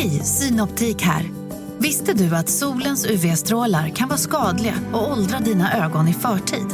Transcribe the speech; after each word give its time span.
Hej, 0.00 0.24
Synoptik 0.24 1.02
här. 1.02 1.30
Visste 1.78 2.12
du 2.12 2.36
att 2.36 2.48
solens 2.48 3.06
UV-strålar 3.06 3.88
kan 3.88 4.08
vara 4.08 4.18
skadliga 4.18 4.74
och 4.92 5.12
åldra 5.12 5.38
dina 5.38 5.84
ögon 5.84 6.08
i 6.08 6.14
förtid? 6.14 6.66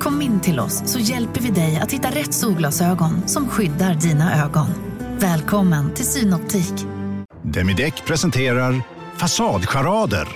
Kom 0.00 0.22
in 0.22 0.40
till 0.40 0.60
oss 0.60 0.82
så 0.86 0.98
hjälper 0.98 1.40
vi 1.40 1.50
dig 1.50 1.80
att 1.82 1.92
hitta 1.92 2.10
rätt 2.10 2.34
solglasögon 2.34 3.28
som 3.28 3.48
skyddar 3.48 3.94
dina 3.94 4.44
ögon. 4.44 4.66
Välkommen 5.18 5.94
till 5.94 6.06
Synoptik. 6.06 6.74
Demideck 7.42 8.04
presenterar 8.04 8.82
Fasadcharader. 9.16 10.28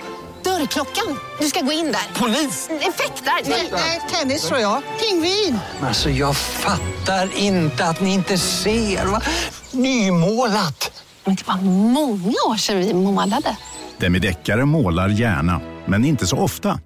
Dörrklockan. 0.43 1.19
Du 1.39 1.45
ska 1.45 1.61
gå 1.61 1.71
in 1.71 1.85
där. 1.85 2.19
Polis? 2.19 2.69
Effektar? 2.69 3.49
Nej, 3.71 4.01
tennis 4.11 4.47
tror 4.47 4.59
jag. 4.59 4.81
Pingvin. 4.99 5.59
Alltså 5.81 6.09
jag 6.09 6.35
fattar 6.37 7.37
inte 7.37 7.85
att 7.85 8.01
ni 8.01 8.13
inte 8.13 8.37
ser. 8.37 9.05
Va? 9.05 9.21
Nymålat. 9.71 10.98
Men 11.25 11.35
det 11.35 11.47
var 11.47 11.61
många 11.93 12.35
år 12.49 12.57
sedan 12.57 12.77
vi 12.77 12.93
målade. 12.93 13.57
Demideckare 13.97 14.65
målar 14.65 15.09
gärna, 15.09 15.61
men 15.85 16.05
inte 16.05 16.27
så 16.27 16.37
ofta. 16.37 16.79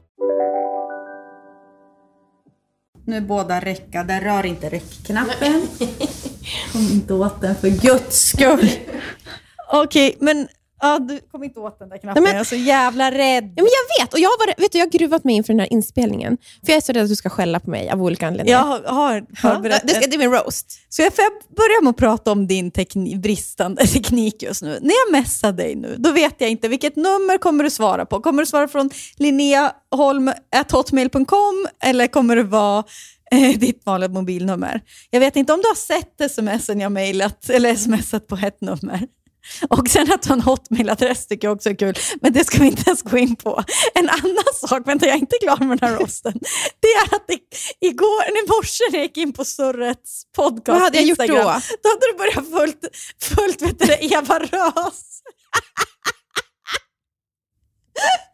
Nu 3.05 3.17
är 3.17 3.21
båda 3.21 3.59
räckade. 3.59 4.19
Rör 4.19 4.45
inte 4.45 4.69
räckknappen. 4.69 5.67
Kom 6.71 6.81
inte 6.81 7.13
åt 7.13 7.41
den 7.41 7.55
för 7.55 7.69
guds 7.69 8.23
skull. 8.25 8.69
Okej, 9.71 10.17
men 10.19 10.47
ja, 10.83 10.99
du 10.99 11.19
kom 11.31 11.43
inte 11.43 11.59
åt 11.59 11.79
den 11.79 11.89
där 11.89 11.97
knappen. 11.97 12.23
Nej, 12.23 12.33
men- 12.33 12.37
Jag 12.37 12.41
är 12.41 12.45
så 12.49 12.55
jävla 12.55 13.11
rädd. 13.11 13.53
Ja, 13.55 13.63
men 13.63 13.69
jag 13.97 14.03
vet, 14.05 14.13
och 14.13 14.19
jag 14.19 14.29
har, 14.29 14.61
vet 14.61 14.71
du, 14.71 14.77
jag 14.77 14.85
har 14.85 14.91
gruvat 14.91 15.23
mig 15.23 15.35
inför 15.35 15.53
den 15.53 15.59
här 15.59 15.73
inspelningen. 15.73 16.37
För 16.65 16.71
jag 16.71 16.77
är 16.77 16.81
så 16.81 16.93
rädd 16.93 17.03
att 17.03 17.09
du 17.09 17.15
ska 17.15 17.29
skälla 17.29 17.59
på 17.59 17.69
mig 17.69 17.89
av 17.89 18.03
olika 18.03 18.27
anledningar. 18.27 18.59
Jag 18.59 18.65
har, 18.65 18.81
har 18.81 19.25
förberett 19.41 19.81
det, 19.87 19.93
ska, 19.93 20.07
det 20.07 20.15
är 20.15 20.17
min 20.17 20.31
roast. 20.31 20.79
Så 20.89 21.01
jag 21.01 21.13
får 21.15 21.23
jag 21.23 21.31
börja 21.55 21.81
med 21.81 21.89
att 21.89 21.97
prata 21.97 22.31
om 22.31 22.47
din 22.47 22.71
tekni- 22.71 23.21
bristande 23.21 23.87
teknik 23.93 24.43
just 24.43 24.61
nu. 24.61 24.79
När 24.81 24.93
jag 25.05 25.11
messar 25.21 25.51
dig 25.51 25.75
nu, 25.75 25.95
då 25.99 26.11
vet 26.11 26.35
jag 26.37 26.49
inte 26.49 26.67
vilket 26.67 26.95
nummer 26.95 27.37
kommer 27.37 27.63
du 27.63 27.69
svara 27.69 28.05
på. 28.05 28.19
Kommer 28.21 28.41
du 28.41 28.45
svara 28.45 28.67
från 28.67 28.89
linneaholm.hotmail.com 29.17 31.67
eller 31.83 32.07
kommer 32.07 32.35
det 32.35 32.43
vara 32.43 32.83
eh, 33.31 33.59
ditt 33.59 33.85
vanliga 33.85 34.09
mobilnummer? 34.09 34.81
Jag 35.09 35.19
vet 35.19 35.35
inte 35.35 35.53
om 35.53 35.61
du 35.61 35.67
har 35.67 35.75
sett 35.75 36.31
smsen 36.31 36.79
jag 36.79 36.91
mejlat 36.91 37.49
eller 37.49 37.75
smsat 37.75 38.27
på 38.27 38.35
ett 38.35 38.61
nummer. 38.61 39.07
Och 39.69 39.87
sen 39.89 40.11
att 40.11 40.21
du 40.21 40.29
har 40.29 40.35
en 40.35 40.41
hotmailadress 40.41 41.27
tycker 41.27 41.47
jag 41.47 41.55
också 41.55 41.69
är 41.69 41.75
kul, 41.75 41.95
men 42.21 42.33
det 42.33 42.45
ska 42.45 42.57
vi 42.57 42.65
inte 42.65 42.83
ens 42.85 43.01
gå 43.01 43.17
in 43.17 43.35
på. 43.35 43.63
En 43.93 44.09
annan 44.09 44.53
sak, 44.67 44.87
vänta 44.87 45.05
jag 45.05 45.15
är 45.15 45.19
inte 45.19 45.37
klar 45.41 45.57
med 45.57 45.79
den 45.79 45.89
här 45.89 45.97
rosten, 45.97 46.33
det 46.79 46.87
är 46.87 47.15
att 47.15 47.27
det, 47.27 47.39
igår, 47.87 48.23
i 48.23 48.47
morse 48.47 48.83
när 48.91 48.99
jag 48.99 49.03
gick 49.03 49.17
in 49.17 49.33
på 49.33 49.45
Surrets 49.45 50.23
podcast 50.35 50.67
Vad 50.67 50.81
hade 50.81 50.97
jag 50.97 51.05
gjort 51.05 51.19
Instagram, 51.19 51.45
då? 51.45 51.77
då 51.83 51.89
hade 51.89 52.11
du 52.11 52.17
börjat 52.17 52.49
följt, 52.51 52.95
följt 53.21 53.61
vet 53.61 53.79
du, 53.79 54.15
Eva 54.15 54.39
Rös. 54.39 55.21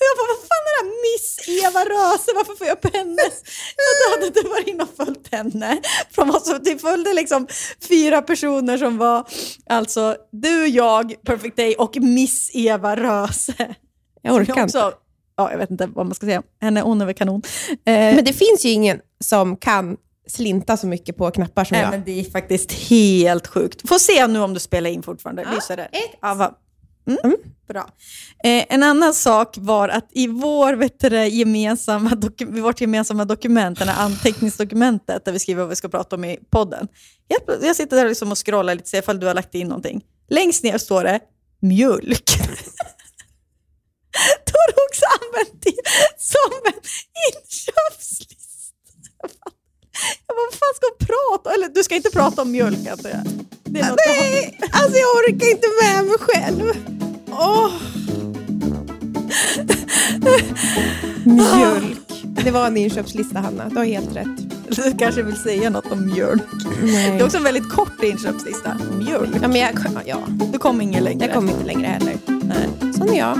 Jag 0.00 0.16
bara, 0.18 0.32
vad 0.34 0.40
fan 0.48 0.64
är 0.68 0.72
det 0.74 0.80
här 0.82 0.90
Miss 1.06 1.28
Eva 1.64 1.80
Röse? 1.84 2.30
Varför 2.34 2.54
får 2.54 2.66
jag 2.66 2.76
upp 2.78 2.94
hennes? 2.94 3.42
Då 3.76 4.04
hade 4.20 4.30
du 4.40 4.48
varit 4.48 4.66
inne 4.68 4.82
och 4.82 4.96
följt 5.06 5.32
henne. 5.32 5.78
Från 6.10 6.28
vad 6.28 6.42
som, 6.42 6.58
du 6.62 6.78
följde 6.78 7.12
liksom 7.14 7.46
fyra 7.88 8.22
personer 8.22 8.78
som 8.78 8.98
var 8.98 9.28
alltså 9.68 10.16
du, 10.32 10.66
jag, 10.66 11.14
Perfect 11.26 11.56
Day 11.56 11.74
och 11.74 11.96
Miss 11.96 12.50
Eva 12.54 12.96
Röse. 12.96 13.74
Jag 14.22 14.34
orkar 14.34 14.52
inte. 14.52 14.62
också, 14.62 14.92
ja, 15.36 15.50
jag 15.50 15.58
vet 15.58 15.70
inte 15.70 15.86
vad 15.86 16.06
man 16.06 16.14
ska 16.14 16.26
säga. 16.26 16.42
Henne, 16.60 16.80
hon 16.80 17.00
är 17.00 17.06
väl 17.06 17.14
kanon. 17.14 17.42
Eh, 17.70 17.76
Men 17.84 18.24
det 18.24 18.32
finns 18.32 18.64
ju 18.64 18.68
ingen 18.70 19.00
som 19.24 19.56
kan 19.56 19.96
slinta 20.28 20.76
så 20.76 20.86
mycket 20.86 21.16
på 21.16 21.30
knappar 21.30 21.64
som 21.64 21.74
Nej, 21.74 21.82
jag. 21.82 21.90
men 21.90 22.04
det 22.04 22.20
är 22.20 22.24
faktiskt 22.30 22.72
helt 22.72 23.46
sjukt. 23.46 23.88
Får 23.88 23.98
se 23.98 24.26
nu 24.26 24.40
om 24.40 24.54
du 24.54 24.60
spelar 24.60 24.90
in 24.90 25.02
fortfarande. 25.02 25.42
Ja, 25.42 25.50
Lyser 25.54 25.76
det? 25.76 25.82
ett. 25.84 26.18
Ja? 26.20 26.58
Mm, 27.08 27.36
Bra. 27.68 27.90
Eh, 28.44 28.64
en 28.68 28.82
annan 28.82 29.14
sak 29.14 29.54
var 29.58 29.88
att 29.88 30.08
i 30.12 30.26
vår, 30.26 30.72
vet 30.74 31.00
du, 31.00 31.26
gemensamma 31.26 32.10
doku- 32.10 32.60
vårt 32.60 32.80
gemensamma 32.80 33.24
dokument, 33.24 33.78
det 33.78 33.84
här 33.84 34.04
anteckningsdokumentet 34.04 35.24
där 35.24 35.32
vi 35.32 35.38
skriver 35.38 35.60
vad 35.62 35.68
vi 35.68 35.76
ska 35.76 35.88
prata 35.88 36.16
om 36.16 36.24
i 36.24 36.38
podden. 36.50 36.88
Jag, 37.28 37.40
jag 37.62 37.76
sitter 37.76 37.96
där 37.96 38.08
liksom 38.08 38.32
och 38.32 38.46
scrollar 38.46 38.74
lite, 38.74 38.88
ser 38.88 38.98
ifall 38.98 39.20
du 39.20 39.26
har 39.26 39.34
lagt 39.34 39.54
in 39.54 39.68
någonting. 39.68 40.04
Längst 40.30 40.64
ner 40.64 40.78
står 40.78 41.04
det 41.04 41.20
mjölk. 41.60 42.24
Då 44.46 44.52
har 44.52 44.72
du 44.72 44.74
också 44.88 45.04
använt 45.20 45.62
det 45.62 45.74
som 46.18 46.50
en 46.66 46.80
inköpslista. 47.32 48.34
Jag 50.26 50.36
bara, 50.36 50.46
vad 50.50 50.58
fan 50.60 50.74
ska 50.76 50.86
hon 50.90 51.06
prata 51.06 51.54
Eller 51.54 51.68
du 51.74 51.82
ska 51.84 51.94
inte 51.94 52.10
prata 52.10 52.42
om 52.42 52.50
mjölk 52.50 52.86
antar 52.92 53.08
jag? 53.10 53.20
Det 53.64 53.80
är 53.80 53.88
något 53.88 53.98
du 54.06 54.10
har- 54.14 54.30
Nej, 54.30 54.60
alltså 54.72 54.98
jag 54.98 55.08
orkar 55.16 55.50
inte 55.50 55.68
med 55.82 56.04
mig 56.04 56.18
själv. 56.20 56.72
Åh, 57.30 57.70
Mjölk. 61.24 62.24
Det 62.44 62.50
var 62.50 62.66
en 62.66 62.76
inköpslista, 62.76 63.38
Hanna. 63.38 63.68
Du 63.68 63.76
har 63.76 63.84
helt 63.84 64.16
rätt. 64.16 64.26
du 64.68 64.94
kanske 64.98 65.22
vill 65.22 65.36
säga 65.36 65.70
något 65.70 65.92
om 65.92 66.06
mjölk. 66.06 66.42
Det 66.82 67.08
är 67.20 67.24
också 67.24 67.36
en 67.36 67.42
väldigt 67.44 67.68
kort 67.72 68.02
inköpslista. 68.02 68.76
Mjölk. 68.98 69.30
Ja, 69.42 69.48
men 69.48 69.56
jag, 69.60 69.74
ja, 70.06 70.18
Du 70.52 70.58
kom 70.58 70.80
ingen 70.80 71.04
längre. 71.04 71.24
jag 71.26 71.34
kommer 71.34 71.52
inte 71.52 71.64
längre 71.66 71.86
heller. 71.86 72.14
Nej. 72.26 72.92
Sån 72.98 73.08
är 73.08 73.18
jag. 73.18 73.38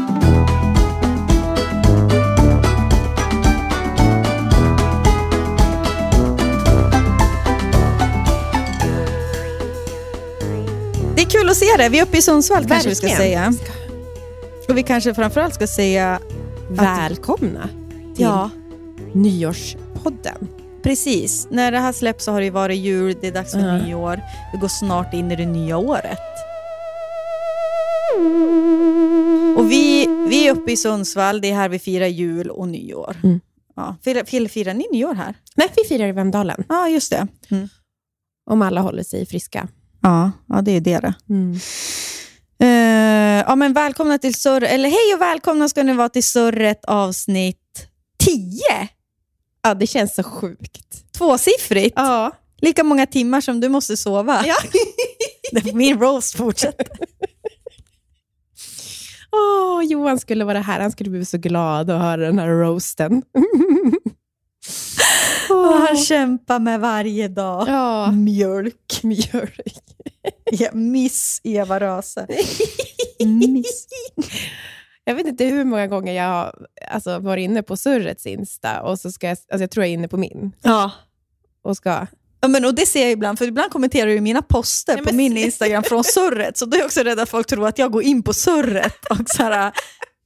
Kul 11.49 11.51
att 11.51 11.57
se 11.57 11.77
dig. 11.77 11.89
Vi 11.89 11.99
är 11.99 12.03
uppe 12.03 12.19
i 12.19 12.23
Sundsvall 12.23 12.65
kanske 12.67 12.89
vi 12.89 12.95
ska 12.95 13.07
Verkligen. 13.07 13.53
säga. 13.55 13.69
Och 14.69 14.79
vi 14.79 14.83
kanske 14.83 15.15
framförallt 15.15 15.55
ska 15.55 15.67
säga... 15.67 16.21
Välkomna 16.71 17.69
till 18.17 18.25
Ja, 18.25 18.51
nyårspodden. 19.15 20.49
precis. 20.83 21.49
När 21.51 21.73
det 21.73 21.79
här 21.79 21.93
släpps 21.93 22.25
så 22.25 22.33
har 22.33 22.41
det 22.41 22.51
varit 22.51 22.79
jul, 22.79 23.17
det 23.21 23.27
är 23.29 23.33
dags 23.33 23.53
för 23.53 23.59
Ja. 23.61 23.77
nyår. 23.79 24.21
Vi 24.53 24.59
går 24.59 24.69
snart 24.69 25.15
in 25.15 25.31
i 25.33 25.37
det 25.37 25.47
nya 25.47 25.77
året. 25.77 26.19
Och 29.59 29.71
vi, 29.71 30.07
vi 30.29 30.49
är 30.49 30.53
uppe 30.53 30.73
i 30.73 30.77
Sundsvall, 30.77 31.41
det 31.41 31.51
är 31.51 31.55
här 31.55 31.69
vi 31.69 31.79
firar 31.79 32.07
jul 32.07 32.51
och 32.51 32.69
nyår. 32.69 33.17
Mm. 33.25 33.41
Ja, 33.77 33.97
firar, 34.05 34.49
firar, 34.49 34.75
ni 34.75 34.87
nyår 34.93 35.15
här? 35.15 35.35
Nej, 35.57 35.69
vi 35.77 35.85
firar 35.89 36.09
i 36.09 36.13
Vemdalen. 36.13 36.65
Ja, 36.69 36.89
just 36.89 37.11
det. 37.11 37.27
Om 38.51 38.63
alla 38.63 38.81
håller 38.81 39.03
sig 39.03 39.27
friska. 39.27 39.69
Ja, 40.03 40.31
ja 40.49 40.63
det 40.63 40.73
är 40.73 40.81
det. 40.81 41.01
det. 41.01 41.15
Eh, 42.61 43.45
ja, 43.49 43.57
men 43.57 43.73
välkomna 43.73 44.19
till 44.19 44.35
Surr, 44.35 44.63
eller 44.65 44.89
hej 44.89 45.15
och 45.15 45.21
välkomna 45.21 45.69
ska 45.69 45.83
ni 45.83 45.93
vara 45.95 46.09
till 46.09 46.25
Surret 46.25 46.85
avsnitt 46.85 47.87
10. 48.25 48.61
Ja, 49.63 49.75
det 49.75 49.87
känns 49.87 50.15
så 50.15 50.23
sjukt. 50.23 51.13
Tvåsiffrigt. 51.19 51.93
Ja. 51.97 52.31
Lika 52.61 52.85
många 52.85 53.07
timmar 53.07 53.41
som 53.41 53.61
du 53.61 53.69
måste 53.69 53.97
sova. 53.97 54.43
Ja. 54.47 54.55
Det- 55.53 55.73
Min 55.75 56.01
roast 56.01 56.37
fortsätter. 56.37 56.87
Åh, 59.33 59.83
Johan 59.85 60.19
skulle 60.19 60.45
vara 60.45 60.61
här. 60.61 60.81
Han 60.81 60.91
skulle 60.93 61.11
bli 61.11 61.25
så 61.25 61.39
glad 61.39 61.91
att 61.91 62.01
höra 62.03 62.17
den 62.27 62.39
här 62.39 62.49
roasten. 62.49 63.23
Och 65.51 65.57
han 65.75 65.97
kämpar 65.97 66.59
med 66.59 66.81
varje 66.81 67.29
dag. 67.29 67.69
Ja, 67.69 68.11
Mjölk. 68.13 69.01
mjölk. 69.03 69.88
Ja, 70.51 70.69
miss 70.73 71.41
Eva 71.45 71.81
Röse. 71.81 72.27
Miss. 73.25 73.87
Jag 75.05 75.15
vet 75.15 75.27
inte 75.27 75.45
hur 75.45 75.65
många 75.65 75.87
gånger 75.87 76.13
jag 76.13 76.25
har 76.29 76.55
alltså, 76.91 77.19
varit 77.19 77.43
inne 77.45 77.63
på 77.63 77.77
Surrets 77.77 78.27
Insta 78.27 78.83
och 78.83 79.01
så 79.01 79.13
ska 79.13 79.27
jag, 79.27 79.33
alltså, 79.33 79.63
jag 79.63 79.71
tror 79.71 79.85
jag 79.85 79.91
är 79.91 79.95
inne 79.95 80.09
på 80.09 80.17
min. 80.17 80.53
Ja. 80.63 80.91
Och 81.63 81.77
ska, 81.77 82.07
Ja, 82.41 82.49
men, 82.49 82.65
och 82.65 82.75
det 82.75 82.87
ser 82.87 83.03
jag 83.03 83.11
ibland, 83.11 83.39
för 83.39 83.47
ibland 83.47 83.73
kommenterar 83.73 84.07
du 84.07 84.21
mina 84.21 84.43
poster 84.43 84.95
Nej, 84.95 85.03
på 85.05 85.09
men- 85.09 85.17
min 85.17 85.37
Instagram 85.37 85.83
från 85.83 86.05
surret, 86.05 86.59
så 86.59 86.65
då 86.67 86.75
är 86.77 86.79
jag 86.79 86.87
också 86.87 87.01
rädd 87.01 87.21
att 87.21 87.29
folk 87.29 87.47
tror 87.47 87.69
att 87.69 87.79
jag 87.79 87.93
går 87.93 88.03
in 88.03 88.23
på 88.23 88.35
surret 88.35 89.06
och 89.11 89.17
så 89.31 89.43
här, 89.43 89.73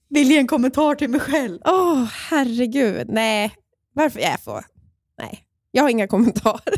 vill 0.08 0.30
ge 0.30 0.38
en 0.38 0.46
kommentar 0.46 0.94
till 0.94 1.10
mig 1.10 1.20
själv. 1.20 1.58
åh 1.64 2.04
herregud, 2.04 3.06
nej. 3.10 3.52
Varför? 3.94 4.20
Jag 4.20 4.40
får, 4.40 4.64
nej. 5.18 5.40
Jag 5.70 5.82
har 5.82 5.90
inga 5.90 6.08
kommentarer. 6.08 6.74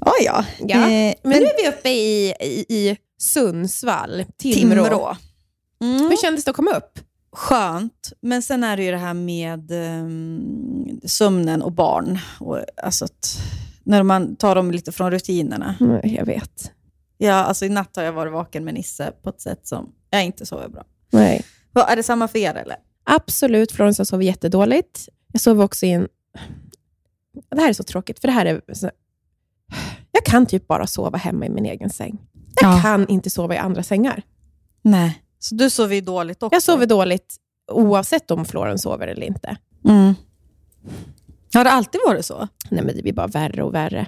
Ja, 0.00 0.12
ja. 0.24 0.44
Ja. 0.58 0.90
Eh, 0.90 1.14
Men, 1.22 1.38
nu 1.38 1.46
är 1.46 1.62
vi 1.62 1.68
uppe 1.68 1.88
i, 1.88 2.34
i, 2.40 2.66
i 2.68 2.96
Sundsvall, 3.18 4.24
Timrå. 4.38 4.84
Timrå. 4.84 5.16
Mm. 5.80 6.10
Hur 6.10 6.16
kändes 6.16 6.44
det 6.44 6.50
att 6.50 6.56
komma 6.56 6.70
upp? 6.70 6.98
Skönt, 7.32 8.12
men 8.20 8.42
sen 8.42 8.64
är 8.64 8.76
det 8.76 8.82
ju 8.84 8.90
det 8.90 8.96
här 8.96 9.14
med 9.14 9.70
um, 9.70 11.00
sömnen 11.04 11.62
och 11.62 11.72
barn. 11.72 12.18
Och, 12.40 12.60
alltså 12.82 13.04
att, 13.04 13.38
när 13.82 14.02
man 14.02 14.36
tar 14.36 14.54
dem 14.54 14.70
lite 14.70 14.92
från 14.92 15.10
rutinerna. 15.10 15.74
Jag 16.02 16.26
vet. 16.26 16.72
Ja, 17.18 17.34
alltså 17.34 17.64
I 17.64 17.68
natt 17.68 17.96
har 17.96 18.02
jag 18.02 18.12
varit 18.12 18.32
vaken 18.32 18.64
med 18.64 18.74
Nisse 18.74 19.12
på 19.22 19.30
ett 19.30 19.40
sätt 19.40 19.66
som 19.66 19.92
jag 20.10 20.24
inte 20.24 20.46
sover 20.46 20.68
bra. 20.68 20.84
Nej. 21.10 21.44
Är 21.88 21.96
det 21.96 22.02
samma 22.02 22.28
för 22.28 22.38
er 22.38 22.54
eller? 22.54 22.76
Absolut, 23.04 23.72
Florence 23.72 24.00
har 24.00 24.04
sovit 24.04 24.26
jättedåligt. 24.26 25.08
Jag 25.32 25.40
sov 25.40 25.60
också 25.60 25.86
i 25.86 25.90
en... 25.90 26.08
Det 27.50 27.60
här 27.60 27.68
är 27.68 27.72
så 27.72 27.82
tråkigt, 27.82 28.20
för 28.20 28.28
det 28.28 28.32
här 28.32 28.46
är... 28.46 28.62
Jag 30.18 30.24
kan 30.24 30.46
typ 30.46 30.66
bara 30.68 30.86
sova 30.86 31.18
hemma 31.18 31.46
i 31.46 31.48
min 31.48 31.66
egen 31.66 31.90
säng. 31.90 32.18
Jag 32.60 32.72
Ja. 32.76 32.80
kan 32.82 33.08
inte 33.08 33.30
sova 33.30 33.54
i 33.54 33.58
andra 33.58 33.82
sängar. 33.82 34.22
Nej. 34.82 35.22
Så 35.38 35.54
du 35.54 35.70
sover 35.70 36.00
dåligt 36.00 36.42
också? 36.42 36.54
Jag 36.54 36.62
sover 36.62 36.86
dåligt 36.86 37.36
oavsett 37.72 38.30
om 38.30 38.44
Florens 38.44 38.82
sover 38.82 39.06
eller 39.08 39.26
inte. 39.26 39.56
Mm. 39.88 40.14
Har 41.54 41.64
det 41.64 41.70
alltid 41.70 42.00
varit 42.06 42.24
så? 42.24 42.48
Nej, 42.70 42.84
men 42.84 42.96
det 42.96 43.02
blir 43.02 43.12
bara 43.12 43.26
värre 43.26 43.62
och 43.62 43.74
värre. 43.74 44.06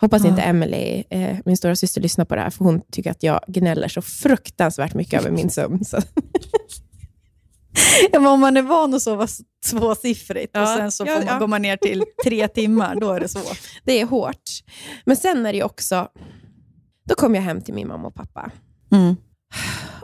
Hoppas 0.00 0.22
Ja. 0.24 0.30
inte 0.30 0.42
Emily, 0.42 1.04
eh, 1.10 1.36
min 1.44 1.56
stora 1.56 1.76
syster, 1.76 2.00
lyssnar 2.00 2.24
på 2.24 2.34
det 2.34 2.40
här, 2.40 2.50
för 2.50 2.64
hon 2.64 2.80
tycker 2.92 3.10
att 3.10 3.22
jag 3.22 3.40
gnäller 3.46 3.88
så 3.88 4.02
fruktansvärt 4.02 4.94
mycket 4.94 5.20
över 5.20 5.30
min 5.30 5.50
sömn. 5.50 5.84
Så. 5.84 5.96
Ja, 8.12 8.30
om 8.32 8.40
man 8.40 8.56
är 8.56 8.62
van 8.62 8.94
att 8.94 9.02
sova 9.02 9.26
tvåsiffrigt 9.70 10.56
och 10.56 10.62
Ja, 10.62 10.76
sen 10.76 10.92
så 10.92 11.04
ja, 11.06 11.14
man, 11.14 11.26
ja. 11.26 11.38
går 11.38 11.46
man 11.46 11.62
ner 11.62 11.76
till 11.76 12.04
tre 12.24 12.48
timmar, 12.54 13.00
då 13.00 13.12
är 13.12 13.20
det 13.20 13.28
svårt. 13.28 13.58
Det 13.84 14.00
är 14.00 14.06
hårt. 14.06 14.50
Men 15.04 15.16
sen 15.16 15.46
är 15.46 15.52
det 15.52 15.62
också, 15.62 16.08
då 17.04 17.14
kom 17.14 17.34
jag 17.34 17.42
hem 17.42 17.60
till 17.60 17.74
min 17.74 17.88
mamma 17.88 18.08
och 18.08 18.14
pappa. 18.14 18.50
Mm. 18.92 19.16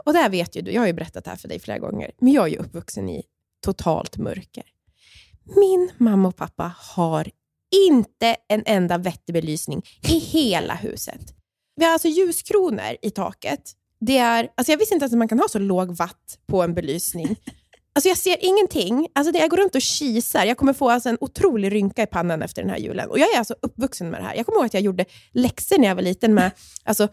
Och 0.05 0.13
där 0.13 0.29
vet 0.29 0.55
ju 0.55 0.61
du, 0.61 0.71
jag 0.71 0.81
har 0.81 0.87
ju 0.87 0.93
berättat 0.93 1.23
det 1.23 1.29
här 1.29 1.37
för 1.37 1.47
dig 1.47 1.59
flera 1.59 1.79
gånger, 1.79 2.11
men 2.21 2.33
jag 2.33 2.47
är 2.47 2.51
ju 2.51 2.57
uppvuxen 2.57 3.09
i 3.09 3.23
totalt 3.65 4.17
mörker. 4.17 4.63
Min 5.55 5.91
mamma 5.97 6.27
och 6.27 6.35
pappa 6.35 6.73
har 6.77 7.29
inte 7.87 8.35
en 8.47 8.63
enda 8.65 8.97
vettig 8.97 9.33
belysning 9.33 9.81
i 10.07 10.19
hela 10.19 10.75
huset. 10.75 11.21
Vi 11.75 11.85
har 11.85 11.91
alltså 11.91 12.07
ljuskronor 12.07 12.95
i 13.01 13.09
taket. 13.09 13.71
Det 13.99 14.17
är, 14.17 14.49
alltså 14.57 14.71
jag 14.71 14.77
visste 14.77 14.93
inte 14.93 15.05
att 15.05 15.11
man 15.11 15.27
kan 15.27 15.39
ha 15.39 15.47
så 15.47 15.59
låg 15.59 15.95
watt 15.95 16.39
på 16.47 16.61
en 16.63 16.73
belysning. 16.73 17.35
Alltså 17.99 18.09
jag 18.09 18.17
ser 18.17 18.37
ingenting. 18.39 19.07
Alltså 19.15 19.31
det, 19.31 19.39
jag 19.39 19.49
går 19.49 19.57
runt 19.57 19.75
och 19.75 19.81
kisar. 19.81 20.45
Jag 20.45 20.57
kommer 20.57 20.73
få 20.73 20.89
alltså 20.89 21.09
en 21.09 21.17
otrolig 21.21 21.71
rynka 21.71 22.03
i 22.03 22.05
pannan 22.05 22.41
efter 22.41 22.61
den 22.61 22.71
här 22.71 22.77
julen. 22.77 23.09
Och 23.09 23.19
Jag 23.19 23.33
är 23.33 23.37
alltså 23.37 23.55
uppvuxen 23.61 24.09
med 24.09 24.21
det 24.21 24.25
här. 24.25 24.35
Jag 24.35 24.45
kommer 24.45 24.59
ihåg 24.59 24.65
att 24.65 24.73
jag 24.73 24.83
gjorde 24.83 25.05
läxor 25.33 25.77
när 25.77 25.87
jag 25.87 25.95
var 25.95 26.01
liten 26.01 26.33
med 26.33 26.51
alltså, 26.83 27.07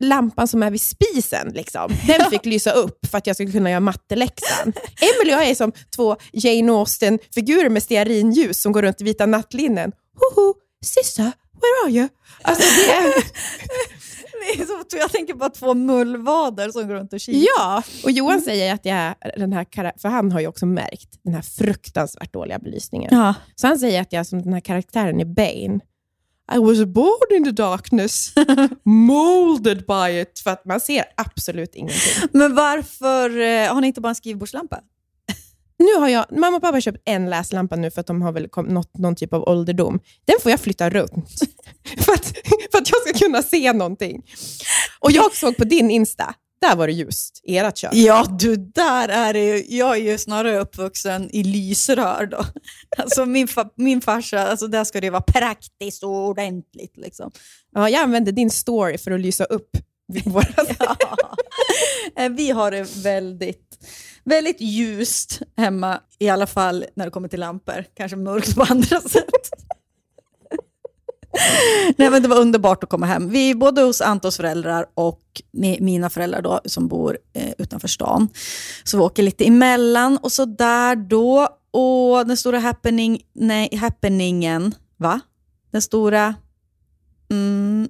lampan 0.00 0.48
som 0.48 0.62
är 0.62 0.70
vid 0.70 0.80
spisen. 0.80 1.48
Liksom. 1.54 1.92
Den 2.06 2.30
fick 2.30 2.44
lysa 2.44 2.72
upp 2.72 3.06
för 3.10 3.18
att 3.18 3.26
jag 3.26 3.36
skulle 3.36 3.52
kunna 3.52 3.70
göra 3.70 3.80
matteläxan. 3.80 4.72
Emily 5.00 5.34
och 5.34 5.42
jag 5.42 5.48
är 5.48 5.54
som 5.54 5.72
två 5.96 6.16
Jane 6.32 6.72
Austen-figurer 6.72 7.68
med 7.68 7.82
stearinljus 7.82 8.62
som 8.62 8.72
går 8.72 8.82
runt 8.82 9.00
i 9.00 9.04
vita 9.04 9.26
nattlinnen. 9.26 9.92
Hoho, 10.20 10.54
sissa, 10.84 11.22
where 11.22 11.84
are 11.84 11.90
you? 11.90 12.08
Alltså 12.42 12.62
det 12.76 12.92
är, 12.92 13.24
så, 14.90 14.96
jag 14.96 15.12
tänker 15.12 15.34
på 15.34 15.48
två 15.48 15.74
mullvader 15.74 16.70
som 16.70 16.88
går 16.88 16.94
runt 16.94 17.12
och 17.12 17.20
kikar. 17.20 17.48
ja, 17.56 17.82
och 18.04 18.10
Johan 18.10 18.40
säger 18.40 18.74
att 18.74 18.84
jag 18.84 19.14
den 19.36 19.52
här, 19.52 19.98
för 19.98 20.08
han 20.08 20.32
har 20.32 20.40
ju 20.40 20.46
också 20.46 20.66
märkt 20.66 21.18
den 21.24 21.34
här 21.34 21.42
fruktansvärt 21.42 22.32
dåliga 22.32 22.58
belysningen. 22.58 23.08
Ja. 23.12 23.34
Så 23.54 23.66
han 23.66 23.78
säger 23.78 24.00
att 24.00 24.12
jag 24.12 24.26
som 24.26 24.42
den 24.42 24.52
här 24.52 24.60
karaktären 24.60 25.20
i 25.20 25.24
Bane. 25.24 25.80
I 26.54 26.58
was 26.58 26.84
born 26.84 27.36
in 27.36 27.44
the 27.44 27.50
darkness, 27.50 28.32
molded 28.84 29.86
by 29.86 30.20
it. 30.20 30.38
För 30.38 30.50
att 30.50 30.64
man 30.64 30.80
ser 30.80 31.04
absolut 31.16 31.74
ingenting. 31.74 32.28
Men 32.32 32.54
varför 32.54 33.40
eh, 33.40 33.74
har 33.74 33.80
ni 33.80 33.86
inte 33.86 34.00
bara 34.00 34.08
en 34.08 34.14
skrivbordslampa? 34.14 34.80
Nu 35.82 36.00
har 36.00 36.08
jag, 36.08 36.26
mamma 36.30 36.56
och 36.56 36.62
pappa 36.62 36.76
har 36.76 36.80
köpt 36.80 37.02
en 37.04 37.30
läslampa 37.30 37.76
nu 37.76 37.90
för 37.90 38.00
att 38.00 38.06
de 38.06 38.22
har 38.22 38.32
väl 38.32 38.48
nått 38.56 38.98
någon 38.98 39.16
typ 39.16 39.32
av 39.32 39.42
ålderdom. 39.42 40.00
Den 40.24 40.36
får 40.42 40.50
jag 40.50 40.60
flytta 40.60 40.90
runt 40.90 41.30
för, 41.98 42.12
att, 42.12 42.32
för 42.72 42.78
att 42.78 42.90
jag 42.90 43.00
ska 43.16 43.26
kunna 43.26 43.42
se 43.42 43.72
någonting. 43.72 44.22
Och 45.00 45.12
jag 45.12 45.34
såg 45.36 45.56
på 45.56 45.64
din 45.64 45.90
Insta, 45.90 46.34
där 46.60 46.76
var 46.76 46.86
det 46.86 46.92
ljust 46.92 47.40
i 47.44 47.56
ert 47.58 47.76
kök. 47.76 47.90
Ja, 47.94 48.26
du, 48.38 48.56
där 48.56 49.08
är 49.08 49.32
det 49.32 49.44
ju, 49.44 49.76
Jag 49.76 49.96
är 49.96 50.00
ju 50.02 50.18
snarare 50.18 50.58
uppvuxen 50.58 51.30
i 51.32 51.42
lysrör 51.44 52.26
då. 52.26 52.44
Alltså 52.98 53.26
min, 53.26 53.48
fa, 53.48 53.68
min 53.76 54.00
farsa, 54.00 54.48
alltså 54.48 54.66
där 54.66 54.84
ska 54.84 55.00
det 55.00 55.10
vara 55.10 55.22
praktiskt 55.22 56.02
och 56.02 56.28
ordentligt. 56.28 56.96
Liksom. 56.96 57.30
Ja, 57.74 57.88
jag 57.90 58.02
använde 58.02 58.32
din 58.32 58.50
story 58.50 58.98
för 58.98 59.10
att 59.10 59.20
lysa 59.20 59.44
upp 59.44 59.70
våra... 60.24 60.46
Ja. 60.78 60.96
Eh, 62.16 62.28
Vi 62.28 62.50
har 62.50 62.70
det 62.70 62.96
väldigt, 62.96 63.78
väldigt 64.24 64.60
ljust 64.60 65.40
hemma, 65.56 66.00
i 66.18 66.28
alla 66.28 66.46
fall 66.46 66.84
när 66.94 67.04
det 67.04 67.10
kommer 67.10 67.28
till 67.28 67.40
lampor. 67.40 67.84
Kanske 67.96 68.16
mörkt 68.16 68.54
på 68.54 68.62
andra 68.62 69.00
sätt. 69.08 69.50
Nej, 71.96 72.10
men 72.10 72.22
det 72.22 72.28
var 72.28 72.36
underbart 72.40 72.84
att 72.84 72.90
komma 72.90 73.06
hem. 73.06 73.28
Vi 73.30 73.50
är 73.50 73.54
både 73.54 73.82
hos 73.82 74.00
Antons 74.00 74.36
föräldrar 74.36 74.86
och 74.94 75.20
mi- 75.56 75.80
mina 75.80 76.10
föräldrar 76.10 76.42
då, 76.42 76.60
som 76.64 76.88
bor 76.88 77.18
eh, 77.32 77.52
utanför 77.58 77.88
stan. 77.88 78.28
Så 78.84 78.96
vi 78.96 79.02
åker 79.02 79.22
lite 79.22 79.44
emellan 79.46 80.16
och 80.22 80.32
så 80.32 80.44
där 80.44 80.96
då. 80.96 81.48
Och 81.70 82.26
den 82.26 82.36
stora 82.36 82.58
happening, 82.58 83.22
nej, 83.32 83.76
happeningen, 83.76 84.74
va? 84.96 85.20
Den 85.70 85.82
stora 85.82 86.34
mm, 87.30 87.88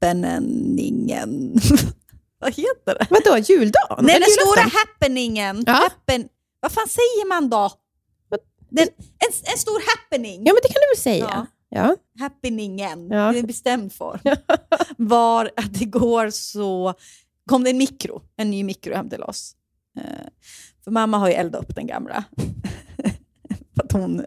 happeningen. 0.00 1.54
Vad 2.40 2.54
heter 2.54 2.94
det? 2.98 3.06
Vadå, 3.10 3.38
juldagen? 3.38 3.98
Nej, 4.04 4.20
den 4.20 4.28
stora 4.30 4.60
happeningen. 4.62 5.64
Ja. 5.66 5.72
Happen, 5.72 6.28
vad 6.60 6.72
fan 6.72 6.88
säger 6.88 7.28
man 7.28 7.48
då? 7.50 7.70
Den, 8.70 8.88
en, 8.98 9.52
en 9.52 9.58
stor 9.58 9.82
happening. 9.90 10.42
Ja, 10.46 10.52
men 10.52 10.60
det 10.62 10.68
kan 10.68 10.80
du 10.82 10.96
väl 10.96 11.02
säga? 11.02 11.24
Ja. 11.30 11.46
Ja. 11.74 11.96
Happeningen, 12.20 13.08
Ja. 13.10 13.34
i 13.34 13.38
en 13.38 13.46
bestämd 13.46 13.92
form, 13.92 14.18
var 14.96 15.50
att 15.56 15.80
igår 15.80 16.30
så 16.30 16.94
kom 17.48 17.64
det 17.64 17.70
en 17.70 17.78
mikro, 17.78 18.22
en 18.36 18.50
ny 18.50 18.64
mikro 18.64 18.94
hem 18.94 19.08
till 19.10 19.22
oss. 19.22 19.52
Eh, 19.98 20.26
För 20.84 20.90
mamma 20.90 21.18
har 21.18 21.28
ju 21.28 21.34
eldat 21.34 21.62
upp 21.62 21.74
den 21.74 21.86
gamla. 21.86 22.24
För 23.74 23.84
att 23.84 23.92
hon 23.92 24.24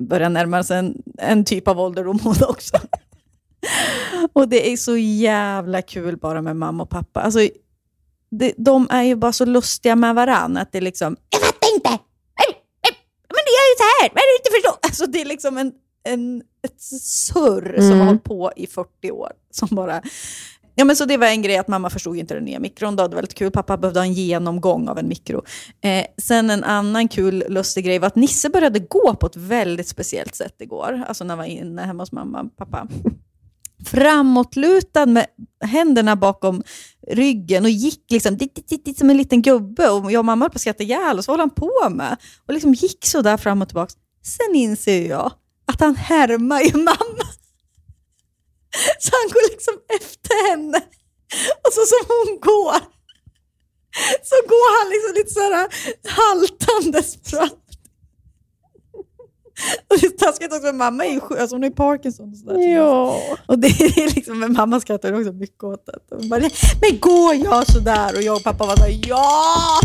börjar 0.00 0.28
närma 0.30 0.64
sig 0.64 0.78
en, 0.78 1.02
en 1.18 1.44
typ 1.44 1.68
av 1.68 1.80
ålderdom 1.80 2.18
hon 2.22 2.34
också. 2.48 2.76
Och 4.32 4.48
det 4.48 4.72
är 4.72 4.76
så 4.76 4.96
jävla 4.96 5.82
kul 5.82 6.16
bara 6.16 6.42
med 6.42 6.56
mamma 6.56 6.82
och 6.82 6.90
pappa. 6.90 7.20
Alltså, 7.20 7.40
det, 8.30 8.54
de 8.56 8.86
är 8.90 9.02
ju 9.02 9.16
bara 9.16 9.32
så 9.32 9.44
lustiga 9.44 9.96
med 9.96 10.14
varandra 10.14 10.60
att 10.62 10.72
det 10.72 10.78
är 10.78 10.82
liksom, 10.82 11.16
jag 11.30 11.40
fattar 11.40 11.74
inte! 11.74 11.88
Men 13.28 13.42
det 13.46 13.50
är 13.50 13.68
ju 13.70 13.76
så 13.78 13.84
här, 14.02 14.08
vad 14.14 14.18
är 14.18 14.26
det 14.26 14.32
du 14.32 14.36
inte 14.38 14.50
förstår? 14.62 14.78
Alltså 14.88 15.06
det 15.06 15.20
är 15.20 15.24
liksom 15.24 15.58
en, 15.58 15.72
en, 16.04 16.42
ett 16.66 16.80
surr 17.00 17.74
som 17.76 17.84
Mm. 17.86 17.98
har 17.98 18.06
hållit 18.06 18.24
på 18.24 18.52
i 18.56 18.66
40 18.66 19.10
år. 19.10 19.32
Som 19.50 19.68
bara... 19.70 20.02
Ja, 20.74 20.84
men 20.84 20.96
så 20.96 21.04
det 21.04 21.16
var 21.16 21.26
en 21.26 21.42
grej 21.42 21.56
att 21.56 21.68
mamma 21.68 21.90
förstod 21.90 22.16
inte 22.16 22.34
den 22.34 22.44
nya 22.44 22.60
mikron. 22.60 22.96
Då. 22.96 23.02
Det 23.02 23.08
var 23.08 23.14
väldigt 23.14 23.34
kul. 23.34 23.50
Pappa 23.50 23.76
behövde 23.76 24.00
ha 24.00 24.04
en 24.04 24.12
genomgång 24.12 24.88
av 24.88 24.98
en 24.98 25.08
mikro. 25.08 25.42
Eh, 25.84 26.04
sen 26.22 26.50
en 26.50 26.64
annan 26.64 27.08
kul, 27.08 27.44
lustig 27.48 27.84
grej 27.84 27.98
var 27.98 28.06
att 28.06 28.16
Nisse 28.16 28.48
började 28.50 28.78
gå 28.78 29.14
på 29.14 29.26
ett 29.26 29.36
väldigt 29.36 29.88
speciellt 29.88 30.34
sätt 30.34 30.54
igår. 30.60 31.04
Alltså 31.08 31.24
när 31.24 31.28
han 31.30 31.38
var 31.38 31.44
inne 31.44 31.82
hemma 31.82 32.02
hos 32.02 32.12
mamma 32.12 32.40
och 32.40 32.56
pappa. 32.56 32.88
Framåtlutad 33.86 35.06
med 35.06 35.26
händerna 35.64 36.16
bakom 36.16 36.62
ryggen 37.08 37.64
och 37.64 37.70
gick 37.70 38.10
liksom 38.10 38.36
dit, 38.36 38.54
dit, 38.54 38.68
dit, 38.68 38.84
dit, 38.84 38.98
som 38.98 39.10
en 39.10 39.16
liten 39.16 39.42
gubbe. 39.42 39.88
Och 39.90 40.12
jag 40.12 40.18
och 40.18 40.24
mamma 40.24 40.44
höll 40.44 40.50
på 40.50 40.56
att 40.56 40.60
skratta 40.60 40.82
ihjäl 40.82 41.18
oss. 41.18 41.28
Vad 41.28 41.32
håller 41.32 41.42
han 41.42 41.50
på 41.50 41.90
med? 41.96 42.16
Och 42.46 42.54
liksom 42.54 42.74
gick 42.74 43.04
så 43.06 43.22
där 43.22 43.36
fram 43.36 43.62
och 43.62 43.68
tillbaka. 43.68 43.92
Sen 44.24 44.54
inser 44.56 45.08
jag 45.08 45.32
att 45.72 45.80
han 45.80 45.96
härmar 45.96 46.60
ju 46.60 46.72
mamma. 46.72 47.26
Så 48.98 49.10
han 49.12 49.28
går 49.32 49.50
liksom 49.50 49.74
efter 49.88 50.50
henne. 50.50 50.80
Och 51.64 51.72
så 51.72 51.80
som 51.92 52.06
hon 52.08 52.40
går, 52.40 52.78
så 54.22 54.36
går 54.48 54.68
han 54.78 54.90
liksom 54.92 55.14
lite 55.14 55.30
så 55.30 55.40
här 55.40 55.68
haltandes 56.08 57.30
fram. 57.30 57.56
Och 59.90 59.98
det 60.00 60.06
är 60.06 60.10
taskigt 60.10 60.52
också, 60.52 60.72
mamma 60.72 61.04
är 61.04 61.10
ju 61.10 61.20
sjuk, 61.20 61.40
alltså 61.40 61.56
hon 61.56 61.62
ju 61.62 61.70
Parkinson 61.70 62.30
och 62.30 62.38
sådär. 62.38 62.74
Ja. 62.74 63.20
Och 63.46 63.58
det 63.58 63.68
är 63.68 64.14
liksom, 64.14 64.40
men 64.40 64.52
mamma 64.52 64.80
skrattar 64.80 65.12
också 65.12 65.32
mycket 65.32 65.64
åt 65.64 65.86
det. 65.86 66.14
Och 66.14 66.24
bara, 66.24 66.50
men 66.80 66.98
går 67.00 67.34
jag 67.34 67.72
sådär? 67.72 68.16
Och 68.16 68.22
jag 68.22 68.36
och 68.36 68.44
pappa 68.44 68.66
var 68.66 68.76
såhär, 68.76 69.00
ja! 69.06 69.80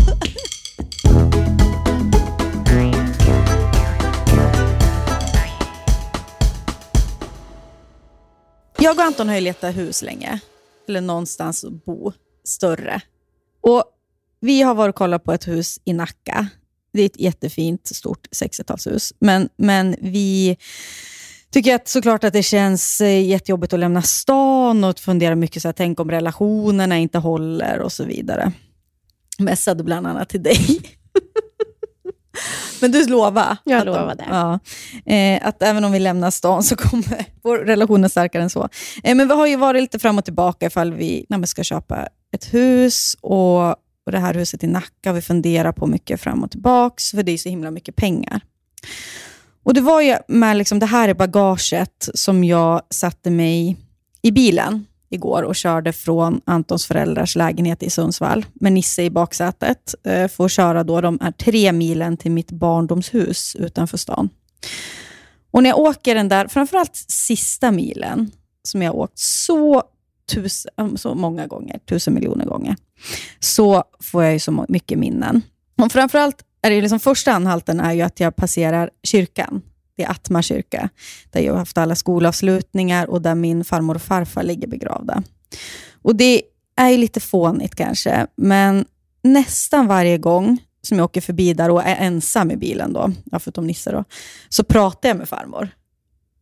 Jag 8.80 8.98
och 8.98 9.04
Anton 9.04 9.28
har 9.28 9.34
ju 9.34 9.40
letat 9.40 9.76
hus 9.76 10.02
länge. 10.02 10.40
Eller 10.88 11.00
någonstans 11.00 11.64
att 11.64 11.84
bo 11.84 12.12
större. 12.44 13.00
Och 13.60 13.84
vi 14.40 14.62
har 14.62 14.74
varit 14.74 14.92
och 14.92 14.98
kollat 14.98 15.24
på 15.24 15.32
ett 15.32 15.48
hus 15.48 15.80
i 15.84 15.92
Nacka. 15.92 16.48
Det 16.92 17.02
är 17.02 17.06
ett 17.06 17.20
jättefint, 17.20 17.86
stort 17.86 18.26
60-talshus. 18.26 19.12
Men, 19.18 19.48
men 19.56 19.96
vi 20.00 20.56
tycker 21.50 21.74
att 21.74 21.88
såklart 21.88 22.24
att 22.24 22.32
det 22.32 22.42
känns 22.42 23.00
eh, 23.00 23.26
jättejobbigt 23.26 23.72
att 23.72 23.80
lämna 23.80 24.02
stan 24.02 24.84
och 24.84 24.98
fundera 24.98 25.34
mycket 25.34 25.62
så 25.62 25.68
här, 25.68 25.72
tänk 25.72 26.00
om 26.00 26.10
relationerna 26.10 26.98
inte 26.98 27.18
håller 27.18 27.80
och 27.80 27.92
så 27.92 28.04
vidare. 28.04 28.52
Mässade 29.38 29.84
bland 29.84 30.06
annat 30.06 30.28
till 30.28 30.42
dig. 30.42 30.80
Men 32.80 32.92
du 32.92 33.06
lovade. 33.08 33.56
Jag 33.64 33.78
att 33.78 33.84
de- 33.86 33.96
lovade. 34.00 34.24
Ja, 34.30 34.58
eh, 35.14 35.46
att 35.46 35.62
även 35.62 35.84
om 35.84 35.92
vi 35.92 35.98
lämnar 35.98 36.30
stan 36.30 36.62
så 36.62 36.76
kommer 36.76 37.24
vår 37.42 37.58
relation 37.58 38.04
är 38.04 38.08
starkare 38.08 38.42
än 38.42 38.50
så. 38.50 38.68
Eh, 39.02 39.14
men 39.14 39.28
vi 39.28 39.34
har 39.34 39.46
ju 39.46 39.56
varit 39.56 39.82
lite 39.82 39.98
fram 39.98 40.18
och 40.18 40.24
tillbaka 40.24 40.66
ifall 40.66 40.94
vi 40.94 41.26
när 41.28 41.38
vi 41.38 41.46
ska 41.46 41.64
köpa 41.64 42.08
ett 42.34 42.54
hus 42.54 43.16
och, 43.20 43.68
och 43.70 44.12
det 44.12 44.18
här 44.18 44.34
huset 44.34 44.64
i 44.64 44.66
Nacka. 44.66 45.12
Vi 45.12 45.22
funderar 45.22 45.72
på 45.72 45.86
mycket 45.86 46.20
fram 46.20 46.44
och 46.44 46.50
tillbaka, 46.50 47.02
för 47.14 47.22
det 47.22 47.32
är 47.32 47.38
så 47.38 47.48
himla 47.48 47.70
mycket 47.70 47.96
pengar. 47.96 48.40
Och 49.64 49.74
Det 49.74 49.80
var 49.80 50.00
ju 50.00 50.16
med 50.28 50.56
liksom 50.56 50.78
det 50.78 50.86
här 50.86 51.08
i 51.08 51.14
bagaget 51.14 52.08
som 52.14 52.44
jag 52.44 52.82
satte 52.90 53.30
mig 53.30 53.76
i 54.22 54.30
bilen 54.30 54.86
igår 55.10 55.42
och 55.42 55.56
körde 55.56 55.92
från 55.92 56.40
Antons 56.44 56.86
föräldrars 56.86 57.36
lägenhet 57.36 57.82
i 57.82 57.90
Sundsvall 57.90 58.46
med 58.54 58.72
Nisse 58.72 59.02
i 59.02 59.10
baksätet. 59.10 59.94
Eh, 60.04 60.28
får 60.28 60.48
köra 60.48 60.84
då 60.84 61.00
de 61.00 61.18
här 61.22 61.32
tre 61.32 61.72
milen 61.72 62.16
till 62.16 62.30
mitt 62.30 62.50
barndomshus 62.50 63.56
utanför 63.58 63.96
stan. 63.96 64.28
Och 65.50 65.62
när 65.62 65.70
jag 65.70 65.78
åker 65.78 66.14
den 66.14 66.28
där, 66.28 66.48
framförallt 66.48 66.96
sista 67.08 67.70
milen, 67.70 68.30
som 68.62 68.82
jag 68.82 68.92
har 68.92 68.98
åkt 68.98 69.18
så, 69.18 69.82
tusen, 70.32 70.72
mm, 70.78 70.96
så 70.96 71.14
många 71.14 71.46
gånger, 71.46 71.78
tusen 71.78 72.14
miljoner 72.14 72.44
gånger, 72.44 72.76
så 73.40 73.84
får 74.00 74.24
jag 74.24 74.32
ju 74.32 74.38
så 74.38 74.66
mycket 74.68 74.98
minnen. 74.98 75.42
Och 75.82 75.92
framförallt 75.92 76.42
är 76.62 76.70
det 76.70 76.80
liksom 76.80 77.00
första 77.00 77.32
anhalten 77.32 77.80
är 77.80 77.92
ju 77.92 78.02
att 78.02 78.20
jag 78.20 78.36
passerar 78.36 78.90
kyrkan 79.02 79.62
vid 79.98 80.06
Atmar 80.06 80.14
Atma 80.14 80.42
kyrka, 80.42 80.88
där 81.30 81.40
jag 81.40 81.52
har 81.52 81.58
haft 81.58 81.78
alla 81.78 81.94
skolavslutningar 81.94 83.10
och 83.10 83.22
där 83.22 83.34
min 83.34 83.64
farmor 83.64 83.94
och 83.94 84.02
farfar 84.02 84.42
ligger 84.42 84.68
begravda. 84.68 85.22
Och 86.02 86.16
Det 86.16 86.42
är 86.76 86.88
ju 86.88 86.96
lite 86.96 87.20
fånigt 87.20 87.74
kanske, 87.74 88.26
men 88.36 88.84
nästan 89.22 89.86
varje 89.86 90.18
gång 90.18 90.58
som 90.82 90.98
jag 90.98 91.04
åker 91.04 91.20
förbi 91.20 91.54
där 91.54 91.70
och 91.70 91.82
är 91.82 91.96
ensam 91.96 92.50
i 92.50 92.56
bilen, 92.56 92.92
då, 92.92 93.12
ja, 93.24 93.38
förutom 93.38 93.66
Nisse, 93.66 93.92
då, 93.92 94.04
så 94.48 94.64
pratar 94.64 95.08
jag 95.08 95.18
med 95.18 95.28
farmor. 95.28 95.68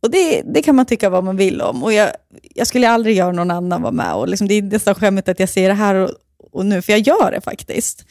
Och 0.01 0.11
det, 0.11 0.41
det 0.41 0.61
kan 0.61 0.75
man 0.75 0.85
tycka 0.85 1.09
vad 1.09 1.23
man 1.23 1.37
vill 1.37 1.61
om. 1.61 1.83
Och 1.83 1.93
jag, 1.93 2.09
jag 2.55 2.67
skulle 2.67 2.89
aldrig 2.89 3.15
göra 3.17 3.31
någon 3.31 3.51
annan 3.51 3.81
vara 3.81 3.91
med. 3.91 4.13
Och 4.13 4.27
liksom, 4.27 4.47
det 4.47 4.53
är 4.53 4.61
nästan 4.61 4.95
skämmigt 4.95 5.29
att 5.29 5.39
jag 5.39 5.49
säger 5.49 5.69
det 5.69 5.75
här 5.75 5.95
och, 5.95 6.09
och 6.57 6.65
nu, 6.65 6.81
för 6.81 6.93
jag 6.93 6.99
gör 6.99 7.31
det 7.31 7.41
faktiskt. 7.41 8.05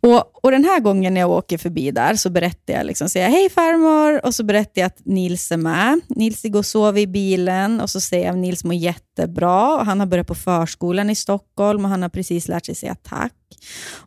Och, 0.00 0.44
och 0.44 0.50
Den 0.50 0.64
här 0.64 0.80
gången 0.80 1.14
när 1.14 1.20
jag 1.20 1.30
åker 1.30 1.58
förbi 1.58 1.90
där 1.90 2.14
så 2.14 2.30
berättar 2.30 2.74
jag, 2.74 2.86
liksom, 2.86 3.08
säger 3.08 3.28
hej 3.28 3.50
farmor, 3.50 4.26
och 4.26 4.34
så 4.34 4.44
berättar 4.44 4.80
jag 4.80 4.86
att 4.86 5.00
Nils 5.04 5.52
är 5.52 5.56
med. 5.56 6.00
Nils 6.08 6.42
går 6.42 6.58
och 6.58 6.66
sover 6.66 7.00
i 7.00 7.06
bilen 7.06 7.80
och 7.80 7.90
så 7.90 8.00
säger 8.00 8.24
jag 8.24 8.32
att 8.32 8.38
Nils 8.38 8.64
mår 8.64 8.74
jättebra. 8.74 9.76
Och 9.76 9.86
han 9.86 10.00
har 10.00 10.06
börjat 10.06 10.26
på 10.26 10.34
förskolan 10.34 11.10
i 11.10 11.14
Stockholm 11.14 11.84
och 11.84 11.90
han 11.90 12.02
har 12.02 12.08
precis 12.08 12.48
lärt 12.48 12.66
sig 12.66 12.74
säga 12.74 12.94
tack. 12.94 13.32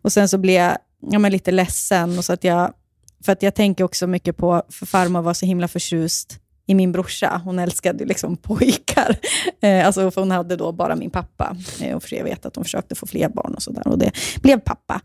Och 0.01 0.11
Sen 0.11 0.29
så 0.29 0.37
blir 0.37 0.53
jag 0.53 0.77
ja, 1.11 1.19
men 1.19 1.31
lite 1.31 1.51
ledsen, 1.51 2.17
och 2.17 2.25
så 2.25 2.33
att 2.33 2.43
jag, 2.43 2.73
för 3.25 3.31
att 3.31 3.43
jag 3.43 3.55
tänker 3.55 3.83
också 3.83 4.07
mycket 4.07 4.37
på, 4.37 4.63
för 4.69 4.85
farmor 4.85 5.21
var 5.21 5.33
så 5.33 5.45
himla 5.45 5.67
förtjust 5.67 6.39
i 6.65 6.75
min 6.75 6.91
brorsa. 6.91 7.41
Hon 7.45 7.59
älskade 7.59 7.99
ju 7.99 8.05
liksom 8.05 8.37
pojkar. 8.41 9.17
Eh, 9.61 9.85
alltså, 9.85 10.11
för 10.11 10.21
hon 10.21 10.31
hade 10.31 10.55
då 10.55 10.71
bara 10.71 10.95
min 10.95 11.09
pappa. 11.09 11.57
Eh, 11.81 11.95
och 11.95 12.03
för 12.03 12.15
jag 12.15 12.23
vet 12.23 12.45
att 12.45 12.55
hon 12.55 12.65
försökte 12.65 12.95
få 12.95 13.05
fler 13.05 13.29
barn 13.29 13.53
och 13.55 13.63
sådär. 13.63 13.87
Och 13.87 13.97
det 13.97 14.11
blev 14.41 14.59
pappa. 14.59 15.01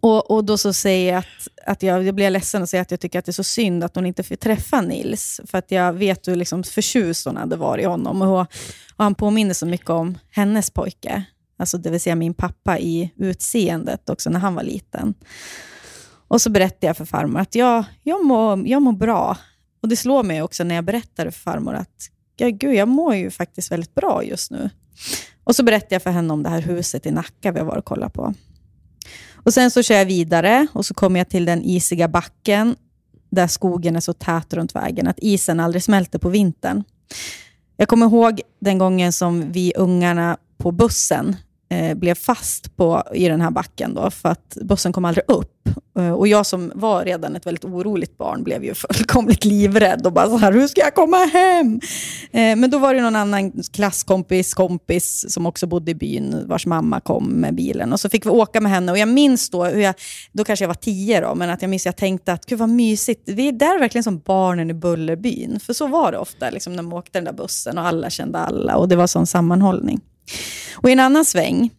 Och, 0.00 0.30
och 0.30 0.44
då 0.44 0.58
så 0.58 0.72
säger 0.72 1.12
jag 1.12 1.18
att, 1.18 1.66
att 1.66 1.82
jag, 1.82 2.02
jag 2.02 2.14
blir 2.14 2.30
ledsen 2.30 2.62
och 2.62 2.68
säger 2.68 2.82
att 2.82 2.90
jag 2.90 3.00
tycker 3.00 3.18
att 3.18 3.24
det 3.24 3.30
är 3.30 3.32
så 3.32 3.44
synd 3.44 3.84
att 3.84 3.94
hon 3.94 4.06
inte 4.06 4.22
fick 4.22 4.40
träffa 4.40 4.80
Nils. 4.80 5.40
För 5.46 5.58
att 5.58 5.70
jag 5.70 5.92
vet 5.92 6.28
hur 6.28 6.36
liksom 6.36 6.64
förtjust 6.64 7.26
hon 7.26 7.36
hade 7.36 7.56
varit 7.56 7.82
i 7.82 7.86
honom. 7.86 8.22
Och, 8.22 8.40
och 8.40 9.04
han 9.04 9.14
påminner 9.14 9.54
så 9.54 9.66
mycket 9.66 9.90
om 9.90 10.18
hennes 10.30 10.70
pojke. 10.70 11.24
Alltså 11.58 11.78
det 11.78 11.90
vill 11.90 12.00
säga 12.00 12.14
min 12.14 12.34
pappa 12.34 12.78
i 12.78 13.12
utseendet 13.16 14.10
också 14.10 14.30
när 14.30 14.40
han 14.40 14.54
var 14.54 14.62
liten. 14.62 15.14
Och 16.28 16.42
så 16.42 16.50
berättade 16.50 16.86
jag 16.86 16.96
för 16.96 17.04
farmor 17.04 17.40
att 17.40 17.54
jag, 17.54 17.84
jag, 18.02 18.24
mår, 18.24 18.68
jag 18.68 18.82
mår 18.82 18.92
bra. 18.92 19.36
Och 19.86 19.90
Det 19.90 19.96
slår 19.96 20.22
mig 20.22 20.42
också 20.42 20.64
när 20.64 20.74
jag 20.74 20.84
berättar 20.84 21.24
för 21.24 21.40
farmor 21.40 21.74
att 21.74 22.10
ja, 22.36 22.48
gud, 22.48 22.74
jag 22.74 22.88
mår 22.88 23.14
ju 23.14 23.30
faktiskt 23.30 23.72
väldigt 23.72 23.94
bra 23.94 24.24
just 24.24 24.50
nu. 24.50 24.70
Och 25.44 25.56
så 25.56 25.62
berättar 25.62 25.94
jag 25.94 26.02
för 26.02 26.10
henne 26.10 26.32
om 26.32 26.42
det 26.42 26.48
här 26.48 26.60
huset 26.60 27.06
i 27.06 27.10
Nacka 27.10 27.52
vi 27.52 27.58
har 27.58 27.66
varit 27.66 27.78
och 27.78 27.84
kollat 27.84 28.12
på. 28.12 28.34
Och 29.34 29.54
Sen 29.54 29.70
så 29.70 29.82
kör 29.82 29.94
jag 29.94 30.04
vidare 30.04 30.66
och 30.72 30.86
så 30.86 30.94
kommer 30.94 31.20
jag 31.20 31.28
till 31.28 31.44
den 31.44 31.62
isiga 31.62 32.08
backen 32.08 32.76
där 33.30 33.46
skogen 33.46 33.96
är 33.96 34.00
så 34.00 34.12
tät 34.12 34.54
runt 34.54 34.74
vägen 34.74 35.06
att 35.06 35.18
isen 35.18 35.60
aldrig 35.60 35.82
smälter 35.82 36.18
på 36.18 36.28
vintern. 36.28 36.84
Jag 37.76 37.88
kommer 37.88 38.06
ihåg 38.06 38.40
den 38.60 38.78
gången 38.78 39.12
som 39.12 39.52
vi 39.52 39.72
ungarna 39.76 40.36
på 40.58 40.72
bussen 40.72 41.36
eh, 41.68 41.94
blev 41.94 42.14
fast 42.14 42.76
på, 42.76 43.02
i 43.14 43.28
den 43.28 43.40
här 43.40 43.50
backen, 43.50 43.94
då, 43.94 44.10
för 44.10 44.28
att 44.28 44.56
bussen 44.62 44.92
kom 44.92 45.04
aldrig 45.04 45.24
upp. 45.28 45.52
Eh, 45.98 46.12
och 46.12 46.28
jag 46.28 46.46
som 46.46 46.72
var 46.74 47.04
redan 47.04 47.36
ett 47.36 47.46
väldigt 47.46 47.64
oroligt 47.64 48.18
barn 48.18 48.44
blev 48.44 48.64
ju 48.64 48.74
fullkomligt 48.94 49.44
livrädd 49.44 50.06
och 50.06 50.12
bara 50.12 50.28
så 50.28 50.36
här, 50.36 50.52
hur 50.52 50.68
ska 50.68 50.80
jag 50.80 50.94
komma 50.94 51.16
hem? 51.16 51.80
Eh, 52.32 52.56
men 52.56 52.70
då 52.70 52.78
var 52.78 52.94
det 52.94 53.02
någon 53.02 53.16
annan 53.16 53.52
klasskompis, 53.72 54.54
kompis 54.54 55.24
som 55.28 55.46
också 55.46 55.66
bodde 55.66 55.90
i 55.90 55.94
byn, 55.94 56.48
vars 56.48 56.66
mamma 56.66 57.00
kom 57.00 57.26
med 57.26 57.54
bilen. 57.54 57.92
Och 57.92 58.00
så 58.00 58.08
fick 58.08 58.26
vi 58.26 58.30
åka 58.30 58.60
med 58.60 58.72
henne 58.72 58.92
och 58.92 58.98
jag 58.98 59.08
minns 59.08 59.50
då, 59.50 59.64
hur 59.64 59.80
jag, 59.80 59.94
då 60.32 60.44
kanske 60.44 60.62
jag 60.62 60.68
var 60.68 60.74
tio 60.74 61.20
då, 61.20 61.34
men 61.34 61.50
att 61.50 61.62
jag 61.62 61.68
minns 61.68 61.86
jag 61.86 61.96
tänkte 61.96 62.32
att 62.32 62.46
gud 62.46 62.58
vad 62.58 62.68
mysigt, 62.68 63.22
vi 63.26 63.48
är 63.48 63.52
där 63.52 63.78
verkligen 63.78 64.04
som 64.04 64.18
barnen 64.18 64.70
i 64.70 64.74
Bullerbyn. 64.74 65.60
För 65.60 65.72
så 65.72 65.86
var 65.86 66.12
det 66.12 66.18
ofta, 66.18 66.50
liksom, 66.50 66.72
när 66.72 66.82
man 66.82 66.92
åkte 66.92 67.18
den 67.18 67.24
där 67.24 67.32
bussen 67.32 67.78
och 67.78 67.86
alla 67.86 68.10
kände 68.10 68.38
alla 68.38 68.76
och 68.76 68.88
det 68.88 68.96
var 68.96 69.06
sån 69.06 69.26
sammanhållning. 69.26 70.00
Och 70.76 70.88
I 70.88 70.92
en 70.92 71.00
annan 71.00 71.24
sväng, 71.24 71.70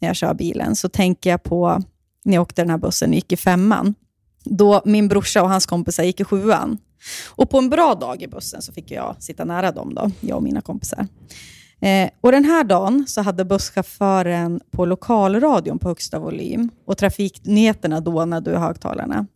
när 0.00 0.08
jag 0.08 0.16
kör 0.16 0.34
bilen, 0.34 0.76
så 0.76 0.88
tänker 0.88 1.30
jag 1.30 1.42
på 1.42 1.82
när 2.24 2.34
jag 2.34 2.42
åkte 2.42 2.62
den 2.62 2.70
här 2.70 2.78
bussen 2.78 3.10
och 3.10 3.14
gick 3.14 3.32
i 3.32 3.36
femman. 3.36 3.94
Då 4.44 4.82
min 4.84 5.08
brorsa 5.08 5.42
och 5.42 5.48
hans 5.48 5.66
kompisar 5.66 6.04
gick 6.04 6.20
i 6.20 6.24
sjuan. 6.24 6.78
Och 7.28 7.50
på 7.50 7.58
en 7.58 7.70
bra 7.70 7.94
dag 7.94 8.22
i 8.22 8.28
bussen 8.28 8.62
så 8.62 8.72
fick 8.72 8.90
jag 8.90 9.16
sitta 9.18 9.44
nära 9.44 9.72
dem, 9.72 9.94
då, 9.94 10.10
jag 10.20 10.36
och 10.36 10.42
mina 10.42 10.60
kompisar. 10.60 11.06
Eh, 11.80 12.10
och 12.20 12.32
Den 12.32 12.44
här 12.44 12.64
dagen 12.64 13.04
så 13.08 13.22
hade 13.22 13.44
busschauffören 13.44 14.60
på 14.70 14.84
lokalradion 14.84 15.78
på 15.78 15.88
högsta 15.88 16.18
volym 16.18 16.70
och 16.86 16.98
trafiknyheterna 16.98 18.00
dånade 18.00 18.50
ur 18.50 18.56
högtalarna. 18.56 19.26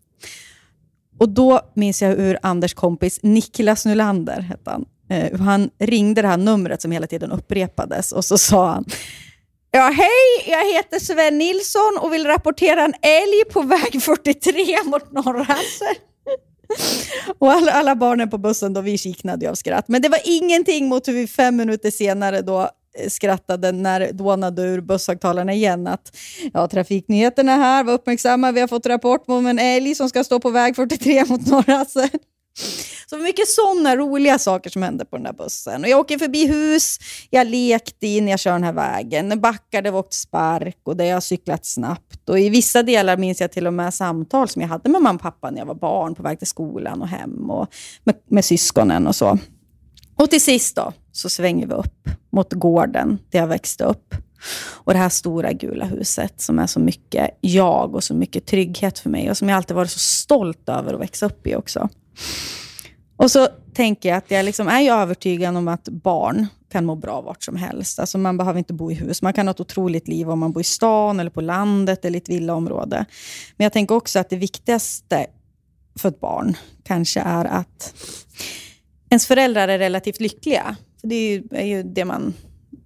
Och 1.19 1.29
Då 1.29 1.61
minns 1.75 2.03
jag 2.03 2.17
hur 2.17 2.39
Anders 2.43 2.75
kompis 2.75 3.21
Niklas 3.23 3.87
Nylander, 3.87 4.41
hette 4.41 4.71
han, 4.71 4.85
eh, 5.11 5.41
han 5.41 5.71
ringde 5.79 6.23
det 6.23 6.29
här 6.29 6.37
numret 6.37 6.83
som 6.83 6.93
hela 6.93 7.07
tiden 7.07 7.33
upprepades 7.33 8.13
och 8.13 8.25
så 8.25 8.39
sa 8.39 8.67
han 8.67 8.85
Ja, 9.71 9.93
hej, 9.97 10.51
jag 10.53 10.75
heter 10.75 10.99
Sven 10.99 11.39
Nilsson 11.39 11.99
och 12.01 12.13
vill 12.13 12.27
rapportera 12.27 12.85
en 12.85 12.95
älg 13.03 13.45
på 13.53 13.63
väg 13.63 14.03
43 14.03 14.53
mot 14.85 15.13
Norrasse. 15.13 15.95
och 17.39 17.53
alla, 17.53 17.73
alla 17.73 17.97
barnen 17.97 18.31
på 18.31 18.39
bussen, 18.39 18.73
då, 18.73 18.81
vi 18.81 18.99
kiknade 18.99 19.51
av 19.51 19.55
skratt. 19.55 19.89
Men 19.89 20.03
det 20.03 20.09
var 20.09 20.21
ingenting 20.25 20.89
mot 20.89 21.09
hur 21.09 21.13
vi 21.13 21.27
fem 21.27 21.57
minuter 21.57 21.91
senare 21.91 22.43
då 22.43 22.61
eh, 22.99 23.09
skrattade 23.09 23.73
när 23.73 24.13
dånade 24.13 24.63
ur 24.63 24.81
busshögtalarna 24.81 25.53
igen 25.53 25.87
att 25.87 26.17
ja, 26.53 26.69
trafiknyheterna 26.69 27.57
här 27.57 27.85
var 27.85 27.93
uppmärksamma. 27.93 28.53
Vi 28.53 28.61
har 28.61 28.69
fått 28.69 28.87
rapport 28.87 29.25
om 29.27 29.47
en 29.47 29.59
älg 29.59 29.95
som 29.95 30.09
ska 30.09 30.25
stå 30.25 30.41
på 30.41 30.51
väg 30.51 30.77
43 30.77 31.25
mot 31.25 31.47
Norrasse. 31.47 32.09
Så 33.07 33.19
mycket 33.19 33.49
sådana 33.49 33.97
roliga 33.97 34.39
saker 34.39 34.71
som 34.71 34.83
hände 34.83 35.05
på 35.05 35.17
den 35.17 35.25
där 35.25 35.33
bussen. 35.33 35.83
Och 35.83 35.89
jag 35.89 36.01
åker 36.01 36.19
förbi 36.19 36.47
hus 36.47 36.99
jag 37.31 37.47
lekte 37.47 38.07
i 38.07 38.21
när 38.21 38.31
jag 38.31 38.41
kör 38.41 38.53
den 38.53 38.65
här 38.65 38.73
vägen. 38.73 39.41
Backar 39.41 39.83
där 39.83 39.91
vi 39.91 39.99
åkt 39.99 40.15
spark 40.15 40.79
och 40.85 40.97
där 40.97 41.05
jag 41.05 41.17
har 41.17 41.21
cyklat 41.21 41.67
snabbt. 41.67 42.29
Och 42.29 42.41
I 42.41 42.49
vissa 42.49 42.83
delar 42.83 43.17
minns 43.17 43.41
jag 43.41 43.53
till 43.53 43.67
och 43.67 43.75
med 43.75 43.95
samtal 43.95 44.49
som 44.49 44.63
jag 44.63 44.69
hade 44.69 44.89
med 44.89 45.03
mamma 45.03 45.17
och 45.17 45.23
pappa 45.23 45.51
när 45.51 45.59
jag 45.59 45.67
var 45.67 45.75
barn 45.75 46.15
på 46.15 46.23
väg 46.23 46.39
till 46.39 46.49
skolan 46.49 47.03
och 47.03 47.09
hem 47.09 47.51
och 47.51 47.69
med, 48.05 48.15
med 48.31 48.45
syskonen 48.45 49.07
och 49.07 49.17
så. 49.17 49.39
Och 50.17 50.31
till 50.31 50.43
sist 50.43 50.77
då, 50.77 50.93
så 51.13 51.29
svänger 51.29 51.67
vi 51.67 51.75
upp 51.75 52.09
mot 52.33 52.53
gården 52.53 53.19
där 53.31 53.39
jag 53.39 53.47
växte 53.47 53.85
upp. 53.85 54.15
Och 54.75 54.93
det 54.93 54.99
här 54.99 55.09
stora 55.09 55.53
gula 55.53 55.85
huset 55.85 56.41
som 56.41 56.59
är 56.59 56.67
så 56.67 56.81
mycket 56.81 57.31
jag 57.41 57.95
och 57.95 58.05
så 58.05 58.15
mycket 58.15 58.47
trygghet 58.47 58.99
för 58.99 59.11
mig 59.11 59.31
och 59.31 59.37
som 59.37 59.49
jag 59.49 59.57
alltid 59.57 59.77
varit 59.77 59.91
så 59.91 59.99
stolt 59.99 60.69
över 60.69 60.95
att 60.95 61.01
växa 61.01 61.27
upp 61.27 61.47
i 61.47 61.55
också. 61.55 61.89
Och 63.17 63.31
så 63.31 63.49
tänker 63.75 64.09
jag 64.09 64.19
att 64.19 64.31
jag 64.31 64.45
liksom 64.45 64.69
är 64.69 64.93
övertygad 64.93 65.57
om 65.57 65.69
att 65.69 65.89
barn 65.89 66.47
kan 66.73 66.85
må 66.85 66.95
bra 66.95 67.21
vart 67.21 67.43
som 67.43 67.57
helst. 67.57 67.99
Alltså 67.99 68.19
man 68.19 68.37
behöver 68.37 68.59
inte 68.59 68.73
bo 68.73 68.91
i 68.91 68.95
hus. 68.95 69.23
Man 69.23 69.33
kan 69.33 69.47
ha 69.47 69.51
ett 69.51 69.61
otroligt 69.61 70.09
liv 70.09 70.31
om 70.31 70.39
man 70.39 70.53
bor 70.53 70.61
i 70.61 70.65
stan, 70.65 71.21
eller 71.21 71.31
på 71.31 71.41
landet 71.41 72.05
eller 72.05 72.17
i 72.17 72.23
ett 72.23 72.29
villaområde. 72.29 73.05
Men 73.57 73.65
jag 73.65 73.73
tänker 73.73 73.95
också 73.95 74.19
att 74.19 74.31
det 74.31 74.37
viktigaste 74.37 75.27
för 75.99 76.09
ett 76.09 76.21
barn 76.21 76.57
kanske 76.85 77.21
är 77.21 77.45
att 77.45 77.95
ens 79.11 79.27
föräldrar 79.27 79.69
är 79.69 79.79
relativt 79.79 80.21
lyckliga. 80.21 80.77
För 81.01 81.09
det 81.09 81.15
är 81.15 81.31
ju, 81.31 81.45
är 81.51 81.65
ju 81.65 81.83
det 81.83 82.05
man 82.05 82.35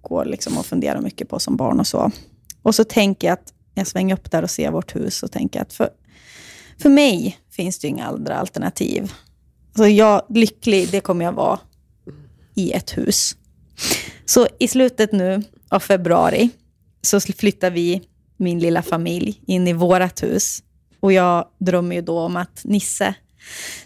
går 0.01 0.25
liksom 0.25 0.57
och 0.57 0.65
funderar 0.65 1.01
mycket 1.01 1.29
på 1.29 1.39
som 1.39 1.57
barn. 1.57 1.79
Och 1.79 1.87
så 1.87 2.11
Och 2.61 2.75
så 2.75 2.83
tänker 2.83 3.27
jag 3.27 3.33
att 3.33 3.53
jag 3.73 3.87
svänger 3.87 4.15
upp 4.15 4.31
där 4.31 4.43
och 4.43 4.49
ser 4.49 4.71
vårt 4.71 4.95
hus 4.95 5.23
och 5.23 5.31
tänker 5.31 5.61
att 5.61 5.73
för, 5.73 5.89
för 6.81 6.89
mig 6.89 7.37
finns 7.51 7.79
det 7.79 7.87
inga 7.87 8.05
andra 8.05 8.35
alternativ. 8.35 9.11
Så 9.75 9.87
jag, 9.87 10.25
lycklig, 10.29 10.91
det 10.91 10.99
kommer 10.99 11.25
jag 11.25 11.33
vara 11.33 11.59
i 12.55 12.71
ett 12.71 12.97
hus. 12.97 13.35
Så 14.25 14.47
i 14.59 14.67
slutet 14.67 15.11
nu 15.11 15.43
av 15.69 15.79
februari 15.79 16.49
så 17.01 17.19
flyttar 17.19 17.71
vi, 17.71 18.01
min 18.37 18.59
lilla 18.59 18.81
familj, 18.81 19.41
in 19.47 19.67
i 19.67 19.73
vårt 19.73 20.23
hus. 20.23 20.63
Och 20.99 21.13
jag 21.13 21.47
drömmer 21.59 21.95
ju 21.95 22.01
då 22.01 22.19
om 22.19 22.35
att 22.35 22.61
Nisse 22.63 23.15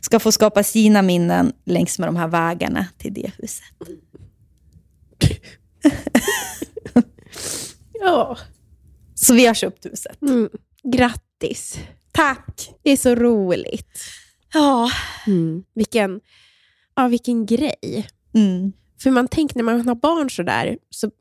ska 0.01 0.19
få 0.19 0.31
skapa 0.31 0.63
sina 0.63 1.01
minnen 1.01 1.53
längs 1.65 1.99
med 1.99 2.07
de 2.07 2.15
här 2.15 2.27
vägarna 2.27 2.87
till 2.97 3.13
det 3.13 3.31
huset. 3.37 3.63
ja. 7.93 8.37
Så 9.15 9.33
vi 9.33 9.45
har 9.45 9.53
köpt 9.53 9.85
huset. 9.85 10.21
Mm. 10.21 10.49
Grattis. 10.83 11.79
Tack. 12.15 12.71
Det 12.83 12.91
är 12.91 12.97
så 12.97 13.15
roligt. 13.15 13.99
Ja. 14.53 14.89
Mm. 15.27 15.63
Vilken, 15.75 16.19
ja, 16.95 17.07
vilken 17.07 17.45
grej. 17.45 18.07
Mm. 18.33 18.71
För 19.03 19.11
man 19.11 19.27
tänker 19.27 19.55
när 19.55 19.63
man 19.63 19.87
har 19.87 19.95
barn 19.95 20.29
sådär, 20.29 20.77
så 20.89 21.11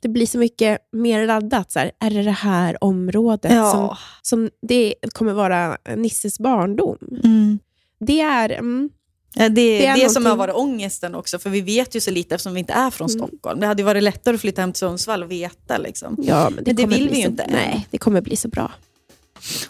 det 0.00 0.08
blir 0.08 0.26
så 0.26 0.38
mycket 0.38 0.78
mer 0.92 1.26
laddat. 1.26 1.72
Så 1.72 1.78
här, 1.78 1.92
är 2.00 2.10
det 2.10 2.22
det 2.22 2.30
här 2.30 2.84
området 2.84 3.52
som, 3.72 3.96
som 4.22 4.50
det 4.68 4.94
kommer 5.12 5.32
vara 5.32 5.76
Nisses 5.96 6.38
barndom? 6.38 6.98
Mm. 7.24 7.58
Det 8.00 8.20
är... 8.20 8.50
Mm, 8.50 8.90
Ja, 9.38 9.48
det 9.48 9.60
är 9.60 9.80
Det 9.80 9.86
är 9.86 10.04
det, 10.04 10.10
som 10.10 10.26
har 10.26 10.30
någonting- 10.36 10.54
varit 10.54 10.62
ångesten 10.74 11.14
också, 11.14 11.38
för 11.38 11.50
vi 11.50 11.60
vet 11.60 11.96
ju 11.96 12.00
så 12.00 12.10
lite 12.10 12.34
eftersom 12.34 12.54
vi 12.54 12.60
inte 12.60 12.72
är 12.72 12.90
från 12.90 13.08
Mm. 13.10 13.18
Stockholm. 13.28 13.60
Det 13.60 13.66
hade 13.66 13.82
ju 13.82 13.86
varit 13.86 14.02
lättare 14.02 14.34
att 14.34 14.40
flytta 14.40 14.60
hem 14.60 14.72
till 14.72 14.78
Sundsvall 14.78 15.22
och 15.22 15.30
veta. 15.30 15.78
Liksom. 15.78 16.16
ja, 16.22 16.50
men 16.54 16.64
det, 16.64 16.70
Men 16.70 16.76
det 16.90 16.96
vill 16.96 17.08
vi 17.08 17.16
ju 17.16 17.26
inte. 17.26 17.46
Nej, 17.50 17.86
det 17.90 17.98
kommer 17.98 18.20
bli 18.20 18.36
så 18.36 18.48
bra. 18.48 18.72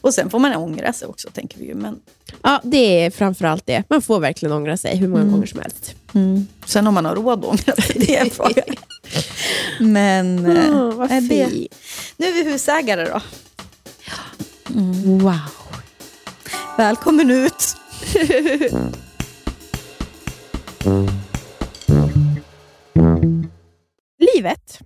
Och 0.01 0.15
sen 0.15 0.31
får 0.31 0.39
man 0.39 0.55
ångra 0.57 0.93
sig 0.93 1.09
också, 1.09 1.31
tänker 1.31 1.59
vi 1.59 1.67
ju. 1.67 1.75
Men, 1.75 2.01
Ja, 2.43 2.61
det 2.65 3.05
är 3.05 3.11
framförallt 3.11 3.67
det. 3.67 3.83
Man 3.89 4.03
får 4.03 4.21
verkligen 4.21 4.53
ångra 4.53 4.77
sig 4.77 4.97
hur 4.97 5.09
många 5.09 5.23
Mm. 5.23 5.33
gånger 5.35 5.47
som 5.47 5.61
helst. 5.61 5.95
Sen 6.67 6.87
om 6.87 6.95
man 6.95 7.05
har 7.05 7.15
råd 7.15 7.39
att 7.39 7.45
ångra 7.45 7.83
sig, 7.83 7.97
det 8.07 8.17
är 8.17 8.21
en 8.25 8.31
fråga. 8.41 8.63
Men 9.81 10.47
eh, 10.57 10.77
Åh, 10.83 10.93
vad 10.95 11.11
är 11.13 11.21
det- 11.21 11.69
nu 12.17 12.27
är 12.27 12.33
vi 12.33 12.51
husägare 12.53 13.05
då. 13.05 13.21
Wow. 15.05 15.35
Välkommen 16.77 17.31
ut! 17.31 17.77
Livet, 24.35 24.81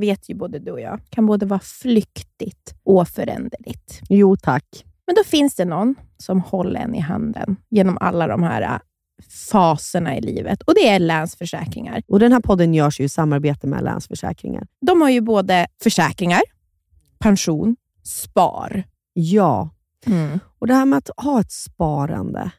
vet 0.00 0.30
ju 0.30 0.34
både 0.34 0.58
du 0.58 0.70
och 0.70 0.80
jag, 0.80 1.00
kan 1.10 1.26
både 1.26 1.46
vara 1.46 1.60
flyktigt 1.60 2.74
och 2.82 3.08
föränderligt. 3.08 4.00
Jo 4.08 4.36
tack. 4.36 4.84
Men 5.06 5.14
då 5.14 5.24
finns 5.24 5.54
det 5.54 5.64
någon 5.64 5.94
som 6.16 6.40
håller 6.40 6.80
en 6.80 6.94
i 6.94 7.00
handen 7.00 7.56
genom 7.70 7.98
alla 8.00 8.26
de 8.26 8.42
här 8.42 8.62
äh, 8.62 8.78
faserna 9.50 10.16
i 10.16 10.20
livet 10.20 10.62
och 10.62 10.74
det 10.74 10.88
är 10.88 10.98
Länsförsäkringar. 10.98 12.02
Och 12.08 12.20
Den 12.20 12.32
här 12.32 12.40
podden 12.40 12.74
görs 12.74 13.00
ju 13.00 13.04
i 13.04 13.08
samarbete 13.08 13.66
med 13.66 13.84
Länsförsäkringar. 13.84 14.66
De 14.86 15.02
har 15.02 15.10
ju 15.10 15.20
både 15.20 15.66
försäkringar, 15.82 16.42
pension, 17.18 17.76
spar. 18.04 18.84
Ja, 19.12 19.70
och 20.58 20.66
det 20.66 20.74
här 20.74 20.84
med 20.84 20.96
att 20.96 21.10
ha 21.16 21.40
ett 21.40 21.52
sparande, 21.52 22.50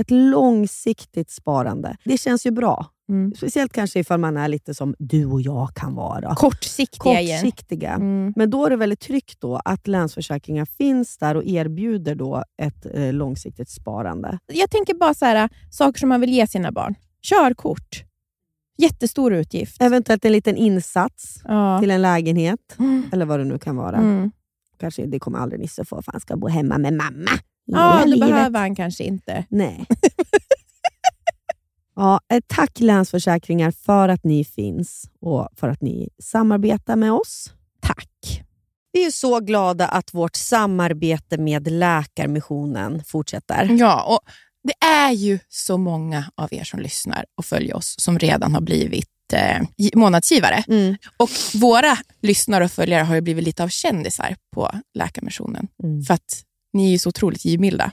ett 0.00 0.10
långsiktigt 0.10 1.30
sparande, 1.30 1.96
det 2.04 2.18
känns 2.18 2.46
ju 2.46 2.50
bra. 2.50 2.86
Mm. 3.08 3.34
Speciellt 3.36 3.72
kanske 3.72 3.98
ifall 4.00 4.20
man 4.20 4.36
är 4.36 4.48
lite 4.48 4.74
som 4.74 4.94
du 4.98 5.26
och 5.26 5.40
jag 5.40 5.74
kan 5.74 5.94
vara. 5.94 6.34
Kortsiktiga. 6.34 7.14
Kortsiktiga. 7.40 7.90
Mm. 7.92 8.32
Men 8.36 8.50
då 8.50 8.66
är 8.66 8.70
det 8.70 8.76
väldigt 8.76 9.00
tryggt 9.00 9.40
då 9.40 9.60
att 9.64 9.86
Länsförsäkringar 9.86 10.64
finns 10.64 11.18
där 11.18 11.34
och 11.34 11.44
erbjuder 11.44 12.14
då 12.14 12.44
ett 12.62 12.86
eh, 12.94 13.12
långsiktigt 13.12 13.68
sparande. 13.68 14.38
Jag 14.46 14.70
tänker 14.70 14.94
bara 14.94 15.14
så 15.14 15.24
här, 15.24 15.48
saker 15.70 15.98
som 16.00 16.08
man 16.08 16.20
vill 16.20 16.30
ge 16.30 16.46
sina 16.46 16.72
barn. 16.72 16.94
Körkort. 17.22 18.02
Jättestor 18.78 19.32
utgift. 19.34 19.82
Eventuellt 19.82 20.24
en 20.24 20.32
liten 20.32 20.56
insats 20.56 21.40
Ja. 21.44 21.78
till 21.80 21.90
en 21.90 22.02
lägenhet, 22.02 22.76
Mm. 22.78 23.02
eller 23.12 23.26
vad 23.26 23.40
det 23.40 23.44
nu 23.44 23.58
kan 23.58 23.76
vara. 23.76 23.96
Mm. 23.96 24.30
Kanske 24.80 25.06
Det 25.06 25.18
kommer 25.18 25.38
aldrig 25.38 25.60
Nisse 25.60 25.84
få, 25.84 26.02
för 26.02 26.12
han 26.12 26.20
ska 26.20 26.36
bo 26.36 26.48
hemma 26.48 26.78
med 26.78 26.92
mamma. 26.92 27.30
Ja, 27.64 28.02
det 28.06 28.16
behöver 28.20 28.60
han 28.60 28.74
kanske 28.74 29.04
inte. 29.04 29.44
Nej. 29.48 29.86
ja, 31.96 32.20
eh, 32.32 32.40
tack 32.46 32.80
Länsförsäkringar 32.80 33.70
för 33.70 34.08
att 34.08 34.24
ni 34.24 34.44
finns 34.44 35.10
och 35.20 35.48
för 35.56 35.68
att 35.68 35.80
ni 35.80 36.08
samarbetar 36.22 36.96
med 36.96 37.12
oss. 37.12 37.52
Tack. 37.80 38.42
Vi 38.92 39.06
är 39.06 39.10
så 39.10 39.40
glada 39.40 39.88
att 39.88 40.14
vårt 40.14 40.36
samarbete 40.36 41.38
med 41.38 41.70
Läkarmissionen 41.70 43.04
fortsätter. 43.04 43.68
Ja, 43.78 44.02
och 44.02 44.20
det 44.64 44.86
är 44.86 45.10
ju 45.10 45.38
så 45.48 45.78
många 45.78 46.24
av 46.34 46.48
er 46.54 46.64
som 46.64 46.80
lyssnar 46.80 47.24
och 47.34 47.44
följer 47.44 47.76
oss 47.76 47.94
som 47.98 48.18
redan 48.18 48.54
har 48.54 48.60
blivit 48.60 49.08
eh, 49.32 49.62
gi- 49.76 49.96
månadsgivare. 49.96 50.64
Mm. 50.68 50.96
Och 51.16 51.30
våra 51.54 51.98
lyssnare 52.22 52.64
och 52.64 52.70
följare 52.72 53.02
har 53.02 53.14
ju 53.14 53.20
blivit 53.20 53.44
lite 53.44 53.62
av 53.64 53.68
kändisar 53.68 54.36
på 54.54 54.70
Läkarmissionen. 54.94 55.68
Mm. 55.82 56.02
För 56.02 56.14
att 56.14 56.42
ni 56.72 56.86
är 56.86 56.90
ju 56.90 56.98
så 56.98 57.08
otroligt 57.08 57.44
givmilda. 57.44 57.92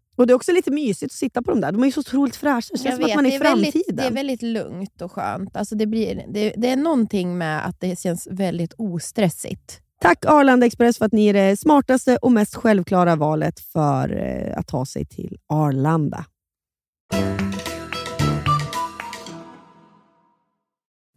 Och 0.15 0.27
Det 0.27 0.33
är 0.33 0.35
också 0.35 0.51
lite 0.51 0.71
mysigt 0.71 1.11
att 1.11 1.17
sitta 1.17 1.41
på 1.41 1.51
de 1.51 1.61
där. 1.61 1.71
De 1.71 1.81
är 1.81 1.85
ju 1.85 1.91
så 1.91 1.99
otroligt 1.99 2.35
fräscha. 2.35 2.67
Det 2.71 2.79
känns 2.79 2.95
som 2.95 3.05
att 3.05 3.15
man 3.15 3.25
är 3.25 3.29
i 3.29 3.31
det, 3.31 3.35
är 3.35 3.49
väldigt, 3.49 3.73
framtiden. 3.73 3.95
det 3.95 4.03
är 4.03 4.11
väldigt 4.11 4.41
lugnt 4.41 5.01
och 5.01 5.11
skönt. 5.11 5.55
Alltså 5.55 5.75
det, 5.75 5.85
blir, 5.85 6.25
det, 6.33 6.53
det 6.57 6.69
är 6.69 6.75
någonting 6.75 7.37
med 7.37 7.65
att 7.65 7.79
det 7.79 7.99
känns 7.99 8.27
väldigt 8.31 8.73
ostressigt. 8.77 9.81
Tack 10.01 10.25
Arlanda 10.25 10.65
Express 10.65 10.97
för 10.97 11.05
att 11.05 11.11
ni 11.11 11.27
är 11.27 11.33
det 11.33 11.57
smartaste 11.57 12.17
och 12.17 12.31
mest 12.31 12.55
självklara 12.55 13.15
valet 13.15 13.59
för 13.59 14.17
eh, 14.17 14.59
att 14.59 14.67
ta 14.67 14.85
sig 14.85 15.05
till 15.05 15.37
Arlanda. 15.47 16.25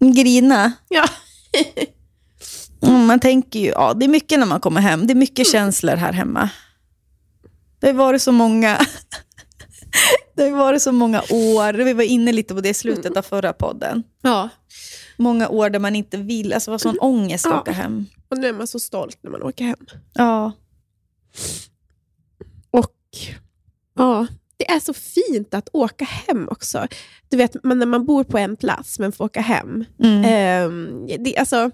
Grina. 0.00 0.72
Ja. 0.88 1.04
Mm, 2.82 3.06
man 3.06 3.20
tänker 3.20 3.58
ju, 3.58 3.66
ja, 3.66 3.94
det 3.94 4.06
är 4.06 4.08
mycket 4.08 4.38
när 4.38 4.46
man 4.46 4.60
kommer 4.60 4.80
hem. 4.80 5.06
Det 5.06 5.12
är 5.12 5.14
mycket 5.14 5.46
känslor 5.46 5.96
här 5.96 6.12
hemma. 6.12 6.50
Det 7.84 7.90
har 7.90 7.94
varit 7.94 8.22
så 8.22 8.32
många 8.32 8.78
Det 10.36 10.42
har 10.42 10.58
varit 10.58 10.82
så 10.82 10.92
många 10.92 11.22
år, 11.30 11.72
vi 11.72 11.92
var 11.92 12.02
inne 12.02 12.32
lite 12.32 12.54
på 12.54 12.60
det 12.60 12.68
i 12.68 12.74
slutet 12.74 13.16
av 13.16 13.22
förra 13.22 13.52
podden. 13.52 14.02
Ja. 14.22 14.48
Många 15.16 15.48
år 15.48 15.70
där 15.70 15.78
man 15.78 15.96
inte 15.96 16.16
vill, 16.16 16.52
alltså 16.52 16.70
var 16.70 16.78
sån 16.78 16.98
ångest 16.98 17.46
att 17.46 17.52
Ja. 17.52 17.60
åka 17.60 17.72
hem. 17.72 18.06
Och 18.28 18.38
nu 18.38 18.46
är 18.48 18.52
man 18.52 18.66
så 18.66 18.78
stolt 18.78 19.18
när 19.22 19.30
man 19.30 19.42
åker 19.42 19.64
hem. 19.64 19.86
Ja. 20.14 20.52
Och 22.70 22.94
ja, 23.96 24.26
det 24.56 24.70
är 24.70 24.80
så 24.80 24.94
fint 24.94 25.54
att 25.54 25.68
åka 25.72 26.04
hem 26.04 26.48
också. 26.48 26.86
Du 27.28 27.36
vet, 27.36 27.64
när 27.64 27.86
man 27.86 28.06
bor 28.06 28.24
på 28.24 28.38
en 28.38 28.56
plats 28.56 28.98
men 28.98 29.12
får 29.12 29.24
åka 29.24 29.40
hem. 29.40 29.84
Mm. 30.02 30.24
Ehm, 30.24 31.06
det, 31.24 31.36
alltså, 31.36 31.70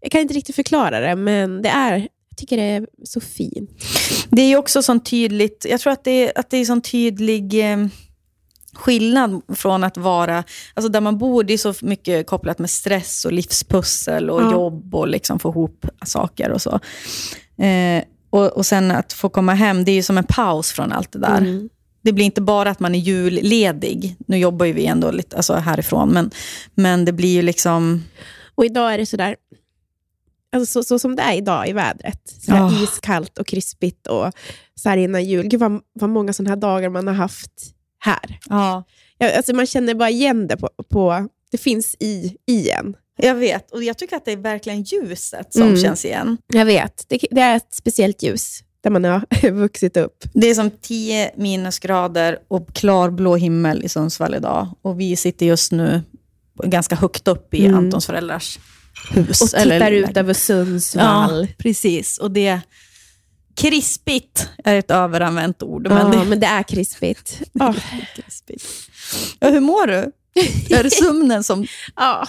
jag 0.00 0.10
kan 0.12 0.20
inte 0.20 0.34
riktigt 0.34 0.56
förklara 0.56 1.00
det, 1.00 1.16
men 1.16 1.62
det 1.62 1.68
är, 1.68 1.92
jag 2.28 2.36
tycker 2.36 2.56
det 2.56 2.62
är 2.62 2.86
så 3.04 3.20
fint. 3.20 3.70
Det 4.30 4.42
är 4.42 4.56
också 4.56 4.82
sån 4.82 5.00
tydligt, 5.00 5.66
jag 5.68 5.80
tror 5.80 5.92
att 5.92 6.04
det 6.04 6.10
är, 6.10 6.38
att 6.38 6.50
det 6.50 6.56
är 6.56 6.64
sån 6.64 6.80
tydlig 6.80 7.72
eh, 7.72 7.86
skillnad 8.74 9.42
från 9.54 9.84
att 9.84 9.96
vara, 9.96 10.44
alltså 10.74 10.88
där 10.88 11.00
man 11.00 11.18
bor, 11.18 11.44
det 11.44 11.52
är 11.52 11.58
så 11.58 11.74
mycket 11.82 12.26
kopplat 12.26 12.58
med 12.58 12.70
stress 12.70 13.24
och 13.24 13.32
livspussel 13.32 14.30
och 14.30 14.42
Ja. 14.42 14.52
jobb 14.52 14.94
och 14.94 15.08
liksom 15.08 15.38
få 15.38 15.48
ihop 15.50 15.86
saker 16.04 16.50
och 16.50 16.62
så. 16.62 16.80
Eh, 17.64 18.04
och, 18.30 18.46
och 18.46 18.66
sen 18.66 18.90
att 18.90 19.12
få 19.12 19.28
komma 19.28 19.54
hem, 19.54 19.84
det 19.84 19.90
är 19.90 19.94
ju 19.94 20.02
som 20.02 20.18
en 20.18 20.24
paus 20.24 20.72
från 20.72 20.92
allt 20.92 21.12
det 21.12 21.18
där. 21.18 21.38
Mm. 21.38 21.68
Det 22.02 22.12
blir 22.12 22.24
inte 22.24 22.40
bara 22.40 22.70
att 22.70 22.80
man 22.80 22.94
är 22.94 22.98
julledig, 22.98 24.16
nu 24.26 24.38
jobbar 24.38 24.66
ju 24.66 24.72
vi 24.72 24.86
ändå 24.86 25.10
lite 25.10 25.36
alltså 25.36 25.54
härifrån, 25.54 26.08
men, 26.08 26.30
men 26.74 27.04
det 27.04 27.12
blir 27.12 27.34
ju 27.34 27.42
liksom, 27.42 28.04
Och 28.54 28.64
idag 28.64 28.94
är 28.94 28.98
det 28.98 29.06
sådär, 29.06 29.36
alltså 30.52 30.72
så, 30.72 30.82
så 30.82 30.98
som 30.98 31.16
det 31.16 31.22
är 31.22 31.34
idag 31.36 31.68
i 31.68 31.72
vädret. 31.72 32.20
Sådär 32.44 32.58
Ja. 32.58 32.82
iskallt 32.84 33.38
och 33.38 33.46
krispigt 33.46 34.06
och 34.06 34.32
så 34.74 34.88
här 34.88 34.96
innan 34.96 35.24
jul. 35.24 35.46
Gud 35.48 35.60
vad, 35.60 35.80
vad 35.92 36.10
många 36.10 36.32
sådana 36.32 36.50
här 36.50 36.56
dagar 36.56 36.88
man 36.88 37.06
har 37.06 37.14
haft 37.14 37.52
här. 37.98 38.38
ja. 38.48 38.84
Ja, 39.18 39.36
Alltså 39.36 39.54
man 39.54 39.66
känner 39.66 39.94
bara 39.94 40.10
igen 40.10 40.46
det 40.46 40.56
på, 40.56 40.68
på 40.90 41.28
det 41.50 41.58
finns 41.58 41.96
i, 42.00 42.36
i 42.46 42.70
en. 42.70 42.96
Jag 43.16 43.34
vet, 43.34 43.70
och 43.70 43.82
jag 43.84 43.98
tycker 43.98 44.16
att 44.16 44.24
det 44.24 44.32
är 44.32 44.36
verkligen 44.36 44.82
ljuset 44.82 45.52
som 45.52 45.62
Mm. 45.62 45.76
känns 45.76 46.04
igen. 46.04 46.38
Jag 46.46 46.64
vet, 46.64 47.04
det, 47.08 47.18
det 47.30 47.40
är 47.40 47.56
ett 47.56 47.74
speciellt 47.74 48.22
ljus 48.22 48.60
där 48.82 48.90
man 48.90 49.04
har 49.04 49.50
vuxit 49.50 49.96
upp. 49.96 50.24
Det 50.34 50.46
är 50.50 50.54
som 50.54 50.70
10 50.70 51.30
minusgrader 51.36 52.38
och 52.48 52.74
klarblå 52.74 53.36
himmel 53.36 53.84
i 53.84 53.88
Sundsvall 53.88 54.34
idag. 54.34 54.68
Och 54.82 55.00
vi 55.00 55.16
sitter 55.16 55.46
just 55.46 55.72
nu 55.72 56.02
ganska 56.64 56.94
högt 56.96 57.28
upp 57.28 57.54
i 57.54 57.66
Mm. 57.66 57.78
Antons 57.78 58.06
föräldrars 58.06 58.58
hus. 59.10 59.40
Och 59.40 59.48
tittar 59.48 59.60
eller- 59.60 59.90
ut 59.90 60.16
över 60.16 60.34
Sundsvall. 60.34 61.46
Ja, 61.48 61.54
precis. 61.58 62.18
Och 62.18 62.30
det... 62.30 62.60
Krispigt 63.56 64.48
är 64.64 64.74
ett 64.76 64.90
överanvänt 64.90 65.62
ord. 65.62 65.86
Ja, 65.86 65.94
Men 65.94 66.10
men, 66.10 66.30
det, 66.30 66.36
det 66.36 66.46
är 66.46 66.62
krispigt. 66.62 67.42
Ja. 67.52 67.74
krispigt. 68.16 68.64
Ja, 69.38 69.48
hur 69.50 69.60
mår 69.60 69.86
du? 69.86 70.12
Är 70.76 70.82
det 70.82 70.90
sömnen 70.90 71.44
som... 71.44 71.66
ja, 71.96 72.26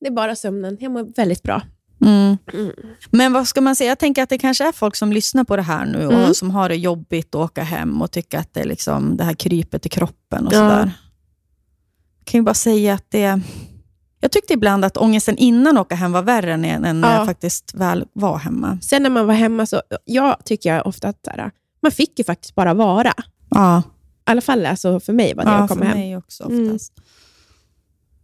det 0.00 0.06
är 0.06 0.10
bara 0.10 0.36
sömnen. 0.36 0.76
Jag 0.80 0.92
mår 0.92 1.16
väldigt 1.16 1.42
bra. 1.42 1.62
Mm. 2.04 2.36
Mm. 2.52 2.72
Men 3.10 3.32
vad 3.32 3.48
ska 3.48 3.60
man 3.60 3.76
säga? 3.76 3.88
Jag 3.90 3.98
tänker 3.98 4.22
att 4.22 4.28
det 4.28 4.38
kanske 4.38 4.68
är 4.68 4.72
folk 4.72 4.96
som 4.96 5.12
lyssnar 5.12 5.44
på 5.44 5.56
det 5.56 5.62
här 5.62 5.86
nu 5.86 6.06
och 6.06 6.12
Mm. 6.12 6.34
som 6.34 6.50
har 6.50 6.68
det 6.68 6.76
jobbigt 6.76 7.34
att 7.34 7.40
åka 7.40 7.62
hem 7.62 8.02
och 8.02 8.10
tycker 8.10 8.38
att 8.38 8.54
det, 8.54 8.60
är 8.60 8.64
liksom, 8.64 9.16
det 9.16 9.24
här 9.24 9.34
krypet 9.34 9.86
i 9.86 9.88
kroppen 9.88 10.46
och 10.46 10.52
Ja. 10.52 10.56
sådär. 10.58 10.90
Jag 12.18 12.26
kan 12.26 12.38
ju 12.40 12.42
bara 12.44 12.54
säga 12.54 12.94
att 12.94 13.10
det... 13.10 13.40
Jag 14.20 14.30
tyckte 14.32 14.52
ibland 14.52 14.84
att 14.84 14.96
ångesten 14.96 15.36
innan 15.36 15.78
åka 15.78 15.94
hem 15.94 16.12
var 16.12 16.22
värre 16.22 16.52
än, 16.52 16.60
när 17.00 17.10
Ja. 17.10 17.16
jag 17.18 17.26
faktiskt 17.26 17.74
väl 17.74 18.04
var 18.12 18.38
hemma. 18.38 18.78
Sen 18.82 19.02
när 19.02 19.10
man 19.10 19.26
var 19.26 19.34
hemma, 19.34 19.66
så 19.66 19.82
jag 20.04 20.36
tycker 20.44 20.74
jag 20.74 20.86
ofta 20.86 21.08
att 21.08 21.26
här, 21.30 21.50
man 21.82 21.92
fick 21.92 22.18
ju 22.18 22.24
faktiskt 22.24 22.54
bara 22.54 22.74
vara. 22.74 23.12
Ja, 23.50 23.78
I 23.78 24.30
alla 24.30 24.40
fall 24.40 24.66
alltså 24.66 25.00
för 25.00 25.12
mig 25.12 25.34
var 25.34 25.44
det 25.44 25.50
ja 25.50 25.56
att 25.56 25.68
för 25.68 25.74
komma 25.74 25.86
hem. 25.86 25.98
mig 25.98 26.16
också 26.16 26.44
Mm. 26.44 26.66
oftast. 26.66 26.92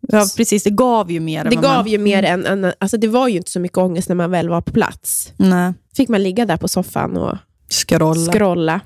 Ja, 0.09 0.27
precis. 0.37 0.65
Det 0.65 0.71
gav 0.71 1.11
ju 1.11 1.21
mer. 1.21 1.45
Det 1.45 1.57
gav 1.57 1.63
man, 1.63 1.87
ju 1.87 1.99
mer 1.99 2.23
än, 2.23 2.47
än, 2.47 2.73
alltså 2.79 2.97
det 2.97 3.09
var 3.09 3.29
ju 3.29 3.37
inte 3.37 3.51
så 3.51 3.61
mycket 3.61 3.79
ångest 3.79 4.09
när 4.09 4.17
man 4.17 4.31
väl 4.31 4.49
var 4.49 4.61
på 4.61 4.73
plats. 4.73 5.33
Nej, 5.37 5.73
Fick 5.97 6.09
man 6.09 6.23
ligga 6.23 6.47
där 6.47 6.57
på 6.57 6.69
soffan 6.69 7.17
och 7.17 7.37
scrolla. 7.71 8.33
scrolla. 8.33 8.81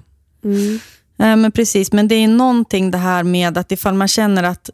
Mm. 0.44 0.78
Nej, 1.16 1.36
men 1.36 1.52
precis. 1.52 1.92
Men 1.92 2.08
det 2.08 2.14
är 2.14 2.28
någonting 2.28 2.90
det 2.90 2.98
här 2.98 3.22
med 3.22 3.58
att 3.58 3.72
ifall 3.72 3.94
man 3.94 4.08
känner 4.08 4.42
att, 4.42 4.70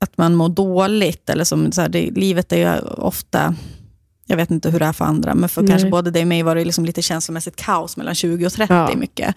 att 0.00 0.18
man 0.18 0.34
mår 0.34 0.48
dåligt, 0.48 1.30
eller 1.30 1.44
som 1.44 1.72
så 1.72 1.80
här, 1.80 1.88
det, 1.88 2.10
livet 2.10 2.52
är 2.52 2.56
ju 2.56 2.78
ofta, 2.88 3.54
jag 4.26 4.36
vet 4.36 4.50
inte 4.50 4.70
hur 4.70 4.78
det 4.78 4.84
är 4.86 4.92
för 4.92 5.04
andra, 5.04 5.34
men 5.34 5.48
för 5.48 5.62
Nej. 5.62 5.70
kanske 5.70 5.88
både 5.90 6.10
dig 6.10 6.22
och 6.22 6.28
mig 6.28 6.42
var 6.42 6.54
det 6.54 6.64
liksom 6.64 6.84
lite 6.84 7.02
känslomässigt 7.02 7.56
kaos 7.56 7.96
mellan 7.96 8.14
20 8.14 8.46
och 8.46 8.52
30 8.52 8.74
Ja. 8.74 8.90
mycket. 8.96 9.34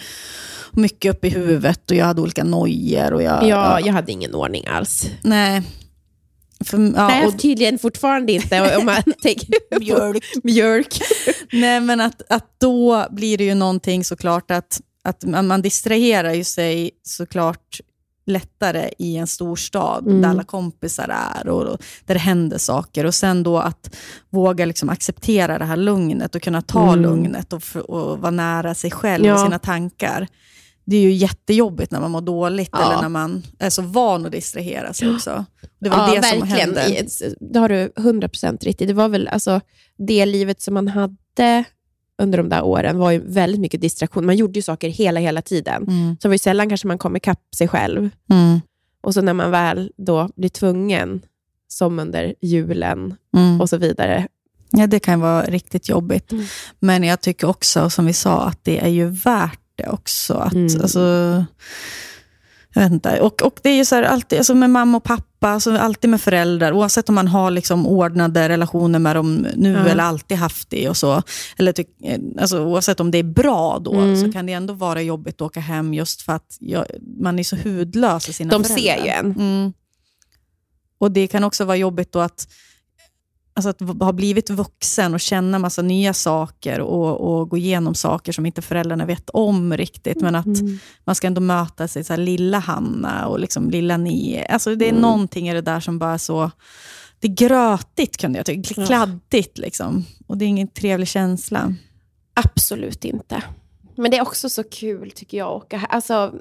Mycket 0.72 1.12
upp 1.16 1.26
i 1.26 1.30
huvudet 1.30 1.92
och 1.92 1.98
jag 1.98 2.06
hade 2.06 2.22
olika 2.22 2.44
nojor. 2.44 3.14
Och 3.14 3.24
jag, 3.24 3.48
Ja, 3.48 3.80
jag 3.80 3.94
hade 3.94 4.12
ingen 4.12 4.36
ordning 4.36 4.68
alls. 4.68 5.06
Nej. 5.22 5.62
För, 6.66 6.78
ja, 6.78 7.08
Nej, 7.08 7.26
och, 7.28 7.40
tydligen 7.40 7.80
fortfarande 7.80 8.32
inte 8.32 8.78
om 8.78 8.86
man 8.86 9.04
tänker 9.22 9.80
Mjölk. 9.80 10.24
mjölk. 10.44 11.00
Nej, 11.52 11.80
men 11.82 12.02
att, 12.02 12.22
att 12.30 12.46
då 12.60 13.06
blir 13.12 13.38
det 13.38 13.44
ju 13.44 13.56
någonting 13.56 14.04
såklart 14.04 14.52
att, 14.52 14.82
att 15.04 15.24
man, 15.26 15.48
man 15.48 15.62
distraherar 15.62 16.34
ju 16.34 16.44
sig 16.44 16.92
såklart 17.04 17.80
lättare 18.26 18.90
i 18.98 19.18
en 19.18 19.28
storstad 19.28 20.08
Mm. 20.08 20.22
där 20.22 20.30
alla 20.30 20.44
kompisar 20.44 21.08
är 21.38 21.48
och, 21.48 21.62
och 21.64 21.82
där 22.06 22.14
det 22.14 22.20
händer 22.20 22.58
saker. 22.58 23.06
Och 23.06 23.16
sen 23.16 23.44
då 23.44 23.58
att 23.58 23.96
våga 24.30 24.66
liksom 24.66 24.90
acceptera 24.90 25.58
det 25.60 25.66
här 25.66 25.78
lugnet 25.78 26.36
och 26.36 26.42
kunna 26.42 26.62
ta 26.62 26.88
Mm. 26.94 27.02
lugnet 27.02 27.54
och, 27.54 27.64
och 27.76 28.20
vara 28.20 28.32
nära 28.32 28.74
sig 28.74 28.92
själv 28.92 29.26
Ja. 29.26 29.34
och 29.34 29.40
sina 29.40 29.60
tankar. 29.60 30.28
Det 30.86 30.96
är 30.98 31.02
ju 31.02 31.12
jättejobbigt 31.12 31.92
när 31.92 32.00
man 32.00 32.12
mår 32.12 32.22
dåligt 32.22 32.70
Ja. 32.72 32.86
eller 32.92 33.02
när 33.02 33.10
man 33.10 33.44
är 33.60 33.70
så 33.70 33.82
van 33.82 34.26
att 34.26 34.32
distrahera 34.32 34.94
sig 34.94 35.16
också. 35.16 35.46
Det 35.80 35.90
var 35.90 35.98
ja, 35.98 36.06
det 36.16 36.24
som 36.28 36.40
verkligen. 36.40 36.76
hände. 36.78 37.00
I- 37.00 37.36
Det 37.40 37.60
har 37.60 37.70
du 37.70 37.92
100% 37.96 38.64
rätt 38.64 38.82
i. 38.82 38.86
Det 38.86 38.94
var 38.94 39.10
väl 39.10 39.28
alltså 39.28 39.62
det 39.98 40.26
livet 40.26 40.62
som 40.62 40.74
man 40.74 40.88
hade 40.88 41.64
under 42.22 42.38
de 42.38 42.50
där 42.50 42.62
åren 42.64 42.98
var 42.98 43.12
ju 43.12 43.20
väldigt 43.26 43.62
mycket 43.62 43.82
distraktion. 43.82 44.26
Man 44.26 44.36
gjorde 44.36 44.54
ju 44.60 44.62
saker 44.62 44.90
hela, 44.90 45.20
hela 45.20 45.42
tiden. 45.42 45.84
Mm. 45.88 46.16
Så 46.16 46.28
det 46.28 46.28
var 46.28 46.34
ju 46.34 46.38
sällan 46.40 46.70
kanske 46.70 46.88
man 46.88 46.98
kom 46.98 47.16
ikapp 47.16 47.56
sig 47.56 47.68
själv. 47.68 48.10
Mm. 48.30 48.62
Och 49.04 49.14
så 49.14 49.22
när 49.22 49.34
man 49.34 49.52
väl 49.52 49.92
då 49.98 50.30
blir 50.36 50.50
tvungen, 50.50 51.22
som 51.68 52.00
under 52.00 52.36
julen 52.42 53.16
Mm. 53.38 53.62
och 53.62 53.70
så 53.70 53.78
vidare. 53.78 54.28
Ja, 54.72 54.88
det 54.88 55.00
kan 55.00 55.20
vara 55.20 55.44
riktigt 55.46 55.90
jobbigt. 55.90 56.32
Mm. 56.32 56.46
Men 56.80 57.04
jag 57.04 57.22
tycker 57.22 57.48
också, 57.48 57.90
som 57.90 58.06
vi 58.06 58.14
sa, 58.14 58.42
att 58.48 58.60
det 58.64 58.80
är 58.80 58.88
ju 58.90 59.08
värt 59.08 59.60
det 59.76 59.88
också. 59.88 60.34
Att, 60.34 60.54
Mm. 60.54 60.82
alltså, 60.82 61.46
jag 62.74 62.82
vet 62.82 62.92
inte. 62.92 63.20
Och, 63.20 63.42
och 63.42 63.60
det 63.64 63.70
är 63.70 63.76
ju 63.76 63.86
så 63.86 63.96
här, 63.96 64.04
alltid, 64.04 64.38
alltså 64.40 64.56
med 64.56 64.70
mamma 64.70 64.98
och 64.98 65.04
pappa, 65.04 65.50
alltså 65.50 65.78
alltid 65.78 66.10
med 66.10 66.22
föräldrar, 66.22 66.72
oavsett 66.74 67.10
om 67.10 67.16
man 67.16 67.28
har 67.28 67.52
liksom 67.52 67.88
ordnade 67.88 68.50
relationer 68.50 69.00
med 69.00 69.16
dem 69.16 69.48
nu 69.56 69.72
Ja. 69.74 69.86
eller 69.88 70.04
alltid 70.04 70.38
haft 70.38 70.70
det. 70.70 70.90
och 70.90 70.98
så. 70.98 71.22
Eller 71.58 71.72
tyck, 71.74 71.88
eh, 72.04 72.20
alltså, 72.42 72.60
oavsett 72.66 73.00
om 73.00 73.12
det 73.12 73.18
är 73.18 73.24
bra 73.24 73.80
då, 73.80 73.94
Mm. 73.94 74.18
så 74.22 74.32
kan 74.32 74.46
det 74.46 74.54
ändå 74.54 74.74
vara 74.74 75.02
jobbigt 75.02 75.36
att 75.36 75.42
åka 75.42 75.60
hem 75.60 75.94
just 75.94 76.22
för 76.22 76.34
att 76.34 76.58
jag, 76.60 76.86
man 77.22 77.40
är 77.40 77.44
så 77.44 77.56
hudlös 77.56 78.30
i 78.30 78.34
sina 78.34 78.50
De 78.52 78.64
föräldrar. 78.64 78.96
ser 78.98 79.04
ju 79.04 79.10
en. 79.10 79.26
Mm. 79.32 79.74
Och 81.00 81.12
det 81.12 81.28
kan 81.28 81.44
också 81.44 81.66
vara 81.66 81.78
jobbigt 81.78 82.12
då 82.12 82.20
att, 82.20 82.48
alltså 83.54 83.70
att 83.70 83.82
ha 84.00 84.14
blivit 84.14 84.50
vuxen 84.50 85.14
och 85.14 85.20
känna 85.20 85.60
massa 85.60 85.82
nya 85.82 86.14
saker 86.14 86.80
och, 86.80 87.40
och 87.40 87.50
gå 87.50 87.58
igenom 87.58 87.96
saker 87.96 88.32
som 88.32 88.46
inte 88.46 88.62
föräldrarna 88.62 89.06
vet 89.06 89.30
om 89.30 89.78
riktigt. 89.78 90.22
Men 90.22 90.36
att 90.36 90.46
Mm. 90.46 90.80
man 91.04 91.16
ska 91.16 91.28
ändå 91.28 91.42
möta 91.42 91.88
sig, 91.88 92.04
så 92.04 92.14
här, 92.14 92.18
lilla 92.18 92.60
Hanna 92.60 93.28
och 93.28 93.40
liksom 93.40 93.70
lilla 93.70 93.98
ni. 93.98 94.46
Alltså 94.50 94.76
det 94.76 94.86
är 94.86 94.90
Mm. 94.90 95.02
någonting 95.02 95.50
i 95.50 95.54
det 95.54 95.62
där 95.62 95.80
som 95.80 96.00
bara 96.00 96.14
är 96.14 96.18
så... 96.18 96.52
Det 97.20 97.28
är 97.28 97.32
grötigt 97.48 98.18
kunde 98.18 98.40
jag 98.40 98.46
tycka, 98.46 98.86
kladdigt 98.86 99.58
liksom. 99.58 100.06
Och 100.28 100.38
det 100.38 100.46
är 100.46 100.50
ingen 100.50 100.68
trevlig 100.68 101.08
känsla. 101.08 101.76
Absolut 102.34 103.06
inte. 103.06 103.44
Men 103.96 104.12
det 104.12 104.18
är 104.18 104.22
också 104.22 104.50
så 104.50 104.64
kul 104.64 105.12
tycker 105.12 105.38
jag. 105.38 105.64
att 105.74 105.80
här. 105.80 105.88
Alltså, 105.90 106.34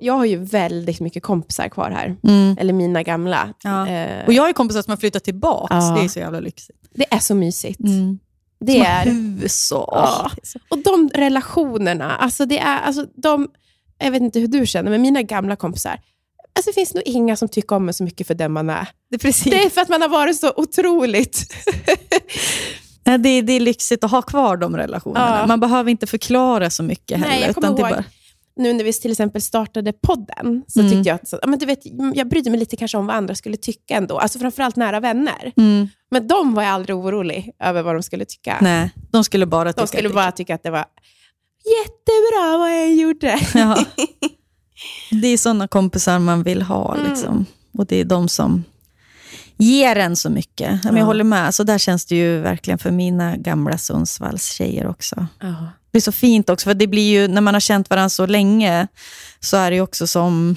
jag 0.00 0.14
har 0.14 0.24
ju 0.24 0.36
väldigt 0.36 1.00
mycket 1.00 1.22
kompisar 1.22 1.68
kvar 1.68 1.90
här. 1.90 2.16
Mm. 2.24 2.56
Eller 2.60 2.72
mina 2.72 3.02
gamla. 3.02 3.54
Ja. 3.62 3.88
Eh, 3.88 4.26
Och 4.26 4.32
jag 4.32 4.42
har 4.42 4.52
kompisar 4.52 4.82
som 4.82 4.90
har 4.90 4.96
flyttat 4.96 5.24
tillbaka, 5.24 5.74
Ja. 5.74 5.94
det 5.98 6.04
är 6.04 6.08
så 6.08 6.18
jävla 6.18 6.40
lyxigt. 6.40 6.78
det 6.94 7.14
är 7.14 7.18
så 7.18 7.34
mysigt. 7.34 7.80
Mm. 7.80 8.18
Det 8.64 8.72
Som 8.72 8.82
är, 8.82 9.04
hus 9.06 9.70
och... 9.72 9.88
Ja. 9.92 10.30
och 10.70 10.78
de 10.78 11.10
relationerna, 11.14 12.16
alltså 12.16 12.46
det 12.46 12.58
är, 12.58 12.78
alltså 12.80 13.06
de, 13.14 13.48
jag 13.98 14.10
vet 14.10 14.22
inte 14.22 14.40
hur 14.40 14.48
du 14.48 14.66
känner, 14.66 14.90
men 14.90 15.02
mina 15.02 15.22
gamla 15.22 15.56
kompisar, 15.56 16.00
alltså 16.54 16.70
det 16.70 16.74
finns 16.74 16.94
nog 16.94 17.02
inga 17.06 17.36
som 17.36 17.48
tycker 17.48 17.76
om 17.76 17.84
mig 17.84 17.94
så 17.94 18.04
mycket 18.04 18.26
för 18.26 18.34
den 18.34 18.52
man 18.52 18.70
är. 18.70 18.88
Det 19.10 19.16
är 19.16 19.18
precis. 19.18 19.52
Det 19.52 19.62
är 19.64 19.70
för 19.70 19.80
att 19.80 19.88
man 19.88 20.02
har 20.02 20.08
varit 20.08 20.40
så 20.40 20.52
otroligt. 20.56 21.46
Nej, 23.04 23.18
det, 23.18 23.28
är- 23.28 23.42
det 23.42 23.52
är 23.52 23.60
lyxigt 23.60 24.04
att 24.04 24.10
ha 24.10 24.22
kvar 24.22 24.56
de 24.56 24.76
relationerna. 24.76 25.38
Ja. 25.40 25.46
Man 25.46 25.60
behöver 25.60 25.90
inte 25.90 26.06
förklara 26.06 26.70
så 26.70 26.82
mycket 26.82 27.18
heller. 27.18 27.30
Nej, 27.34 27.42
jag 27.46 27.54
kommer 27.54 27.68
utan 27.68 27.78
ihåg 27.80 27.90
bara, 27.90 28.04
nu 28.56 28.72
när 28.72 28.84
vi 28.84 28.92
till 28.92 29.10
exempel 29.10 29.42
startade 29.42 29.92
podden, 29.92 30.62
så 30.68 30.80
Mm. 30.80 30.92
tyckte 30.92 31.08
jag 31.08 31.14
att 31.14 31.28
så, 31.28 31.38
men 31.46 31.58
du 31.58 31.66
vet, 31.66 31.78
jag 32.14 32.28
brydde 32.28 32.50
mig 32.50 32.58
lite 32.60 32.76
kanske 32.76 32.98
om 32.98 33.06
vad 33.06 33.16
andra 33.16 33.34
skulle 33.34 33.56
tycka 33.56 33.94
ändå. 33.94 34.18
Alltså 34.18 34.38
framförallt 34.38 34.76
nära 34.76 35.00
vänner. 35.00 35.52
mm, 35.56 35.88
Men 36.10 36.26
de 36.26 36.54
var 36.54 36.62
jag 36.62 36.72
aldrig 36.72 36.96
orolig 36.96 37.50
över 37.64 37.82
vad 37.82 37.94
de 37.94 38.02
skulle 38.02 38.24
tycka. 38.24 38.58
nej, 38.60 38.90
de 39.10 39.24
skulle 39.24 39.46
bara 39.46 39.72
tycka 39.72 39.82
de 39.82 39.86
skulle 39.86 40.08
bara 40.08 40.32
tycka 40.32 40.54
att 40.54 40.62
det 40.62 40.70
var 40.70 40.84
jättebra 41.78 42.58
vad 42.58 42.70
jag 42.70 42.94
gjorde. 42.94 43.40
Ja. 43.54 43.84
Det 45.22 45.26
är 45.28 45.36
sådana 45.38 45.68
kompisar 45.68 46.18
man 46.18 46.42
vill 46.42 46.62
ha. 46.62 46.94
Mm. 46.94 47.10
Liksom. 47.10 47.46
Och 47.78 47.86
det 47.86 47.96
är 48.00 48.04
de 48.04 48.28
som 48.28 48.64
ger 49.60 49.96
en 49.96 50.16
så 50.16 50.30
mycket. 50.30 50.84
Men 50.84 50.94
jag 50.96 51.02
Ja. 51.02 51.06
håller 51.06 51.24
med. 51.24 51.54
Så 51.54 51.62
där 51.64 51.78
känns 51.78 52.06
det 52.06 52.16
ju 52.16 52.38
verkligen 52.40 52.78
för 52.78 52.90
mina 52.90 53.36
gamla 53.36 53.78
Sundsvalls 53.78 54.44
tjejer 54.52 54.86
också. 54.86 55.26
Det 55.90 55.98
är 55.98 56.02
så 56.02 56.12
fint 56.12 56.50
också, 56.50 56.64
för 56.64 56.74
det 56.74 56.86
blir 56.86 57.10
ju, 57.12 57.28
när 57.28 57.40
man 57.40 57.54
har 57.54 57.60
känt 57.60 57.90
varandra 57.90 58.08
så 58.08 58.26
länge, 58.26 58.86
så 59.40 59.56
är 59.56 59.70
det 59.70 59.74
ju 59.76 59.82
också 59.82 60.06
som 60.06 60.56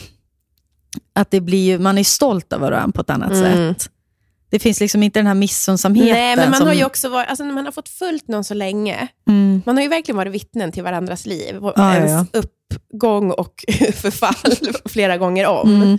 att 1.14 1.32
det 1.32 1.42
blir 1.42 1.66
ju, 1.66 1.80
man 1.80 1.98
är 1.98 2.04
stolt 2.04 2.54
över 2.54 2.72
varandra 2.72 2.92
på 2.96 3.02
ett 3.02 3.10
annat 3.10 3.32
Mm. 3.32 3.74
sätt. 3.76 3.90
Det 4.50 4.60
finns 4.60 4.80
liksom 4.80 5.04
inte 5.04 5.20
den 5.20 5.28
här 5.28 5.34
missunnsamheten. 5.34 6.14
Nej, 6.14 6.36
men 6.36 6.50
man 6.50 6.58
som, 6.58 6.68
har 6.68 6.74
ju 6.74 6.86
också 6.86 7.10
varit, 7.10 7.30
alltså 7.30 7.44
när 7.44 7.54
man 7.54 7.66
har 7.66 7.72
fått 7.72 7.90
följt 7.90 8.28
någon 8.28 8.44
så 8.44 8.54
länge, 8.54 9.08
mm, 9.28 9.62
man 9.66 9.76
har 9.76 9.84
ju 9.84 9.90
verkligen 9.90 10.18
varit 10.18 10.34
vittnen 10.34 10.72
till 10.72 10.84
varandras 10.84 11.26
liv. 11.26 11.56
Och 11.58 11.74
Ja, 11.76 11.94
ja, 11.94 11.96
ens 11.96 12.28
uppgång 12.34 13.32
och 13.32 13.66
förfall 13.94 14.74
flera 14.86 15.18
gånger 15.18 15.46
om. 15.48 15.76
mm. 15.76 15.98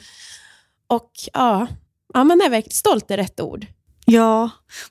Och 0.87 1.11
ja, 1.33 1.67
ja, 2.15 2.25
man 2.25 2.41
är 2.41 2.51
verkligen 2.51 2.75
stolt 2.75 3.11
är 3.11 3.17
rätt 3.17 3.41
ord. 3.41 3.67
Ja, 4.07 4.43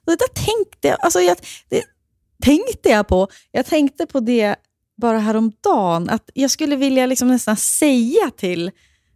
och 0.05 0.11
det 0.11 0.15
där 0.15 0.33
tänkte 0.45 0.87
jag, 0.87 0.97
alltså 1.01 1.19
jag, 1.21 1.37
det 1.69 1.83
tänkte 2.43 2.89
jag 2.89 3.07
på. 3.07 3.27
Jag 3.51 3.65
tänkte 3.65 4.05
på 4.05 4.19
det 4.19 4.55
bara 5.01 5.19
häromdagen, 5.19 6.09
att 6.09 6.29
jag 6.33 6.51
skulle 6.51 6.75
vilja 6.75 7.05
liksom 7.05 7.27
nästan 7.27 7.57
säga 7.57 8.31
till 8.37 8.71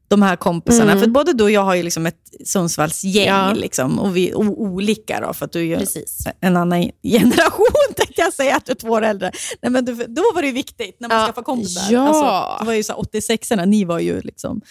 de 0.09 0.21
här 0.21 0.35
kompisarna, 0.35 0.91
Mm. 0.91 1.03
för 1.03 1.09
både 1.09 1.33
du 1.33 1.43
och 1.43 1.51
jag 1.51 1.61
har 1.63 1.75
ju 1.75 1.83
liksom 1.83 2.05
ett 2.05 2.19
Sundsvallsgäng, 2.45 3.27
Ja. 3.27 3.53
liksom, 3.53 3.99
och 3.99 4.15
vi 4.17 4.29
är 4.29 4.35
olika, 4.35 5.19
då, 5.19 5.33
för 5.33 5.45
att 5.45 5.51
du 5.51 5.59
är 5.59 5.63
ju 5.63 5.77
Precis. 5.77 6.27
en 6.41 6.57
annan 6.57 6.91
generation, 7.03 7.65
tänkte 7.95 8.21
jag 8.21 8.33
säga, 8.33 8.55
att 8.57 8.65
du 8.65 8.71
är 8.71 8.75
två 8.75 8.87
år 8.89 9.01
äldre. 9.01 9.31
Nej, 9.61 9.71
men 9.71 9.85
du, 9.85 9.93
då 9.95 10.21
var 10.35 10.41
det 10.41 10.47
ju 10.47 10.53
viktigt 10.53 10.99
när 10.99 11.09
man 11.09 11.17
Ja. 11.19 11.25
skaffar 11.25 11.41
kompisar. 11.41 11.91
Ja. 11.91 11.99
Alltså, 12.07 12.63
det 12.63 12.67
var 12.67 12.73
ju 12.73 12.83
så 12.83 12.93
här 12.93 12.99
86orna, 13.01 13.65
ni 13.65 13.85
var 13.85 13.99
ju 13.99 14.21
liksom... 14.21 14.61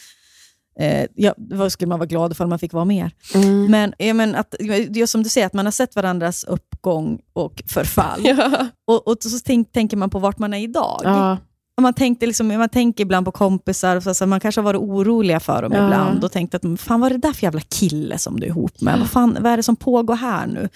Eh, 0.81 1.07
ja, 1.15 1.35
vad 1.37 1.73
skulle 1.73 1.89
man 1.89 1.99
vara 1.99 2.07
glad 2.07 2.37
för 2.37 2.45
om 2.45 2.51
man 2.51 2.59
fick 2.59 2.73
vara 2.73 2.85
mer? 2.85 3.11
Mm. 3.35 3.71
Men, 3.71 3.95
ja, 3.99 4.15
men 4.15 4.35
att, 4.35 4.55
är 4.55 5.07
som 5.07 5.23
du 5.23 5.29
säger, 5.29 5.47
att 5.47 5.53
man 5.53 5.65
har 5.67 5.73
sett 5.73 5.97
varandras 5.97 6.45
uppgång 6.45 7.19
och 7.33 7.63
förfall. 7.67 8.21
Ja. 8.25 8.67
Och, 8.87 9.09
och 9.09 9.17
så 9.23 9.39
tänk, 9.45 9.73
tänker 9.73 9.97
man 9.97 10.11
på 10.11 10.19
vart 10.19 10.39
man 10.39 10.55
är 10.55 10.59
idag. 10.59 11.01
Ja. 11.05 11.39
Och 11.77 11.83
man, 11.83 11.95
tänkte 11.95 12.27
liksom, 12.27 12.49
man 12.49 12.69
tänker 12.69 13.03
ibland 13.05 13.27
på 13.27 13.33
kompisar, 13.33 14.01
så, 14.01 14.15
så 14.15 14.27
man 14.27 14.41
kanske 14.41 14.61
har 14.61 14.65
varit 14.65 14.81
oroliga 14.81 15.41
för 15.41 15.63
dem 15.63 15.73
Ja. 15.73 15.85
ibland 15.85 16.25
och 16.25 16.33
tänkt 16.33 16.55
att 16.55 16.81
fan 16.81 17.01
vad 17.01 17.11
är 17.13 17.19
det 17.19 17.29
där 17.29 17.33
för 17.33 17.43
jävla 17.45 17.61
kille 17.61 18.19
som 18.19 18.41
du 18.41 18.47
är 18.47 18.51
ihop 18.51 18.81
med? 18.81 18.99
Vad, 18.99 19.11
fan, 19.11 19.37
vad 19.41 19.53
är 19.53 19.57
det 19.57 19.63
som 19.63 19.77
pågår 19.77 20.15
här 20.17 20.47
nu? 20.47 20.69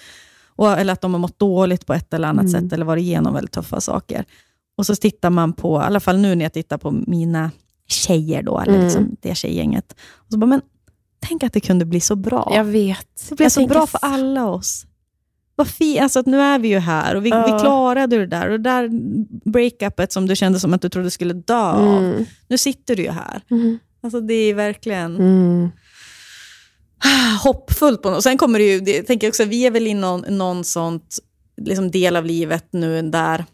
Och, 0.55 0.71
eller 0.71 0.93
att 0.93 1.01
de 1.01 1.13
har 1.13 1.19
mått 1.19 1.39
dåligt 1.39 1.85
på 1.85 1.93
ett 1.93 2.13
eller 2.13 2.27
annat 2.27 2.45
Mm. 2.45 2.61
sätt 2.61 2.73
eller 2.73 2.85
varit 2.85 3.01
igenom 3.01 3.33
väldigt 3.33 3.51
tuffa 3.51 3.81
saker. 3.81 4.25
Och 4.77 4.85
så 4.85 4.95
tittar 4.95 5.29
man 5.29 5.53
på, 5.53 5.81
i 5.81 5.83
alla 5.83 5.99
fall 5.99 6.17
nu 6.17 6.35
när 6.35 6.45
jag 6.45 6.53
tittar 6.53 6.77
på 6.77 6.91
mina 6.91 7.51
tjejer, 7.91 8.43
då, 8.43 8.59
eller 8.59 8.73
Mm. 8.73 8.85
liksom 8.85 9.15
det 9.21 9.35
tjejgänget. 9.35 9.95
Och 10.17 10.31
så 10.31 10.37
bara, 10.37 10.45
men 10.45 10.61
tänk 11.19 11.43
att 11.43 11.53
det 11.53 11.59
kunde 11.59 11.85
bli 11.85 11.99
så 11.99 12.15
bra. 12.15 12.51
Jag 12.55 12.63
vet. 12.63 13.29
Det 13.29 13.35
blev 13.35 13.45
Jag 13.45 13.51
så 13.51 13.67
bra 13.67 13.87
för 13.87 13.99
alla 14.01 14.45
oss. 14.49 14.85
Vad 15.55 15.67
fint, 15.67 16.01
alltså 16.01 16.19
att 16.19 16.25
nu 16.25 16.41
är 16.41 16.59
vi 16.59 16.67
ju 16.67 16.79
här 16.79 17.15
och 17.15 17.25
vi, 17.25 17.29
Ja. 17.29 17.45
vi 17.55 17.59
klarade 17.61 18.17
det 18.17 18.25
där. 18.25 18.49
Och 18.49 18.59
det 18.59 18.69
där 18.69 18.89
breakupet 19.51 20.11
som 20.11 20.27
du 20.27 20.35
kände 20.35 20.59
som 20.59 20.73
att 20.73 20.81
du 20.81 20.89
trodde 20.89 21.11
skulle 21.11 21.33
dö 21.33 21.55
av. 21.55 21.97
Mm. 21.97 22.25
Nu 22.47 22.57
sitter 22.57 22.95
du 22.95 23.03
ju 23.03 23.11
här. 23.11 23.41
Mm. 23.51 23.79
Alltså 24.03 24.21
det 24.21 24.33
är 24.33 24.53
verkligen 24.53 25.15
Mm. 25.15 25.69
hoppfullt. 27.43 28.01
På 28.01 28.09
något. 28.09 28.23
Sen 28.23 28.37
kommer 28.37 28.59
det 28.59 28.65
ju, 28.65 28.79
det, 28.79 28.95
jag 28.95 29.07
tänker 29.07 29.27
också, 29.27 29.45
vi 29.45 29.65
är 29.65 29.71
väl 29.71 29.87
i 29.87 29.93
någon, 29.93 30.37
någon 30.37 30.63
sånt 30.63 31.19
liksom 31.61 31.91
del 31.91 32.15
av 32.15 32.25
livet 32.25 32.65
nu 32.71 33.01
där 33.01 33.45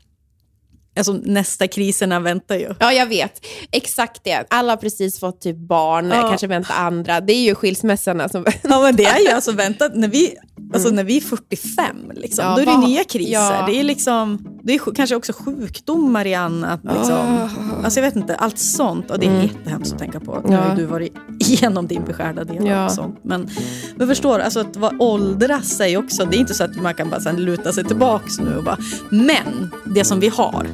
alltså 0.98 1.14
nästa 1.24 1.68
kriserna 1.68 2.20
väntar 2.20 2.56
ju. 2.56 2.74
Ja, 2.80 2.94
jag 2.94 3.06
vet. 3.06 3.46
Exakt 3.72 4.24
det. 4.24 4.46
Alla 4.50 4.72
har 4.72 4.78
precis 4.78 5.20
fått 5.20 5.42
typ 5.42 5.58
barn, 5.58 6.10
Ja. 6.16 6.22
kanske 6.30 6.48
väntar 6.48 6.76
andra. 6.76 7.22
Det 7.22 7.34
är 7.34 7.42
ju 7.44 7.56
skilsmässorna 7.56 8.30
som... 8.30 8.46
Ja, 8.64 8.82
men 8.82 8.96
det 8.96 9.06
är 9.06 9.20
ju 9.20 9.28
alltså 9.30 9.52
väntat, 9.52 9.96
när 9.96 10.08
vi, 10.08 10.36
alltså, 10.74 10.90
när 10.90 11.04
vi 11.04 11.18
är 11.18 11.22
45, 11.22 12.12
liksom, 12.16 12.46
Ja, 12.46 12.56
då 12.56 12.62
är 12.62 12.66
det 12.66 12.72
vad- 12.72 12.90
nya 12.90 13.04
kriser. 13.04 13.34
ja. 13.34 13.64
Det 13.68 13.80
är, 13.80 13.84
liksom, 13.84 14.48
det 14.64 14.74
är 14.76 14.94
kanske 14.96 15.16
också 15.16 15.34
sjukdomar 15.34 16.28
i 16.28 16.34
annat. 16.34 16.80
Liksom. 16.84 17.50
Alltså, 17.84 18.00
jag 18.00 18.06
vet 18.08 18.16
inte, 18.16 18.36
allt 18.36 18.60
sånt. 18.60 19.12
Och 19.12 19.20
det 19.20 19.26
är 19.26 19.30
Mm. 19.30 19.42
jättehemskt 19.44 19.94
att 19.94 20.00
tänka 20.00 20.20
på. 20.20 20.42
Nu 20.46 20.56
har 20.56 20.76
du 20.76 20.86
varit 20.86 21.14
igenom 21.40 21.88
din 21.88 22.04
beskärda 22.06 22.44
del 22.44 22.66
Ja. 22.66 22.86
och 22.86 22.92
sånt. 22.92 23.20
Men, 23.24 23.50
men 23.96 24.08
förstår, 24.08 24.40
alltså, 24.40 24.60
att 24.60 24.76
vara 24.78 24.94
åldras 25.00 25.70
sig 25.70 25.98
också. 25.98 26.26
Det 26.26 26.38
är 26.38 26.40
inte 26.40 26.54
så 26.54 26.64
att 26.64 26.76
man 26.82 26.94
kan 26.94 27.10
bara 27.10 27.22
sen 27.22 27.36
luta 27.36 27.74
sig 27.74 27.84
tillbaks 27.84 28.40
nu 28.40 28.58
och 28.58 28.64
bara... 28.64 28.78
Men 29.10 29.72
det 29.86 30.04
som 30.04 30.20
vi 30.20 30.28
har, 30.30 30.68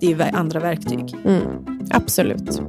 det 0.00 0.06
är 0.06 0.10
ju 0.10 0.22
andra 0.22 0.60
verktyg. 0.60 1.14
Mm. 1.24 1.42
Absolut. 1.90 2.60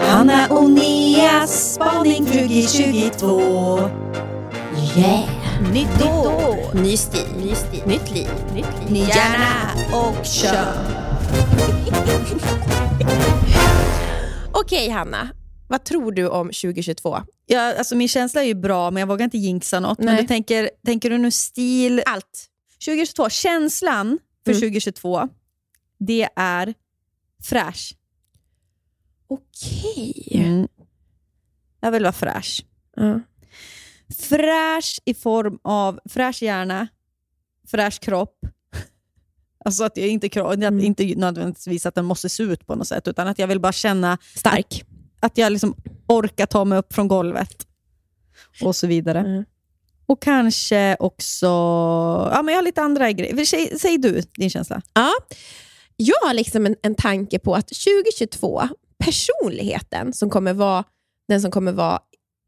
Hanna 0.00 0.46
och 0.50 0.70
Nias 0.70 1.74
spaning 1.74 2.26
2022. 2.26 3.40
Yeah! 4.96 5.28
Nytt 5.72 6.02
år, 6.02 6.74
Ny 6.74 6.96
stil. 6.96 7.26
Ny 7.38 7.54
stil. 7.54 7.82
Nytt 7.86 8.10
liv. 8.10 8.28
Nytt 8.54 8.66
liv. 8.80 8.92
ny 8.92 8.98
hjärna 8.98 9.70
och 9.92 10.24
kön. 10.26 10.66
Okej, 14.52 14.88
Hanna. 14.88 15.28
Vad 15.74 15.84
tror 15.84 16.12
du 16.12 16.28
om 16.28 16.46
2022? 16.46 17.18
Ja, 17.46 17.78
alltså 17.78 17.96
min 17.96 18.08
känsla 18.08 18.42
är 18.42 18.46
ju 18.46 18.54
bra, 18.54 18.90
men 18.90 19.00
jag 19.00 19.06
vågar 19.06 19.24
inte 19.24 19.38
jinxa 19.38 19.80
något. 19.80 19.98
Men 19.98 20.06
Nej. 20.06 20.22
du 20.22 20.28
tänker, 20.28 20.70
tänker 20.86 21.10
du 21.10 21.18
nu 21.18 21.30
stil? 21.30 22.02
Allt. 22.06 22.46
2022, 22.84 23.28
känslan 23.30 24.18
för 24.44 24.50
Mm. 24.52 24.60
2022, 24.60 25.28
det 25.98 26.28
är 26.36 26.74
fräsch. 27.42 27.94
Okej. 29.28 30.28
Mm. 30.30 30.68
Jag 31.80 31.90
vill 31.92 32.02
vara 32.02 32.12
fräsch. 32.12 32.64
Ja. 32.96 33.20
Fräsch 34.18 35.00
i 35.04 35.14
form 35.14 35.58
av 35.62 36.00
fräsch 36.10 36.42
hjärna, 36.42 36.88
fräsch 37.70 38.00
kropp. 38.00 38.38
Alltså 39.64 39.84
att 39.84 39.96
jag 39.96 40.08
inte, 40.08 40.40
Mm. 40.40 40.80
inte 40.80 41.04
nödvändigtvis 41.16 41.86
att 41.86 41.94
den 41.94 42.04
måste 42.04 42.28
se 42.28 42.42
ut 42.42 42.66
på 42.66 42.74
något 42.74 42.88
sätt, 42.88 43.08
utan 43.08 43.28
att 43.28 43.38
jag 43.38 43.46
vill 43.46 43.60
bara 43.60 43.72
känna 43.72 44.18
Stark. 44.36 44.84
Att 45.24 45.38
jag 45.38 45.52
liksom 45.52 45.74
orkar 46.08 46.46
ta 46.46 46.64
mig 46.64 46.78
upp 46.78 46.92
från 46.94 47.08
golvet. 47.08 47.66
Och 48.62 48.76
så 48.76 48.86
vidare. 48.86 49.18
Mm. 49.18 49.44
Och 50.06 50.22
kanske 50.22 50.96
också... 51.00 51.46
Ja, 52.32 52.42
men 52.42 52.52
jag 52.54 52.58
har 52.58 52.62
lite 52.64 52.82
andra 52.82 53.12
grejer. 53.12 53.44
Säg, 53.44 53.78
säg 53.78 53.98
du 53.98 54.22
din 54.36 54.50
känsla. 54.50 54.82
Ja. 54.94 55.12
Jag 55.96 56.26
har 56.26 56.34
liksom 56.34 56.66
en, 56.66 56.76
en 56.82 56.94
tanke 56.94 57.38
på 57.38 57.54
att 57.54 57.68
2022, 57.68 58.68
personligheten 59.04 60.12
som 60.12 60.30
kommer 60.30 60.52
vara 60.52 60.84
den 61.28 61.40
som 61.40 61.50
kommer 61.50 61.72
vara 61.72 61.98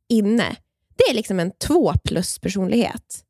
inne, 0.08 0.56
det 0.96 1.04
är 1.10 1.14
liksom 1.14 1.40
en 1.40 1.52
två 1.66 1.92
plus 2.04 2.38
personlighet. 2.38 3.22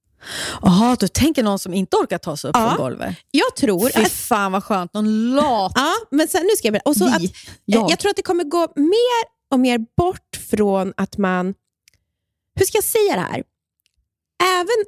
Jaha, 0.62 0.96
du 1.00 1.09
tänker 1.09 1.42
någon 1.42 1.59
som 1.59 1.74
inte 1.74 1.96
orkar 1.96 2.18
ta 2.18 2.37
sig 2.37 2.50
upp 2.50 2.56
Ja. 2.56 2.68
från 2.68 2.78
golvet? 2.78 3.16
Jag 3.30 3.56
tror 3.56 3.88
Fy 3.88 4.02
att... 4.02 4.12
fan 4.12 4.52
vad 4.52 4.64
skönt. 4.64 4.94
Någon 4.94 5.35
lat 5.35 5.72
Ja, 5.74 5.92
men 6.11 6.28
sen, 6.28 6.42
nu 6.42 6.50
ska 6.56 6.66
jag 6.66 6.72
berätta. 6.72 6.90
Och 6.90 6.96
så 6.96 7.04
vi. 7.18 7.26
att, 7.26 7.32
jag. 7.64 7.90
Jag 7.90 7.98
tror 7.98 8.11
att 8.11 8.16
det 8.16 8.22
kommer 8.22 8.44
gå 8.44 8.68
mer 8.76 9.36
och 9.50 9.61
mer 9.61 9.78
bort 9.96 10.37
från 10.50 10.92
att 10.96 11.18
man... 11.18 11.54
Hur 12.54 12.66
ska 12.66 12.76
jag 12.76 12.85
säga 12.85 13.14
det 13.14 13.20
här? 13.20 13.42
Även 14.61 14.85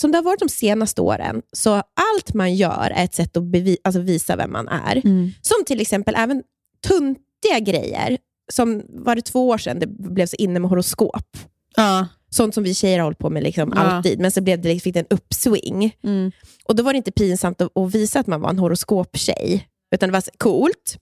som 0.00 0.12
det 0.12 0.18
har 0.18 0.22
varit 0.22 0.40
de 0.40 0.48
senaste 0.48 1.00
åren, 1.00 1.42
så 1.52 1.70
allt 1.74 2.34
man 2.34 2.54
gör 2.54 2.92
är 2.94 3.04
ett 3.04 3.14
sätt 3.14 3.36
att 3.36 3.42
bevi- 3.42 3.76
alltså 3.84 4.00
visa 4.00 4.36
vem 4.36 4.52
man 4.52 4.68
är. 4.68 4.96
Mm. 4.96 5.30
Som 5.42 5.64
till 5.66 5.80
exempel 5.80 6.14
även 6.16 6.42
tuntiga 6.86 7.58
grejer. 7.60 8.18
Som 8.52 8.82
var 8.88 9.14
det 9.14 9.22
två 9.22 9.48
år 9.48 9.58
sedan 9.58 9.78
det 9.78 9.86
blev 9.86 10.26
så 10.26 10.36
inne 10.36 10.60
med 10.60 10.70
horoskop. 10.70 11.36
Ja. 11.76 12.08
Sånt 12.30 12.54
som 12.54 12.64
vi 12.64 12.74
tjejer 12.74 12.98
har 12.98 13.04
hållit 13.04 13.18
på 13.18 13.30
med 13.30 13.42
liksom 13.42 13.72
Ja. 13.76 13.80
alltid, 13.80 14.18
men 14.20 14.30
så 14.32 14.40
blev 14.40 14.60
det, 14.60 14.80
fick 14.80 14.94
det 14.94 15.00
en 15.00 15.06
uppswing. 15.10 15.96
Mm. 16.04 16.32
Och 16.64 16.76
Då 16.76 16.82
var 16.82 16.92
det 16.92 16.96
inte 16.96 17.12
pinsamt 17.12 17.60
att, 17.60 17.76
att 17.76 17.94
visa 17.94 18.20
att 18.20 18.26
man 18.26 18.40
var 18.40 18.50
en 18.50 18.58
horoskoptjej, 18.58 19.68
utan 19.94 20.08
det 20.08 20.12
var 20.12 20.20
så 20.20 20.30
coolt. 20.38 20.96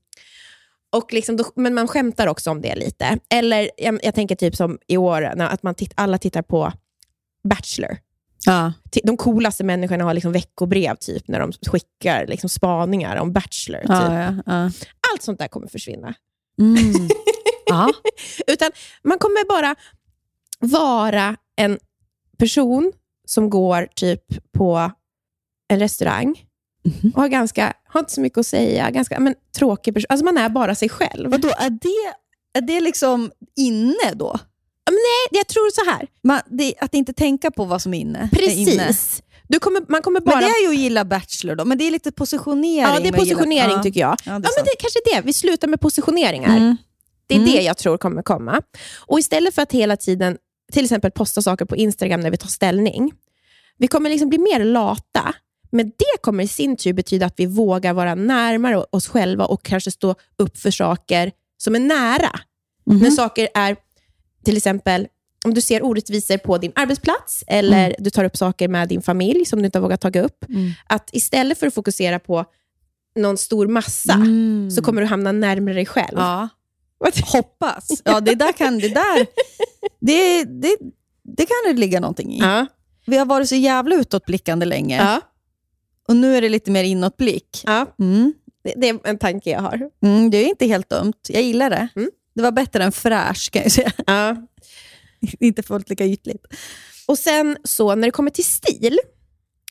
Och 0.93 1.13
liksom 1.13 1.37
då, 1.37 1.45
men 1.55 1.75
man 1.75 1.89
skämtar 1.89 2.27
också 2.27 2.51
om 2.51 2.61
det 2.61 2.75
lite. 2.75 3.19
Eller 3.31 3.71
jag, 3.77 4.01
jag 4.03 4.15
tänker 4.15 4.35
typ 4.35 4.57
som 4.57 4.79
i 4.87 4.97
år, 4.97 5.33
när, 5.37 5.49
att 5.49 5.63
man 5.63 5.75
titt, 5.75 5.93
alla 5.95 6.19
tittar 6.19 6.43
på 6.43 6.73
Bachelor. 7.49 7.99
Ja. 8.47 8.73
De 9.05 9.17
coolaste 9.17 9.65
människorna 9.65 10.05
har 10.05 10.15
liksom 10.15 10.33
veckobrev 10.33 10.97
typ, 10.97 11.29
när 11.29 11.41
de 11.41 11.53
skickar 11.53 12.27
liksom 12.27 12.49
spaningar 12.49 13.17
om 13.17 13.33
Bachelor. 13.33 13.81
Typ. 13.81 13.89
Ja, 13.89 14.35
ja. 14.47 14.71
Allt 15.13 15.23
sånt 15.23 15.39
där 15.39 15.49
kommer 15.49 15.69
försvinna. 15.69 16.15
Mm. 16.61 17.09
Utan 18.47 18.71
man 19.03 19.19
kommer 19.19 19.49
bara 19.49 19.75
vara 20.59 21.37
en 21.57 21.79
person 22.39 22.93
som 23.25 23.51
går 23.51 23.89
typ 23.95 24.23
på 24.53 24.91
en 25.69 25.79
restaurang 25.79 26.46
Mhm. 27.03 27.13
och 27.15 27.21
har, 27.23 27.29
ganska, 27.29 27.73
har 27.89 28.01
inte 28.01 28.13
så 28.13 28.21
mycket 28.21 28.39
att 28.39 28.47
säga, 28.47 28.91
ganska 28.91 29.21
men, 29.21 29.35
tråkig 29.59 29.95
person. 29.95 30.07
Alltså 30.09 30.25
man 30.25 30.39
är 30.39 30.49
bara 30.49 30.75
sig 30.75 30.89
själv. 30.89 31.31
Vadå, 31.31 31.49
är 31.49 31.71
det, 31.71 32.13
är 32.59 32.61
det 32.61 32.81
liksom 32.81 33.31
inne 33.57 34.13
då? 34.15 34.39
Men 34.91 34.95
nej, 34.95 35.39
jag 35.41 35.47
tror 35.49 35.71
så 35.85 35.91
här. 35.91 36.09
Man, 36.23 36.41
det, 36.51 36.75
att 36.81 36.95
inte 36.95 37.13
tänka 37.13 37.51
på 37.51 37.65
vad 37.65 37.83
som 37.83 37.95
är 37.95 37.99
inne. 38.01 38.19
Är 38.33 38.51
inne. 38.51 38.77
Precis. 38.87 39.23
Du 39.49 39.59
kommer, 39.59 39.83
man 39.89 40.03
kommer 40.03 40.21
bara... 40.21 40.35
Men 40.37 40.45
det 40.45 40.51
är 40.51 40.63
ju 40.63 40.69
att 40.69 40.77
gilla 40.83 41.05
Bachelor 41.05 41.55
då, 41.55 41.65
men 41.65 41.79
det 41.79 41.85
är 41.87 41.91
lite 41.91 42.13
positionering. 42.13 42.81
ja, 42.95 42.99
det 43.03 43.09
är 43.09 43.13
positionering 43.13 43.71
Ja. 43.77 43.83
tycker 43.83 44.01
jag. 44.01 44.11
Ja, 44.11 44.17
Ja, 44.25 44.31
det 44.33 44.37
är 44.37 44.39
men 44.41 44.43
sant. 44.45 44.65
det 44.65 44.71
är 44.71 44.81
kanske 44.81 44.99
det. 45.15 45.27
Vi 45.27 45.33
slutar 45.33 45.69
med 45.69 45.81
positioneringar. 45.81 46.57
Mm. 46.57 46.77
Det 47.27 47.35
är 47.35 47.39
Mm. 47.39 47.51
det 47.53 47.63
jag 47.63 47.77
tror 47.79 47.99
kommer 47.99 48.23
komma. 48.23 48.63
Och 49.07 49.19
istället 49.19 49.55
för 49.55 49.63
att 49.63 49.73
hela 49.73 49.97
tiden 49.97 50.37
till 50.73 50.85
exempel 50.85 51.11
posta 51.11 51.43
saker 51.43 51.65
på 51.65 51.77
Instagram 51.77 52.21
när 52.21 52.31
vi 52.31 52.37
tar 52.37 52.49
ställning. 52.49 53.13
Vi 53.79 53.89
kommer 53.89 54.11
liksom 54.11 54.29
bli 54.29 54.39
mer 54.39 54.65
lata. 54.65 55.35
Men 55.77 55.87
det 55.87 56.21
kommer 56.23 56.45
i 56.45 56.49
sin 56.49 56.77
tur 56.77 56.93
betyda 56.93 57.27
att 57.27 57.35
vi 57.37 57.47
vågar 57.47 57.93
vara 57.93 58.15
närmare 58.15 58.77
oss 58.91 59.09
själva 59.09 59.45
och 59.47 59.63
kanske 59.63 59.91
stå 59.91 60.15
upp 60.39 60.59
för 60.59 60.71
saker 60.71 61.33
som 61.59 61.75
är 61.75 61.81
nära. 61.81 62.41
Mhm. 62.87 62.99
När 62.99 63.11
saker 63.11 63.49
är, 63.55 63.77
till 64.45 64.57
exempel, 64.57 65.09
om 65.45 65.55
du 65.55 65.61
ser 65.61 65.85
orättvisor 65.85 66.39
på 66.39 66.59
din 66.59 66.73
arbetsplats 66.75 67.45
eller 67.47 67.95
du 67.99 68.11
tar 68.11 68.25
upp 68.25 68.37
saker 68.37 68.69
med 68.69 68.89
din 68.89 69.03
familj 69.03 69.45
som 69.45 69.59
du 69.59 69.67
inte 69.67 69.79
har 69.79 69.83
vågat 69.83 70.01
ta 70.01 70.21
upp. 70.21 70.45
Mm. 70.49 70.71
Att 70.89 71.11
istället 71.13 71.59
för 71.59 71.67
att 71.67 71.75
fokusera 71.75 72.19
på 72.19 72.45
någon 73.17 73.37
stor 73.39 73.67
massa 73.67 74.13
Mm. 74.13 74.71
så 74.71 74.83
kommer 74.83 75.01
du 75.01 75.07
hamna 75.07 75.33
närmare 75.33 75.75
dig 75.75 75.87
själv. 75.87 76.19
Ja. 76.19 76.49
Hoppas. 77.33 77.89
Ja, 78.05 78.21
det 78.21 78.35
där 78.35 78.53
kan 78.53 78.79
det 78.79 78.89
där... 78.89 79.27
Det, 80.01 80.45
det, 80.45 80.77
det 81.23 81.47
kan 81.47 81.57
det 81.67 81.81
ligga 81.81 82.01
någonting 82.01 82.33
i. 82.35 82.39
Ja. 82.39 82.67
Vi 83.07 83.17
har 83.17 83.27
varit 83.27 83.49
så 83.49 83.55
jävla 83.55 83.95
utåtblickande 83.95 84.67
länge 84.67 84.97
Ja. 84.97 85.21
Och 86.09 86.17
nu 86.17 86.37
är 86.37 86.41
det 86.43 86.49
lite 86.49 86.71
mer 86.71 86.85
inåtblick. 86.85 87.63
Ja. 87.67 87.95
Mm. 87.99 88.35
Det, 88.65 88.73
det 88.77 88.89
är 88.89 88.99
en 89.05 89.19
tanke 89.19 89.51
jag 89.51 89.61
har. 89.61 89.91
Mm, 90.03 90.31
det 90.31 90.37
är 90.39 90.49
inte 90.49 90.67
helt 90.67 90.91
dumt. 90.91 91.13
Jag 91.29 91.43
gillar 91.43 91.71
det. 91.71 91.89
Mm. 91.97 92.11
Det 92.35 92.43
var 92.43 92.53
bättre 92.53 92.85
än 92.85 92.93
fräsch 92.93 93.51
kan 93.53 93.63
jag 93.63 93.73
säga. 93.73 93.93
Ja. 94.07 94.37
inte 95.41 95.63
fullt 95.63 95.91
lika 95.91 96.05
ytligt. 96.07 96.47
Och 97.07 97.19
sen 97.19 97.57
så 97.65 97.95
när 97.95 98.09
det 98.09 98.11
kommer 98.13 98.31
till 98.31 98.45
stil 98.45 98.99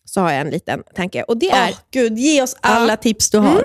så 0.06 0.22
har 0.22 0.32
jag 0.32 0.42
en 0.42 0.50
liten 0.50 0.84
tanke. 0.96 1.24
Och 1.24 1.38
det 1.38 1.50
är 1.50 1.70
Åh, 1.72 1.78
Gud, 1.92 2.18
ge 2.18 2.42
oss 2.42 2.56
alla 2.62 2.98
tips 2.98 3.30
du 3.30 3.38
har. 3.38 3.52
Mm. 3.52 3.64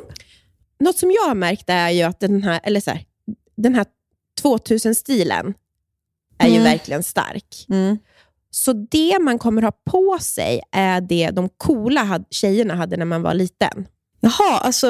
Något 0.81 0.99
som 0.99 1.11
jag 1.11 1.23
har 1.29 1.35
märkt 1.35 1.65
är 1.71 1.91
ju 1.91 2.03
att 2.03 2.21
den 2.21 2.43
här, 2.43 2.61
eller 2.63 2.81
så 2.81 2.91
här, 2.91 3.05
den 3.57 3.75
här 3.75 3.87
2000-stilen 4.43 5.55
är 6.39 6.47
ju 6.49 6.53
Mm. 6.57 6.65
verkligen 6.65 7.03
stark. 7.03 7.67
Mm. 8.51 8.55
Så 8.55 8.73
det 8.73 9.19
man 9.21 9.39
kommer 9.39 9.63
ha 9.63 9.73
på 9.91 10.19
sig 10.21 10.61
är 10.73 11.01
det 11.01 11.31
de 11.33 11.49
coola 11.57 12.21
tjejerna 12.31 12.75
hade 12.75 12.97
när 12.97 13.05
man 13.05 13.23
var 13.23 13.35
liten. 13.35 13.87
Jaha, 14.23 14.59
alltså 14.61 14.87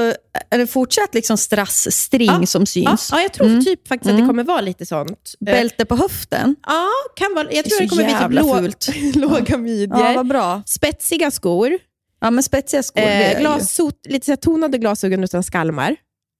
är 0.51 0.59
det 0.59 0.67
fortsatt 0.67 1.15
liksom 1.15 1.37
strassstring 1.37 2.27
Ja. 2.41 2.47
som 2.47 2.63
Ja, 2.63 2.67
syns? 2.67 3.09
ja, 3.13 3.21
jag 3.21 3.33
tror 3.33 3.47
Mm. 3.47 3.65
typ 3.65 3.89
faktiskt 3.89 4.07
att 4.07 4.11
Mm. 4.15 4.21
det 4.23 4.29
kommer 4.29 4.45
vara 4.45 4.61
lite 4.61 4.87
sånt. 4.87 5.35
Eh, 5.41 5.45
Bälte 5.45 5.85
på 5.85 5.97
höften? 5.97 6.57
Ja, 6.67 6.87
kan 7.17 7.35
vara, 7.35 7.53
jag 7.53 7.65
Det 7.65 7.71
tror 7.71 7.79
så 7.79 7.83
det 7.83 7.89
kommer 7.89 8.29
bli 8.29 8.43
typ 8.43 8.57
fult. 8.57 9.17
låga 9.17 9.57
midjor. 9.59 10.01
Ja, 10.01 10.25
bra. 10.25 10.63
Spetsiga 10.67 11.31
skor. 11.31 11.79
Ja, 12.21 12.31
men 12.31 12.43
spetsiga 12.43 12.83
skor. 12.83 13.01
det 13.01 13.07
Eh, 13.25 13.33
ju- 13.33 13.39
glassot, 13.41 14.07
lite 14.09 14.27
så 14.27 14.37
tonade 14.37 14.79
glasögon 14.79 15.25
utan 15.25 15.43
skalmar. 15.43 15.97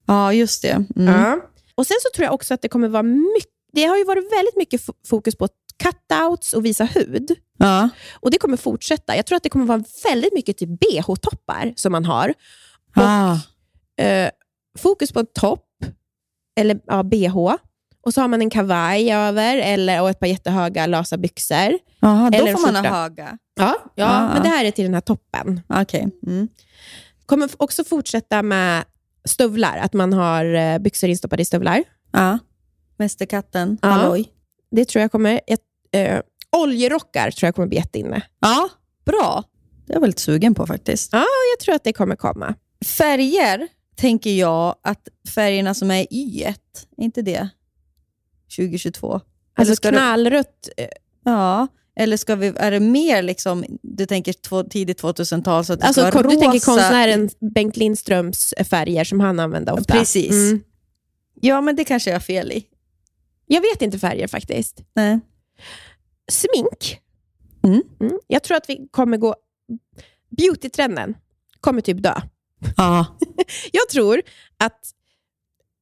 Ja, 0.07 0.33
just 0.33 0.61
det. 0.61 0.85
Mm. 0.95 1.13
Ja. 1.13 1.39
Och 1.75 1.87
Sen 1.87 1.97
så 2.01 2.09
tror 2.15 2.25
jag 2.25 2.33
också 2.33 2.53
att 2.53 2.61
det 2.61 2.69
kommer 2.69 2.87
vara 2.87 3.03
mycket, 3.03 3.51
det 3.73 3.83
har 3.85 3.97
ju 3.97 4.03
varit 4.03 4.31
väldigt 4.31 4.55
mycket 4.57 4.81
fo- 4.81 4.93
fokus 5.07 5.35
på 5.35 5.47
cutouts 5.81 6.53
och 6.53 6.65
visa 6.65 6.83
hud. 6.85 7.31
Ja. 7.57 7.89
Och 8.13 8.31
det 8.31 8.37
kommer 8.37 8.57
fortsätta. 8.57 9.15
Jag 9.15 9.25
tror 9.25 9.35
att 9.35 9.43
det 9.43 9.49
kommer 9.49 9.65
vara 9.65 9.83
väldigt 10.03 10.33
mycket 10.33 10.57
typ 10.57 10.69
bh-toppar 10.69 11.73
som 11.75 11.91
man 11.91 12.05
har. 12.05 12.29
Och, 12.95 13.03
Ah. 13.03 13.39
eh, 14.03 14.29
fokus 14.79 15.11
på 15.11 15.19
en 15.19 15.25
topp, 15.39 15.65
eller 16.59 16.79
ja, 16.85 17.03
bh. 17.03 17.55
Och 18.03 18.13
så 18.13 18.21
har 18.21 18.27
man 18.27 18.41
en 18.41 18.49
kavaj 18.49 19.13
över 19.13 19.57
eller, 19.57 20.01
och 20.01 20.09
ett 20.09 20.19
par 20.19 20.27
jättehöga 20.27 20.85
lösa 20.85 21.17
byxor. 21.17 21.77
Jaha, 21.99 22.29
då 22.29 22.37
Eller 22.37 22.53
får 22.53 22.71
man 22.71 22.75
ha 22.85 23.01
höga. 23.01 23.37
Ja, 23.55 23.75
ja 23.95 24.05
Ah. 24.09 24.33
men 24.33 24.43
det 24.43 24.49
här 24.49 24.65
är 24.65 24.71
till 24.71 24.83
den 24.85 24.93
här 24.93 25.01
toppen. 25.01 25.61
Okej. 25.69 26.07
Mm. 26.27 26.47
Kommer 27.25 27.49
också 27.57 27.83
fortsätta 27.83 28.41
med 28.41 28.83
stövlar, 29.25 29.77
att 29.77 29.93
man 29.93 30.13
har 30.13 30.45
eh, 30.55 30.77
byxor 30.79 31.09
instoppade 31.09 31.41
i 31.41 31.45
stövlar. 31.45 31.83
Ja. 32.11 32.39
Mästerkatten, 32.97 33.77
Ja. 33.81 34.17
Det 34.71 34.85
tror 34.85 35.01
jag 35.01 35.11
kommer... 35.11 35.41
Ett, 35.47 35.59
eh, 35.91 36.19
oljerockar 36.57 37.31
tror 37.31 37.47
jag 37.47 37.55
kommer 37.55 37.67
bli 37.67 37.77
jätteinne. 37.77 38.21
Ja, 38.39 38.69
bra. 39.05 39.43
Det 39.85 39.93
är 39.93 39.95
jag 39.95 40.01
väldigt 40.01 40.19
sugen 40.19 40.55
på 40.55 40.67
faktiskt. 40.67 41.09
Ja, 41.13 41.25
jag 41.55 41.59
tror 41.65 41.75
att 41.75 41.83
det 41.83 41.93
kommer 41.93 42.15
komma. 42.15 42.55
Färger 42.85 43.67
tänker 43.95 44.31
jag 44.31 44.75
att 44.81 45.07
färgerna 45.35 45.73
som 45.73 45.91
är 45.91 46.07
i 46.13 46.43
ett, 46.43 46.87
är 46.97 47.03
inte 47.03 47.21
det 47.21 47.49
2022? 48.57 49.07
Eller 49.57 49.69
Alltså 49.71 49.89
knallrött. 49.89 50.69
eh, 50.77 50.87
Ja, 51.25 51.67
eller 51.95 52.17
ska 52.17 52.35
vi, 52.35 52.53
är 52.55 52.71
det 52.71 52.79
mer 52.79 53.21
liksom, 53.23 53.65
du 53.81 54.05
tänker 54.05 54.33
två, 54.33 54.63
tidigt 54.63 55.01
2000-tal 55.01 55.65
så 55.65 55.73
att 55.73 55.83
Alltså, 55.83 56.01
ska 56.01 56.11
vara 56.11 56.23
du 56.23 56.29
tänker 56.35 56.47
rosa? 56.53 56.65
konstnären 56.71 57.29
Bengt 57.55 57.77
Lindströms 57.77 58.53
färger 58.69 59.03
som 59.03 59.19
han 59.19 59.39
använde 59.39 59.71
ofta. 59.71 59.93
Precis. 59.93 60.31
Mm. 60.31 60.63
Ja, 61.41 61.61
men 61.61 61.75
det 61.75 61.83
kanske 61.83 62.09
jag 62.09 62.15
har 62.15 62.21
fel 62.21 62.51
i. 62.51 62.65
Jag 63.47 63.61
vet 63.61 63.81
inte 63.81 63.99
färger 63.99 64.27
faktiskt. 64.27 64.81
Nej. 64.93 65.19
Smink. 66.31 66.99
Mm. 67.63 67.81
Mm. 67.99 68.19
Jag 68.27 68.43
tror 68.43 68.57
att 68.57 68.69
vi 68.69 68.87
kommer 68.91 69.17
gå... 69.17 69.35
Beautytrenden 70.37 71.15
kommer 71.61 71.81
typ 71.81 72.03
dö. 72.03 72.21
Ja. 72.77 73.05
Jag 73.71 73.89
tror 73.89 74.21
att 74.59 74.79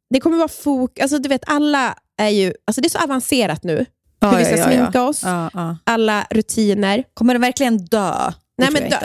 det 0.10 0.20
kommer 0.20 0.38
vara 0.38 0.48
fok... 0.48 1.00
Alltså 1.00 1.20
du 1.20 1.30
vet, 1.30 1.44
alla 1.48 1.96
är 2.18 2.30
ju... 2.30 2.54
Alltså 2.66 2.82
det 2.82 2.88
är 2.88 2.90
så 2.90 3.04
avancerat 3.04 3.64
nu. 3.64 3.86
Ja, 4.20 4.30
hur 4.30 4.38
vi 4.38 4.46
ska 4.46 4.58
ja, 4.58 4.66
sminka 4.66 4.92
ja. 4.94 5.08
oss, 5.08 5.24
ja. 5.24 5.78
alla 5.84 6.28
rutiner. 6.30 7.04
Kommer 7.14 7.34
det 7.34 7.40
verkligen 7.40 7.78
dö? 7.78 8.32
Nej, 8.58 8.72
men 8.72 8.90
dö, 8.90 9.00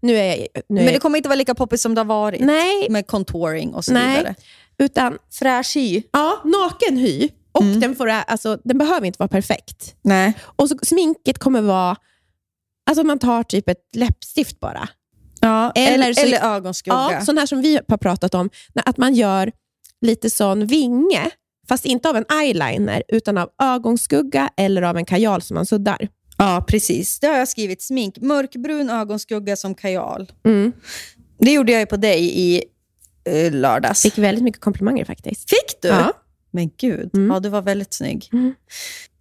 nu 0.00 0.16
är 0.16 0.24
jag... 0.26 0.38
Nu 0.68 0.80
är 0.80 0.84
Men 0.84 0.94
det 0.94 0.98
kommer 1.00 1.16
inte 1.16 1.28
vara 1.28 1.36
lika 1.36 1.54
poppis 1.54 1.82
som 1.82 1.94
det 1.94 2.00
har 2.00 2.06
varit. 2.06 2.40
Nej, 2.40 2.86
Med 2.90 3.06
contouring 3.06 3.74
och 3.74 3.84
så 3.84 3.92
Nej. 3.92 4.16
vidare. 4.16 4.34
utan 4.78 5.18
Fräsch 5.30 5.76
hy. 5.76 6.02
ja, 6.12 6.42
naken 6.44 6.96
hy. 6.96 7.28
Och 7.52 7.62
Mm. 7.62 7.80
den, 7.80 7.96
får, 7.96 8.08
alltså, 8.08 8.58
den 8.64 8.78
behöver 8.78 9.06
inte 9.06 9.16
vara 9.18 9.28
perfekt. 9.28 9.94
Nej. 10.02 10.32
Och 10.42 10.68
så, 10.68 10.78
sminket 10.82 11.38
kommer 11.38 11.60
vara... 11.62 11.96
Alltså 12.90 13.04
man 13.04 13.18
tar 13.18 13.42
typ 13.42 13.68
ett 13.68 13.78
läppstift 13.96 14.60
bara. 14.60 14.88
Ja, 15.40 15.72
Eller 15.74 15.94
eller, 15.94 16.14
så- 16.14 16.20
eller 16.20 16.54
ögonskugga. 16.54 17.08
Ja, 17.12 17.20
sån 17.24 17.38
här 17.38 17.46
som 17.46 17.62
vi 17.62 17.80
har 17.88 17.96
pratat 17.96 18.34
om. 18.34 18.50
Att 18.84 18.96
man 18.96 19.14
gör 19.14 19.52
lite 20.00 20.30
sån 20.30 20.66
vinge, 20.66 21.30
fast 21.68 21.84
inte 21.84 22.08
av 22.10 22.16
en 22.16 22.24
eyeliner, 22.42 23.02
utan 23.08 23.38
av 23.38 23.48
ögonskugga 23.62 24.50
eller 24.56 24.82
av 24.82 24.96
en 24.96 25.04
kajal 25.04 25.42
som 25.42 25.54
man 25.54 25.66
suddar. 25.66 26.08
Ja, 26.38 26.64
precis. 26.68 27.20
Det 27.20 27.26
har 27.26 27.38
jag 27.38 27.48
skrivit. 27.48 27.82
Smink. 27.82 28.18
Mörkbrun 28.18 28.90
ögonskugga 28.90 29.56
som 29.56 29.74
kajal. 29.74 30.32
Mm. 30.46 30.72
Det 31.38 31.52
gjorde 31.52 31.72
jag 31.72 31.80
ju 31.80 31.86
på 31.86 31.96
dig 31.96 32.38
i 32.40 32.64
eh, 33.24 33.52
lördags. 33.52 34.02
Fick 34.02 34.18
väldigt 34.18 34.44
mycket 34.44 34.60
komplimanger 34.60 35.04
faktiskt. 35.04 35.50
Fick 35.50 35.82
du? 35.82 35.88
Ja. 35.88 36.12
Men 36.52 36.70
gud, 36.76 37.10
Mm. 37.14 37.30
ja, 37.30 37.40
du 37.40 37.48
var 37.48 37.62
väldigt 37.62 37.94
snygg. 37.94 38.28
Mm. 38.32 38.54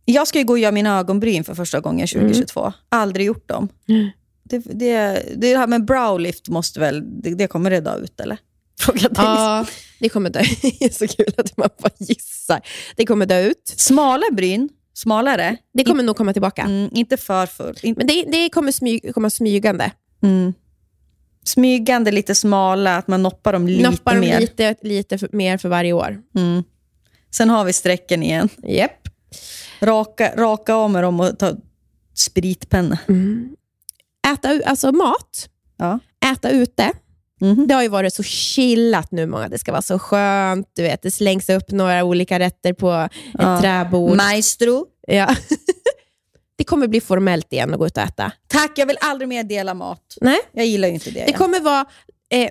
Jag 0.06 0.28
ska 0.28 0.40
ju 0.40 0.46
gå 0.46 0.54
och 0.54 0.60
göra 0.60 0.72
mina 0.72 1.00
ögonbryn 1.00 1.44
för 1.44 1.56
första 1.56 1.80
gången 1.80 2.08
2022. 2.08 2.74
Aldrig 2.90 3.26
gjort 3.26 3.48
dem. 3.50 3.68
Mm. 3.90 4.10
Det, 4.44 4.58
det, 4.60 5.24
det 5.36 5.58
här 5.58 5.68
med 5.68 5.86
browlift 5.86 6.50
måste 6.50 6.80
väl, 6.80 7.22
det, 7.22 7.36
det 7.36 7.48
kommer 7.48 7.70
det 7.70 7.80
dö 7.80 7.98
ut 7.98 8.20
eller? 8.20 8.38
Fråga 8.80 9.00
dig. 9.00 9.12
Ja, 9.18 9.66
det 10.00 10.10
kommer 10.10 10.30
dö. 10.30 10.40
Det 10.62 10.84
är 10.86 10.90
så 10.90 11.08
kul 11.08 11.34
att 11.38 11.58
man 11.58 11.70
bara 11.82 11.92
gissar. 12.00 12.62
Det 12.96 13.06
kommer 13.06 13.26
dö 13.26 13.42
ut. 13.42 13.74
Smala 13.78 14.24
bryn, 14.32 14.70
smalare. 14.94 15.58
Det 15.74 15.84
kommer 15.84 16.04
nog 16.04 16.16
komma 16.16 16.34
tillbaka. 16.34 16.62
Mm, 16.62 16.90
inte 16.94 17.18
för 17.18 17.46
full. 17.46 17.76
In, 17.84 17.94
Men 17.98 18.08
det, 18.08 18.24
det 18.32 18.50
kommer 18.50 18.72
smy, 18.72 19.00
komma 19.00 19.30
smygande. 19.30 19.92
mm. 20.24 20.54
Smygande, 21.44 22.12
lite 22.12 22.36
smala, 22.36 22.98
att 22.98 23.08
man 23.08 23.24
noppar 23.24 23.54
dem 23.54 23.68
lite 23.68 23.90
Noppar 23.90 24.12
dem 24.12 24.20
mer. 24.22 24.40
lite, 24.40 24.76
lite 24.82 25.18
för, 25.18 25.30
mer 25.32 25.58
för 25.58 25.70
varje 25.70 25.94
år. 25.94 26.22
Mm. 26.36 26.64
Sen 27.32 27.50
har 27.50 27.66
vi 27.66 27.74
strecken 27.74 28.24
igen. 28.24 28.50
Yep. 28.68 28.92
Raka, 29.82 30.34
raka 30.36 30.74
av 30.74 30.90
med 30.92 31.04
dem 31.04 31.20
och 31.20 31.40
ta 31.40 31.54
spritpenna. 32.14 32.98
Mm. 33.08 33.56
Äta 34.34 34.60
alltså 34.66 34.92
mat. 34.92 35.50
Ja. 35.78 36.00
Äta 36.34 36.50
ute. 36.50 36.92
Mhm. 37.42 37.68
Det 37.68 37.74
har 37.74 37.82
ju 37.82 37.88
varit 37.88 38.14
så 38.14 38.24
chillat 38.24 39.12
nu 39.12 39.26
många. 39.28 39.48
Det 39.50 39.60
ska 39.60 39.72
vara 39.72 39.82
så 39.82 40.00
skönt. 40.00 40.68
Du 40.76 40.84
vet, 40.84 41.02
det 41.02 41.12
slängs 41.12 41.50
upp 41.50 41.72
några 41.72 42.04
olika 42.04 42.40
rätter 42.40 42.74
på 42.74 42.92
ett 42.92 43.12
Ja. 43.34 43.62
träbord. 43.62 44.18
Maestro. 44.18 44.86
Ja. 45.08 45.36
det 46.58 46.64
kommer 46.64 46.88
bli 46.88 47.02
formellt 47.02 47.54
igen 47.54 47.74
att 47.74 47.80
gå 47.80 47.88
ut 47.88 47.98
och 47.98 48.04
äta. 48.04 48.32
Tack, 48.48 48.72
jag 48.76 48.86
vill 48.86 48.98
aldrig 49.02 49.28
mer 49.30 49.44
dela 49.44 49.74
mat. 49.74 50.18
Nej. 50.22 50.40
Jag 50.52 50.66
gillar 50.66 50.88
ju 50.88 50.94
inte 50.94 51.12
det. 51.12 51.24
Det 51.28 51.34
kommer 51.34 51.60
vara 51.60 51.86
eh, 52.30 52.50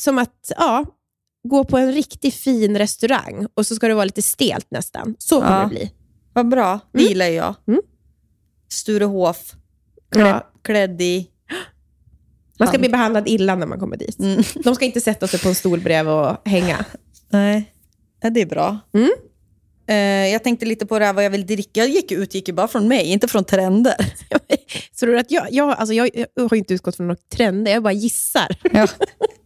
som 0.00 0.18
att 0.18 0.52
ja, 0.56 0.84
gå 1.48 1.64
på 1.64 1.78
en 1.78 1.92
riktigt 1.92 2.34
fin 2.34 2.78
restaurang 2.78 3.46
och 3.54 3.66
så 3.66 3.74
ska 3.74 3.88
det 3.88 3.94
vara 3.94 4.04
lite 4.04 4.22
stelt 4.22 4.66
nästan. 4.70 5.14
Så 5.18 5.40
kommer 5.40 5.56
Ja. 5.56 5.62
det 5.62 5.68
bli. 5.68 5.92
Vad 6.32 6.48
bra, 6.48 6.80
det 6.92 6.98
Mm. 6.98 7.08
gillar 7.08 7.26
ju 7.26 7.32
jag. 7.34 7.54
Mm. 7.68 7.80
Sturehof, 8.68 9.52
klädd, 10.12 10.26
Ja. 10.26 10.50
klädd 10.64 11.02
i... 11.02 11.30
Man 12.58 12.68
ska 12.68 12.72
Hand. 12.74 12.80
bli 12.80 12.88
behandlad 12.88 13.28
illa 13.28 13.54
när 13.54 13.66
man 13.66 13.80
kommer 13.80 13.96
dit. 13.96 14.18
Mm. 14.18 14.42
De 14.64 14.74
ska 14.74 14.84
inte 14.84 15.00
sätta 15.00 15.26
sig 15.26 15.40
på 15.40 15.48
en 15.48 15.54
stol 15.54 15.80
bredvid 15.80 16.12
och 16.14 16.48
hänga. 16.48 16.84
Nej, 17.30 17.72
ja, 18.20 18.30
det 18.30 18.40
är 18.42 18.46
bra. 18.46 18.78
Mm. 18.94 19.10
Eh, 19.86 20.32
jag 20.32 20.44
tänkte 20.44 20.66
lite 20.66 20.86
på 20.86 20.98
det 20.98 21.04
här 21.04 21.12
vad 21.12 21.24
jag 21.24 21.30
vill 21.30 21.46
dricka. 21.46 21.80
Jag 21.80 21.88
gick, 21.88 22.12
utgick 22.12 22.48
ju 22.48 22.54
bara 22.54 22.68
från 22.68 22.88
mig, 22.88 23.06
inte 23.06 23.28
från 23.28 23.44
trender. 23.44 23.94
Tror 25.00 25.12
du 25.12 25.18
att 25.18 25.30
jag, 25.30 25.46
jag, 25.52 25.70
alltså 25.70 25.94
jag, 25.94 26.10
jag 26.14 26.48
har 26.48 26.54
inte 26.56 26.74
utgått 26.74 26.96
från 26.96 27.06
några 27.06 27.20
trender, 27.36 27.72
jag 27.72 27.82
bara 27.82 27.92
gissar. 27.92 28.56
Ja. 28.72 28.86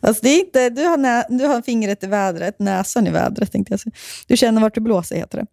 Fast 0.00 0.22
det 0.22 0.28
är 0.28 0.40
inte, 0.40 0.70
du, 0.70 0.84
har 0.84 0.96
nä, 0.96 1.24
du 1.28 1.44
har 1.44 1.62
fingret 1.62 2.04
i 2.04 2.06
vädret, 2.06 2.58
näsan 2.58 3.06
i 3.06 3.10
vädret 3.10 3.52
tänkte 3.52 3.72
jag 3.72 3.80
säga. 3.80 3.92
Du 4.26 4.36
känner 4.36 4.60
vart 4.60 4.74
du 4.74 4.80
blåser 4.80 5.16
heter 5.16 5.38
det. 5.38 5.46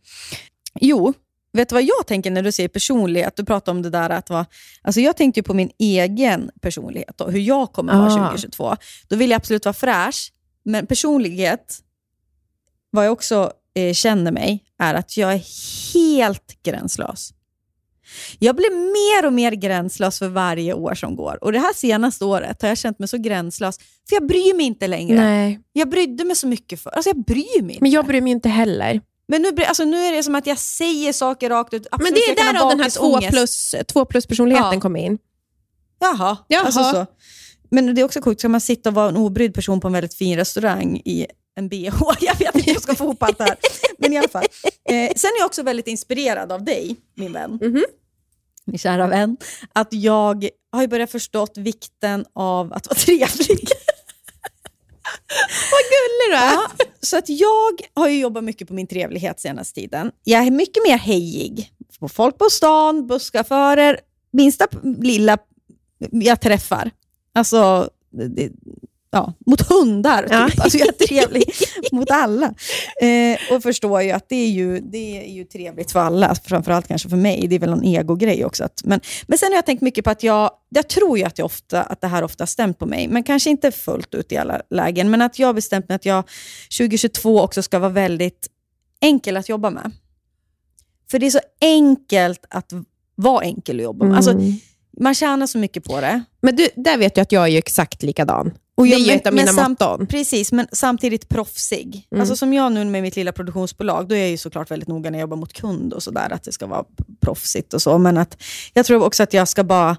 Jo, 0.82 1.14
vet 1.54 1.70
du 1.70 1.76
vad 1.76 1.84
jag 1.84 2.08
tänker 2.08 2.32
när 2.32 2.42
du 2.42 2.52
säger 2.52 2.70
personlighet? 2.70 3.36
Du 3.36 3.46
pratar 3.46 3.72
om 3.72 3.82
det 3.82 3.90
där 3.90 4.10
att 4.10 4.30
vara... 4.30 4.46
Alltså 4.82 5.02
jag 5.02 5.18
tänkte 5.18 5.40
ju 5.40 5.44
på 5.44 5.54
min 5.54 5.72
egen 5.78 6.52
personlighet 6.62 7.22
och 7.22 7.32
hur 7.32 7.40
jag 7.40 7.74
kommer 7.74 7.94
vara 7.94 8.14
Ah. 8.14 8.30
2022. 8.30 8.76
Då 9.08 9.16
vill 9.16 9.30
jag 9.30 9.38
absolut 9.38 9.66
vara 9.66 9.74
fräsch, 9.74 10.32
men 10.64 10.88
personlighet, 10.88 11.80
vad 12.92 13.06
jag 13.06 13.12
också 13.12 13.52
eh, 13.76 13.94
känner 13.94 14.32
mig, 14.32 14.64
är 14.80 14.94
att 14.94 15.18
jag 15.18 15.34
är 15.34 15.44
helt 15.94 16.64
gränslös. 16.64 17.34
Jag 18.40 18.56
blir 18.56 18.70
mer 18.72 19.28
och 19.28 19.34
mer 19.34 19.52
gränslös 19.52 20.20
för 20.20 20.28
varje 20.28 20.74
år 20.74 20.96
som 20.96 21.16
går. 21.16 21.44
Och 21.44 21.52
Det 21.52 21.60
här 21.60 21.74
senaste 21.74 22.26
året 22.26 22.62
har 22.62 22.70
jag 22.70 22.78
känt 22.78 23.00
mig 23.00 23.08
så 23.08 23.18
gränslös, 23.18 23.78
för 24.10 24.16
jag 24.16 24.28
bryr 24.28 24.56
mig 24.56 24.66
inte 24.66 24.88
längre. 24.88 25.16
Nej, 25.16 25.60
Jag 25.74 25.90
brydde 25.90 26.24
mig 26.24 26.36
så 26.36 26.48
mycket 26.48 26.82
för. 26.82 26.90
Alltså 26.90 27.10
jag 27.10 27.24
bryr 27.26 27.62
mig 27.62 27.72
inte. 27.76 27.84
men 27.84 27.92
jag 27.92 28.06
bryr 28.06 28.22
mig 28.22 28.32
inte 28.32 28.50
heller. 28.50 29.02
Men 29.28 29.42
nu, 29.42 29.50
alltså 29.64 29.84
nu 29.84 29.98
är 30.06 30.12
det 30.16 30.24
som 30.24 30.36
att 30.36 30.48
jag 30.48 30.58
säger 30.58 31.14
saker 31.14 31.50
rakt 31.50 31.74
ut. 31.74 31.88
Men 31.92 32.02
Absolut, 32.02 32.24
det 32.36 32.42
är 32.42 32.54
där 32.54 32.70
den 32.70 32.80
här 32.80 32.90
två 32.90 33.18
plus, 33.30 33.76
två 33.88 34.06
plus 34.06 34.26
personligheten 34.28 34.74
Ja. 34.74 34.80
kommer 34.82 35.00
in. 35.00 35.18
Jaha. 36.00 36.38
Jaha. 36.48 36.66
Alltså 36.66 36.84
så. 36.84 37.06
Men 37.72 37.96
det 37.96 38.02
är 38.02 38.06
också 38.06 38.22
sjukt, 38.22 38.42
ska 38.42 38.50
man 38.50 38.62
sitta 38.62 38.90
och 38.90 38.96
vara 38.96 39.10
en 39.10 39.18
obrydd 39.18 39.54
person 39.54 39.80
på 39.80 39.88
en 39.88 39.94
väldigt 39.94 40.14
fin 40.14 40.38
restaurang 40.38 41.02
i 41.06 41.28
en 41.56 41.70
bh? 41.70 41.76
Jag 42.22 42.40
vet 42.40 42.56
inte 42.56 42.66
hur 42.66 42.74
jag 42.74 42.82
ska 42.82 42.96
få 42.96 43.04
ihop 43.04 43.24
allt 43.24 43.38
det 43.38 43.44
här. 43.44 43.56
Men 43.98 44.14
i 44.14 44.18
alla 44.18 44.28
fall. 44.28 44.46
Eh, 44.90 45.12
sen 45.16 45.30
är 45.36 45.40
jag 45.40 45.46
också 45.46 45.64
väldigt 45.64 45.88
inspirerad 45.88 46.52
av 46.52 46.64
dig, 46.64 46.96
min 47.16 47.34
vän. 47.34 47.60
Mhm. 47.62 47.84
Min 48.72 48.80
kära 48.80 49.08
vän. 49.08 49.38
Att 49.74 49.88
jag 49.94 50.50
har 50.72 50.88
börjat 50.88 51.12
förstått 51.12 51.58
vikten 51.58 52.26
av 52.34 52.74
att 52.74 52.88
vara 52.88 52.96
trevlig. 53.06 53.68
Vad 55.72 55.82
gullig 55.90 56.30
du 56.30 56.36
är. 56.36 56.54
Ja, 56.54 56.70
så 57.02 57.18
att 57.18 57.30
jag 57.30 57.82
har 57.94 58.10
jobbat 58.10 58.44
mycket 58.44 58.68
på 58.68 58.74
min 58.74 58.88
trevlighet 58.88 59.40
senaste 59.40 59.82
tiden. 59.82 60.12
Jag 60.24 60.48
är 60.48 60.52
mycket 60.52 60.84
mer 60.88 60.98
hejig. 60.98 61.74
På 62.00 62.10
folk 62.10 62.38
på 62.38 62.50
stan, 62.50 63.08
busschaufförer, 63.08 64.00
minsta 64.32 64.68
lilla 65.00 65.38
jag 66.12 66.42
träffar. 66.42 66.92
Alltså, 67.34 67.90
det, 68.12 68.52
ja, 69.12 69.34
mot 69.46 69.62
hundar. 69.62 70.22
Typ. 70.22 70.32
Ja. 70.32 70.50
Alltså, 70.58 70.78
jag 70.78 70.88
är 70.88 71.06
trevlig 71.08 71.44
mot 71.92 72.12
alla. 72.12 72.54
Eh, 73.02 73.56
och 73.56 73.64
förstår 73.64 74.02
ju 74.02 74.12
att 74.12 74.30
det 74.30 74.36
är 74.36 74.50
ju, 74.50 74.80
det 74.80 75.22
är 75.22 75.34
ju 75.34 75.44
trevligt 75.44 75.92
för 75.92 76.00
alla, 76.00 76.36
framförallt 76.36 76.88
kanske 76.88 77.10
för 77.10 77.18
mig. 77.18 77.48
Det 77.48 77.56
är 77.56 77.60
väl 77.60 77.74
en 77.74 77.84
egogrej 77.84 78.46
också. 78.46 78.64
Att, 78.64 78.82
men, 78.84 79.02
men 79.28 79.38
sen 79.38 79.52
har 79.52 79.56
jag 79.56 79.66
tänkt 79.66 79.82
mycket 79.82 80.04
på 80.06 80.12
att 80.12 80.24
jag, 80.24 80.52
jag 80.70 80.88
tror 80.88 81.18
ju 81.18 81.24
att, 81.24 81.38
jag 81.38 81.46
ofta, 81.46 81.84
att 81.84 82.02
det 82.02 82.08
här 82.08 82.24
ofta 82.24 82.42
har 82.42 82.48
stämt 82.48 82.80
på 82.80 82.86
mig, 82.86 83.08
men 83.08 83.24
kanske 83.24 83.50
inte 83.50 83.72
fullt 83.72 84.16
ut 84.16 84.32
i 84.32 84.38
alla 84.38 84.62
lägen. 84.70 85.10
Men 85.10 85.22
att 85.22 85.40
jag 85.40 85.48
har 85.48 85.54
bestämt 85.54 85.90
mig 85.90 85.96
att 85.96 86.06
jag 86.06 86.24
2022 86.78 87.42
också 87.42 87.62
ska 87.62 87.80
vara 87.80 87.92
väldigt 87.92 88.48
enkel 89.02 89.38
att 89.38 89.50
jobba 89.50 89.70
med. 89.70 89.92
För 91.12 91.20
det 91.20 91.26
är 91.26 91.32
så 91.32 91.40
enkelt 91.62 92.46
att 92.50 92.74
vara 93.16 93.44
enkel 93.44 93.80
att 93.80 93.84
jobba 93.84 94.06
med. 94.06 94.18
Alltså, 94.18 94.34
man 95.00 95.16
tjänar 95.16 95.48
så 95.48 95.58
mycket 95.58 95.84
på 95.84 96.02
det. 96.02 96.24
Men 96.42 96.56
du, 96.56 96.68
där 96.76 96.98
vet 96.98 97.16
du 97.16 97.22
att 97.22 97.32
jag 97.32 97.44
är 97.44 97.48
ju 97.48 97.58
exakt 97.58 98.04
likadan. 98.04 98.54
Och 98.80 98.86
det 98.86 98.92
är 98.92 98.92
jag- 98.92 99.00
ju 99.00 99.08
men- 99.08 99.16
ett 99.18 99.28
av 99.28 99.34
mina 99.34 99.68
motton. 99.70 100.08
Precis, 100.08 100.52
men 100.52 100.68
samtidigt 100.72 101.30
proffsig. 101.30 102.08
Mm. 102.12 102.22
Alltså 102.22 102.36
som 102.36 102.54
jag 102.54 102.72
nu 102.72 102.86
med 102.86 103.02
mitt 103.02 103.16
lilla 103.16 103.32
produktionsbolag, 103.32 104.08
då 104.08 104.16
är 104.16 104.20
jag 104.20 104.30
ju 104.30 104.38
såklart 104.38 104.72
väldigt 104.72 104.88
noga 104.90 105.10
när 105.10 105.20
jag 105.20 105.24
jobbar 105.24 105.38
mot 105.38 105.54
kund 105.54 105.94
och 105.94 106.04
sådär, 106.04 106.30
att 106.32 106.44
det 106.44 106.52
ska 106.52 106.68
vara 106.68 106.84
proffsigt 107.22 107.74
och 107.74 107.82
så. 107.82 107.98
Men 107.98 108.18
att 108.18 108.38
jag 108.74 108.86
tror 108.86 109.04
också 109.04 109.24
att 109.24 109.34
jag 109.34 109.48
ska 109.48 109.64
bara, 109.64 109.98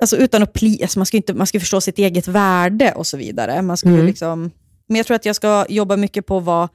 alltså 0.00 0.16
utan 0.16 0.42
att 0.42 0.52
pli, 0.52 0.82
alltså 0.82 0.98
man 0.98 1.06
ska 1.06 1.16
inte, 1.16 1.34
man 1.34 1.46
ska 1.46 1.60
förstå 1.60 1.80
sitt 1.80 1.98
eget 1.98 2.28
värde 2.28 2.92
och 2.96 3.06
så 3.06 3.16
vidare. 3.16 3.62
Man 3.62 3.76
ska 3.76 3.88
Mm. 3.88 4.06
liksom, 4.06 4.50
men 4.86 4.96
jag 4.96 5.06
tror 5.06 5.14
att 5.14 5.24
jag 5.26 5.36
ska 5.36 5.66
jobba 5.68 5.96
mycket 5.96 6.26
på 6.26 6.38
att 6.38 6.44
vara 6.44 6.68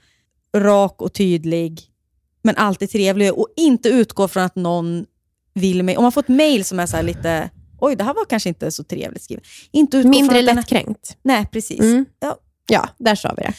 rak 0.57 1.01
och 1.01 1.13
tydlig, 1.13 1.81
men 2.41 2.55
alltid 2.55 2.89
trevlig 2.89 3.33
och 3.33 3.47
inte 3.55 3.89
utgå 3.89 4.27
från 4.27 4.43
att 4.43 4.55
någon 4.55 5.05
vill 5.53 5.83
mig. 5.83 5.97
Om 5.97 6.03
man 6.03 6.11
får 6.11 6.21
ett 6.21 6.27
mail 6.27 6.65
som 6.65 6.79
är 6.79 6.85
så 6.85 6.95
här 6.95 7.03
lite, 7.03 7.49
oj 7.81 7.95
det 7.95 8.03
här 8.03 8.13
var 8.13 8.25
kanske 8.25 8.49
inte 8.49 8.71
så 8.71 8.83
trevligt 8.83 9.23
skrivet. 9.23 9.43
Inte 9.71 10.03
Mindre 10.03 10.41
lättkränkt. 10.41 11.17
Nej, 11.23 11.45
precis. 11.51 11.79
Mm. 11.79 12.05
Ja, 12.19 12.37
Ja, 12.71 12.89
där 12.97 13.15
sa 13.15 13.33
vi 13.37 13.43
det. 13.43 13.53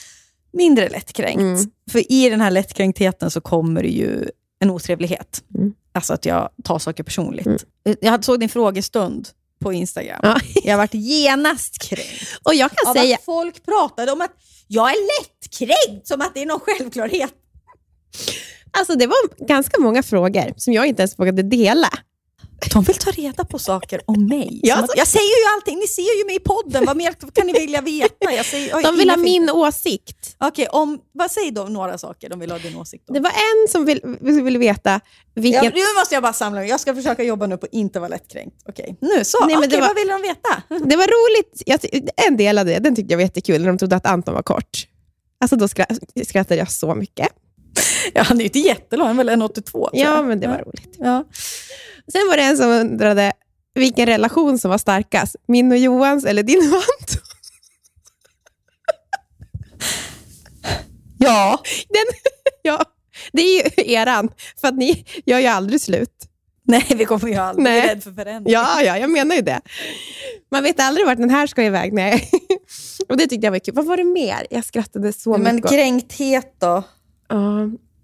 mindre 0.53 0.89
lättkränkt. 0.89 1.41
Mm. 1.41 1.71
För 1.91 2.13
i 2.13 2.29
den 2.31 2.41
här 2.41 2.51
lättkränktheten 2.51 3.31
så 3.31 3.41
kommer 3.41 3.83
det 3.83 3.89
ju 3.89 4.29
en 4.61 4.71
otrevlighet. 4.71 5.43
Mm. 5.59 5.73
Alltså 5.93 6.15
att 6.15 6.25
jag 6.27 6.49
tar 6.65 6.79
saker 6.79 7.03
personligt. 7.03 7.47
Mm. 7.47 7.59
Jag 8.01 8.25
såg 8.25 8.41
din 8.41 8.49
frågestund 8.49 9.29
på 9.61 9.73
Instagram. 9.73 10.21
Ja. 10.23 10.41
Jag 10.65 10.77
varit 10.77 10.95
genast 10.95 11.83
kränkt. 11.83 12.39
Och 12.45 12.55
jag 12.55 12.71
kan 12.71 12.91
Av 12.91 12.95
säga, 12.95 13.15
att 13.17 13.25
folk 13.25 13.65
pratade 13.65 14.13
om 14.13 14.21
att 14.21 14.31
jag 14.67 14.91
är 14.91 14.97
lättkränkt, 15.21 16.07
som 16.07 16.21
att 16.21 16.35
det 16.35 16.43
är 16.43 16.47
någon 16.47 16.61
självklarhet. 16.61 17.33
alltså 18.71 18.95
det 18.95 19.07
var 19.07 19.47
ganska 19.47 19.81
många 19.81 20.03
frågor 20.03 20.53
som 20.57 20.73
jag 20.73 20.87
inte 20.87 21.03
ens 21.03 21.19
vågade 21.19 21.43
dela. 21.43 21.89
De 22.73 22.83
vill 22.83 22.97
ta 22.97 23.11
reda 23.11 23.45
på 23.45 23.59
saker 23.59 24.01
om 24.07 24.27
mig. 24.27 24.61
Ja, 24.63 24.77
att, 24.77 24.91
jag 24.97 25.07
säger 25.07 25.25
ju 25.51 25.55
allting, 25.57 25.79
ni 25.79 25.87
ser 25.87 26.19
ju 26.21 26.27
mig 26.27 26.37
i 26.37 26.39
podden. 26.41 26.85
Vad 26.87 26.97
mer 26.97 27.15
kan 27.35 27.47
ni 27.47 27.53
vilja 27.53 27.81
veta? 27.81 28.33
Jag 28.33 28.47
säger, 28.47 28.77
oj, 28.77 28.83
De 28.83 28.97
vill 28.97 29.11
ha 29.11 29.17
inga- 29.17 29.23
min 29.25 29.51
åsikt. 29.51 30.37
Okej, 30.41 30.67
om, 30.69 30.99
vad 31.13 31.31
säger 31.31 31.51
då 31.53 31.65
några 31.65 31.99
saker 31.99 32.29
de 32.29 32.41
vill 32.41 32.51
ha 32.51 32.59
din 32.59 32.77
åsikt 32.77 33.09
om? 33.11 33.15
Det 33.15 33.21
var 33.21 33.31
en 33.31 33.69
som 33.69 33.85
vill, 33.85 34.01
ville 34.21 34.59
veta 34.59 34.91
Ja, 35.35 35.43
vilken... 35.43 35.65
nu 35.65 35.81
måste 35.99 36.15
jag 36.15 36.23
bara 36.23 36.33
samla 36.33 36.61
mig. 36.61 36.69
Jag 36.69 36.81
ska 36.81 36.95
försöka 36.95 37.23
jobba 37.23 37.47
nu 37.47 37.57
på 37.57 37.67
att 37.67 37.73
inte 37.73 37.99
vara 38.01 38.09
lättkränkt. 38.09 38.57
Okej, 38.69 38.97
nu 39.01 39.25
så. 39.25 39.47
Nej, 39.47 39.57
det 39.69 39.77
var- 39.81 39.87
vad 39.87 39.97
vill 39.97 40.09
de 40.09 40.23
veta? 40.23 40.63
Det 40.89 40.97
var 40.97 41.07
roligt. 41.07 41.63
Jag, 41.67 41.81
en 42.29 42.37
del 42.37 42.59
av 42.59 42.65
det, 42.67 42.79
den 42.79 42.97
tyckte 42.97 43.13
jag 43.13 43.19
var 43.19 43.23
jättekul, 43.25 43.61
när 43.61 43.69
de 43.69 43.79
trodde 43.79 43.97
att 43.97 44.07
Anton 44.07 44.35
var 44.35 44.43
kort. 44.43 44.87
Alltså 45.41 45.57
då 45.57 45.67
skra- 45.67 46.25
skrattade 46.27 46.57
jag 46.57 46.71
så 46.71 46.95
mycket. 46.95 47.29
Ja, 48.15 48.23
han 48.23 48.37
är 48.37 48.41
ju 48.41 48.47
inte 48.47 48.59
jättelång, 48.59 49.07
han 49.07 49.19
är 49.21 49.25
väl 49.25 49.41
1,82. 49.43 49.63
tror 49.71 49.89
Ja, 49.93 50.01
jag. 50.17 50.25
men 50.27 50.41
det 50.41 50.47
var 50.49 50.59
roligt. 50.59 50.97
Ja. 50.99 51.25
Sen 52.13 52.29
var 52.29 52.37
det 52.37 52.43
en 52.43 52.57
som 52.57 52.71
undrade 52.71 53.33
vilken 53.75 54.07
relation 54.07 54.59
som 54.59 54.71
var 54.71 54.79
starkast, 54.79 55.37
min 55.49 55.73
och 55.73 55.79
Johans 55.79 56.25
eller 56.25 56.43
din 56.43 56.59
och 56.59 56.65
Anton. 56.77 57.23
ja. 61.19 61.61
Den, 61.89 62.05
ja, 62.63 62.85
det 63.33 63.43
är 63.43 63.65
ju 63.65 63.93
eran, 63.95 64.29
för 64.61 64.69
att 64.69 64.77
ni 64.77 65.05
gör 65.27 65.39
ju 65.39 65.47
aldrig 65.47 65.81
slut. 65.81 66.27
Nej, 66.63 66.87
vi 66.97 67.05
kommer 67.05 67.29
ju 67.29 67.35
aldrig 67.35 67.65
Nej. 67.65 67.81
bli 67.81 67.91
rädd 67.91 68.03
för 68.03 68.13
förändring. 68.13 68.53
Ja, 68.55 68.83
ja, 68.83 68.99
jag 68.99 69.11
menar 69.11 69.37
ju 69.37 69.43
det. 69.43 69.61
Man 70.51 70.63
vet 70.63 70.81
aldrig 70.81 71.07
vart 71.07 71.19
den 71.19 71.31
här 71.31 71.47
ska 71.47 71.63
iväg. 71.63 71.93
Nej. 71.93 72.31
Och 73.09 73.17
det 73.17 73.27
tyckte 73.27 73.47
jag 73.47 73.51
var 73.53 73.59
kul. 73.59 73.75
Vad 73.75 73.85
var 73.87 73.97
det 73.97 74.05
mer? 74.05 74.47
Jag 74.51 74.65
skrattade 74.65 75.13
så 75.13 75.39
Men 75.39 75.55
mycket. 75.57 75.71
kränkthet 75.71 76.55
då? 76.61 76.83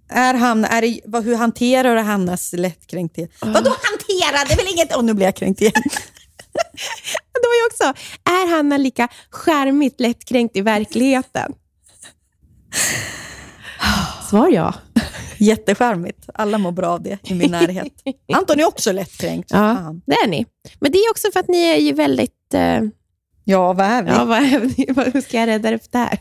Är 0.08 0.34
han, 0.34 0.64
är 0.64 0.82
det, 0.82 1.00
vad, 1.04 1.24
hur 1.24 1.36
hanterar 1.36 1.96
du 1.96 2.00
Hannas 2.00 2.52
lättkränkthet? 2.52 3.30
Vadå 3.40 3.70
hantera? 3.70 4.44
Det 4.48 4.52
är 4.52 4.56
väl 4.56 4.74
inget... 4.74 4.96
Och 4.96 5.04
nu 5.04 5.14
blir 5.14 5.26
jag 5.26 5.36
kränkt 5.36 5.60
igen. 5.60 5.72
Det 7.32 7.48
var 7.48 7.54
ju 7.54 7.66
också, 7.66 8.02
är 8.24 8.56
Hanna 8.56 8.76
lika 8.76 9.08
skärmigt 9.30 10.00
lättkränkt 10.00 10.56
i 10.56 10.60
verkligheten? 10.60 11.52
Svar 14.30 14.48
ja. 14.48 14.74
Jättecharmigt. 15.38 16.28
Alla 16.34 16.58
mår 16.58 16.72
bra 16.72 16.88
av 16.88 17.02
det 17.02 17.18
i 17.22 17.34
min 17.34 17.50
närhet. 17.50 17.92
Anton 18.32 18.60
är 18.60 18.66
också 18.66 18.92
lättkränkt. 18.92 19.50
Ja, 19.50 19.56
Fan. 19.56 20.02
det 20.06 20.14
är 20.14 20.28
ni. 20.28 20.46
Men 20.80 20.92
det 20.92 20.98
är 20.98 21.10
också 21.10 21.28
för 21.32 21.40
att 21.40 21.48
ni 21.48 21.64
är 21.64 21.76
ju 21.76 21.92
väldigt... 21.92 22.54
Eh, 22.54 22.80
Ja, 23.48 23.72
vad 23.72 23.86
är 23.86 24.02
vi? 24.02 24.10
ja, 24.10 24.24
vad, 24.24 24.42
hur 25.14 25.20
ska 25.20 25.36
jag 25.40 25.46
rädda 25.46 25.70
det 25.70 25.78
för 25.78 25.88
det 25.92 25.98
här? 25.98 26.18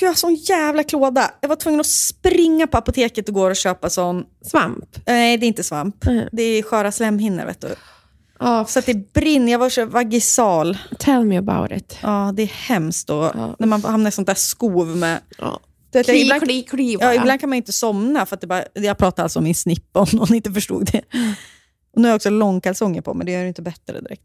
Gud, 0.00 0.06
jag 0.06 0.10
har 0.10 0.16
sån 0.16 0.34
jävla 0.34 0.84
klåda. 0.84 1.30
Jag 1.40 1.48
var 1.48 1.56
tvungen 1.56 1.80
att 1.80 1.86
springa 1.86 2.66
på 2.66 2.78
apoteket 2.78 3.28
igår 3.28 3.50
och 3.50 3.56
köpa 3.56 3.90
sån... 3.90 4.24
Svamp. 4.42 4.84
Nej, 5.06 5.36
det 5.38 5.46
är 5.46 5.48
inte 5.48 5.62
svamp. 5.64 6.06
Mm. 6.06 6.28
Det 6.32 6.42
är 6.42 6.62
sköra 6.62 6.92
slemhinnor, 6.92 7.44
vet 7.44 7.60
du. 7.60 7.74
Ja, 8.38 8.64
Så 8.68 8.78
att 8.78 8.86
det 8.86 9.12
brinner. 9.12 9.52
Jag 9.52 9.58
var 9.58 9.68
så 9.68 9.84
vagisal. 9.84 10.78
tell 10.98 11.24
me 11.24 11.36
about 11.38 11.72
it. 11.72 11.98
Ja, 12.02 12.32
det 12.36 12.42
är 12.42 12.46
hemskt 12.46 13.08
då. 13.08 13.30
Ja. 13.34 13.56
När 13.58 13.66
man 13.66 13.84
hamnar 13.84 14.08
i 14.08 14.12
sånt 14.12 14.26
där 14.26 14.34
skov 14.34 14.96
med... 14.96 15.20
Du 15.92 15.98
vet, 15.98 16.06
Kli, 16.06 16.22
ibland, 16.22 16.42
kli, 16.42 16.62
kli. 16.62 16.96
ja, 17.00 17.14
ibland 17.14 17.40
kan 17.40 17.48
man 17.48 17.56
inte 17.56 17.72
somna 17.72 18.26
för 18.26 18.34
att 18.34 18.40
det 18.40 18.46
bara... 18.46 18.64
Jag 18.74 18.98
pratar 18.98 19.22
alltså 19.22 19.38
om 19.38 19.44
min 19.44 19.54
snippa 19.54 20.00
om 20.00 20.08
någon 20.12 20.34
inte 20.34 20.52
förstod 20.52 20.86
det. 20.92 21.02
Och 21.94 22.00
nu 22.00 22.02
har 22.02 22.08
jag 22.08 22.16
också 22.16 22.30
långkalsonger 22.30 23.00
på 23.00 23.14
men 23.14 23.26
det 23.26 23.32
gör 23.32 23.42
det 23.42 23.48
inte 23.48 23.62
bättre 23.62 24.00
direkt. 24.00 24.24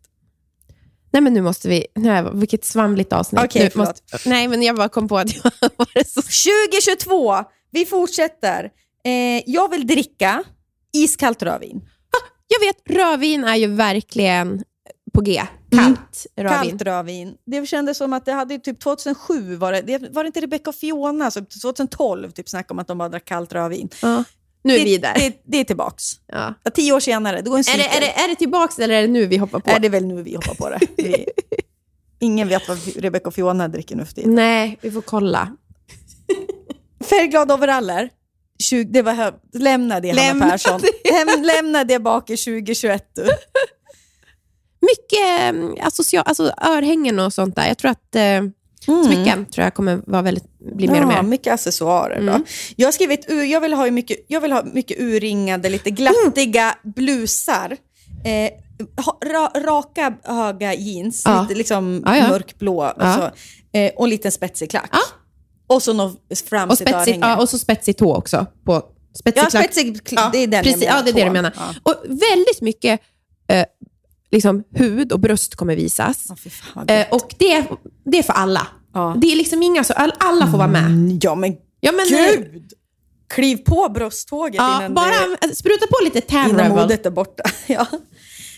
Nej, 1.16 1.22
men 1.22 1.34
nu 1.34 1.42
måste 1.42 1.70
vi... 1.70 1.86
Nej, 1.96 2.26
vilket 2.34 2.66
svamligt 2.66 3.14
avsnitt. 3.14 3.42
Okej, 3.44 3.64
nu 3.64 3.70
förlåt. 3.70 4.04
nej, 4.26 4.48
men 4.48 4.62
jag 4.62 4.76
bara 4.76 4.90
kom 4.90 5.08
på 5.08 5.18
att 5.18 5.36
jag 5.36 5.44
var 5.78 6.04
så... 6.04 6.22
2022! 6.22 7.36
Vi 7.72 7.86
fortsätter. 7.86 8.72
Eh, 9.06 9.44
jag 9.46 9.72
vill 9.72 9.88
dricka 9.88 10.44
iskallt 10.94 11.44
rödvin. 11.44 11.82
Jag 12.48 12.60
vet, 12.60 12.98
rödvin 12.98 13.44
är 13.44 13.56
ju 13.56 13.68
verkligen 13.68 14.64
på 15.14 15.22
G. 15.22 15.42
Kallt 15.72 16.28
rödvin. 16.36 16.70
Kallt 16.70 16.82
rödvin. 16.82 17.36
Det 17.46 17.66
kändes 17.66 17.98
som 17.98 18.14
att 18.14 18.26
det 18.26 18.32
hade 18.32 18.60
typ 18.60 18.80
2007, 18.80 19.56
var 19.56 19.72
det, 19.72 20.10
var 20.12 20.24
det 20.24 20.28
inte 20.28 20.42
Rebecca 20.42 20.70
och 20.70 20.76
Fiona, 20.76 21.32
så 21.32 21.46
2012 21.46 22.32
typ 22.32 22.50
snackade 22.50 22.74
om 22.74 22.80
att 22.80 22.88
de 22.88 22.98
bara 22.98 23.10
drack 23.10 23.26
kallt 23.26 23.54
rödvin. 23.54 23.90
Ja. 24.02 24.24
Nu 24.66 24.74
är 24.74 24.78
det, 24.80 24.84
vi 24.86 24.98
där. 24.98 25.14
Det, 25.14 25.42
det 25.44 25.58
är 25.58 25.64
tillbaks. 25.64 26.04
Ja. 26.28 26.54
Ja, 26.64 26.72
tio 26.72 26.94
år 26.94 27.00
senare, 27.00 27.42
det 27.42 27.50
går 27.50 27.56
en 27.56 27.60
Är, 27.60 27.64
cykel. 27.64 27.80
det, 27.80 27.98
är, 27.98 28.02
det, 28.02 28.12
är 28.24 28.28
det 28.28 28.36
tillbaks 28.36 28.80
eller 28.80 28.96
är 28.96 29.02
det 29.02 29.08
nu 29.08 29.26
vi 29.26 29.38
hoppar 29.38 29.60
på? 29.60 29.70
Nej, 29.72 29.80
det 29.80 29.88
är 29.88 29.90
väl 29.90 30.06
nu 30.06 30.24
vi 30.24 30.36
hoppar 30.36 30.56
på 30.56 30.70
det. 30.70 30.80
Vi, 30.98 31.26
ingen 32.20 32.48
vet 32.48 32.68
vad 32.68 32.78
Rebecca 32.96 33.28
och 33.28 33.34
Fiona 33.34 33.68
dricker 33.68 33.96
nu 33.96 34.06
för 34.06 34.14
tiden. 34.14 34.36
Nej, 34.36 34.78
vi 34.82 34.92
får 34.92 35.02
kolla. 35.02 35.56
Färgglada 37.10 37.54
overaller. 37.54 38.10
20, 38.64 38.84
det 38.84 39.02
var, 39.02 39.14
hö- 39.14 39.32
lämna 39.54 40.00
det, 40.00 40.14
Lämna 40.14 40.46
Hanna 40.46 40.52
Persson. 40.52 40.82
Läm, 41.28 41.44
lämna 41.44 41.84
det 41.84 42.00
bak 42.00 42.30
i 42.30 42.38
2021. 42.38 43.12
Du. 43.16 43.22
Mycket 44.82 45.54
associa- 45.86 46.22
alltså, 46.26 46.44
örhängen 46.62 47.20
och 47.20 47.34
sånt 47.34 47.56
där. 47.56 47.68
Jag 47.68 47.78
tror 47.78 47.92
att 47.92 48.16
eh, 48.16 48.42
smycken 48.86 49.46
tror 49.46 49.64
jag 49.64 49.74
kommer 49.74 50.02
vara 50.08 50.22
väldigt, 50.22 50.60
bli 50.76 50.88
mer 50.88 51.06
och 51.06 51.12
Ja, 51.14 51.22
mer. 51.22 51.30
mycket 51.30 51.54
accessoarer. 51.54 52.18
Mm. 52.18 52.44
Jag 52.76 52.88
har 52.88 52.92
skrivit, 52.92 53.26
jag 53.52 53.62
vill 53.62 53.74
ha 53.74 53.92
mycket, 53.92 54.18
jag 54.28 54.42
vill 54.42 54.52
ha 54.52 54.64
mycket 54.74 55.00
urringade, 55.00 55.70
lite 55.70 55.92
glattiga 55.92 56.76
blusar. 56.84 57.78
Eh, 58.26 58.52
ra, 59.32 59.52
raka 59.56 60.14
höga 60.24 60.74
jeans, 60.74 61.22
Ja. 61.26 61.42
lite 61.42 61.56
liksom 61.56 62.04
Ja, 62.06 62.18
ja. 62.18 62.28
mörkblå 62.28 62.84
och, 62.96 63.02
så, 63.02 63.32
eh, 63.80 63.92
och 63.96 64.08
lite 64.08 64.32
spetsig 64.32 64.70
klack. 64.70 64.92
Och 65.68 65.84
så 65.84 65.94
något 65.94 66.14
Och, 66.32 66.38
framsitt 66.38 66.88
spetsig, 66.90 67.20
ja, 67.22 67.38
och 67.42 67.50
så 67.50 67.58
spetsig 67.58 67.98
tå 67.98 68.16
också. 68.16 68.46
På 68.66 68.82
spetsig 69.20 69.42
Ja, 69.44 69.50
klack. 69.50 69.64
spetsig, 69.64 70.02
kl- 70.02 70.30
det 70.32 70.38
är 70.38 70.48
den 70.48 70.64
Precis, 70.64 70.84
jag 70.84 70.90
menar. 70.92 70.98
ja, 70.98 71.04
det 71.04 71.10
är 71.10 71.14
det 71.14 71.24
du 71.24 71.32
menar. 71.34 71.54
Och 71.84 71.96
väldigt 72.04 72.62
mycket 72.62 73.00
eh, 73.48 73.66
liksom, 74.32 74.64
hud 74.76 75.12
och 75.12 75.20
bröst 75.20 75.56
kommer 75.56 75.76
visas. 75.76 76.28
Fy 76.44 76.50
fan. 76.50 76.86
Eh, 76.90 77.06
och 77.12 77.36
det, 77.38 77.66
det 78.06 78.18
är 78.18 78.24
för 78.24 78.34
alla. 78.34 78.68
Ja. 78.96 79.16
Det 79.22 79.28
är 79.32 79.36
liksom 79.36 79.64
inga 79.64 79.84
så, 79.84 79.94
all- 79.94 80.14
alla 80.18 80.48
får 80.52 80.58
vara 80.58 80.68
med. 80.68 80.86
Mm, 80.86 81.20
Ja 81.22 81.36
men 81.36 81.56
Ja, 81.80 81.92
men, 81.92 82.20
eh, 82.20 82.36
gud! 82.52 82.72
Kliv 83.30 83.58
på 83.58 83.90
brösttåget 83.90 84.56
Ja, 84.56 84.78
innan, 84.78 84.94
bara 84.94 85.10
det, 85.10 85.46
eh, 85.46 85.52
spruta 85.52 85.88
på 85.88 86.04
lite 86.04 86.22
tan 86.22 86.50
innan 86.50 86.62
revel. 86.62 86.78
modet 86.78 87.06
är 87.06 87.10
borta. 87.12 87.44
Ja. 87.68 87.86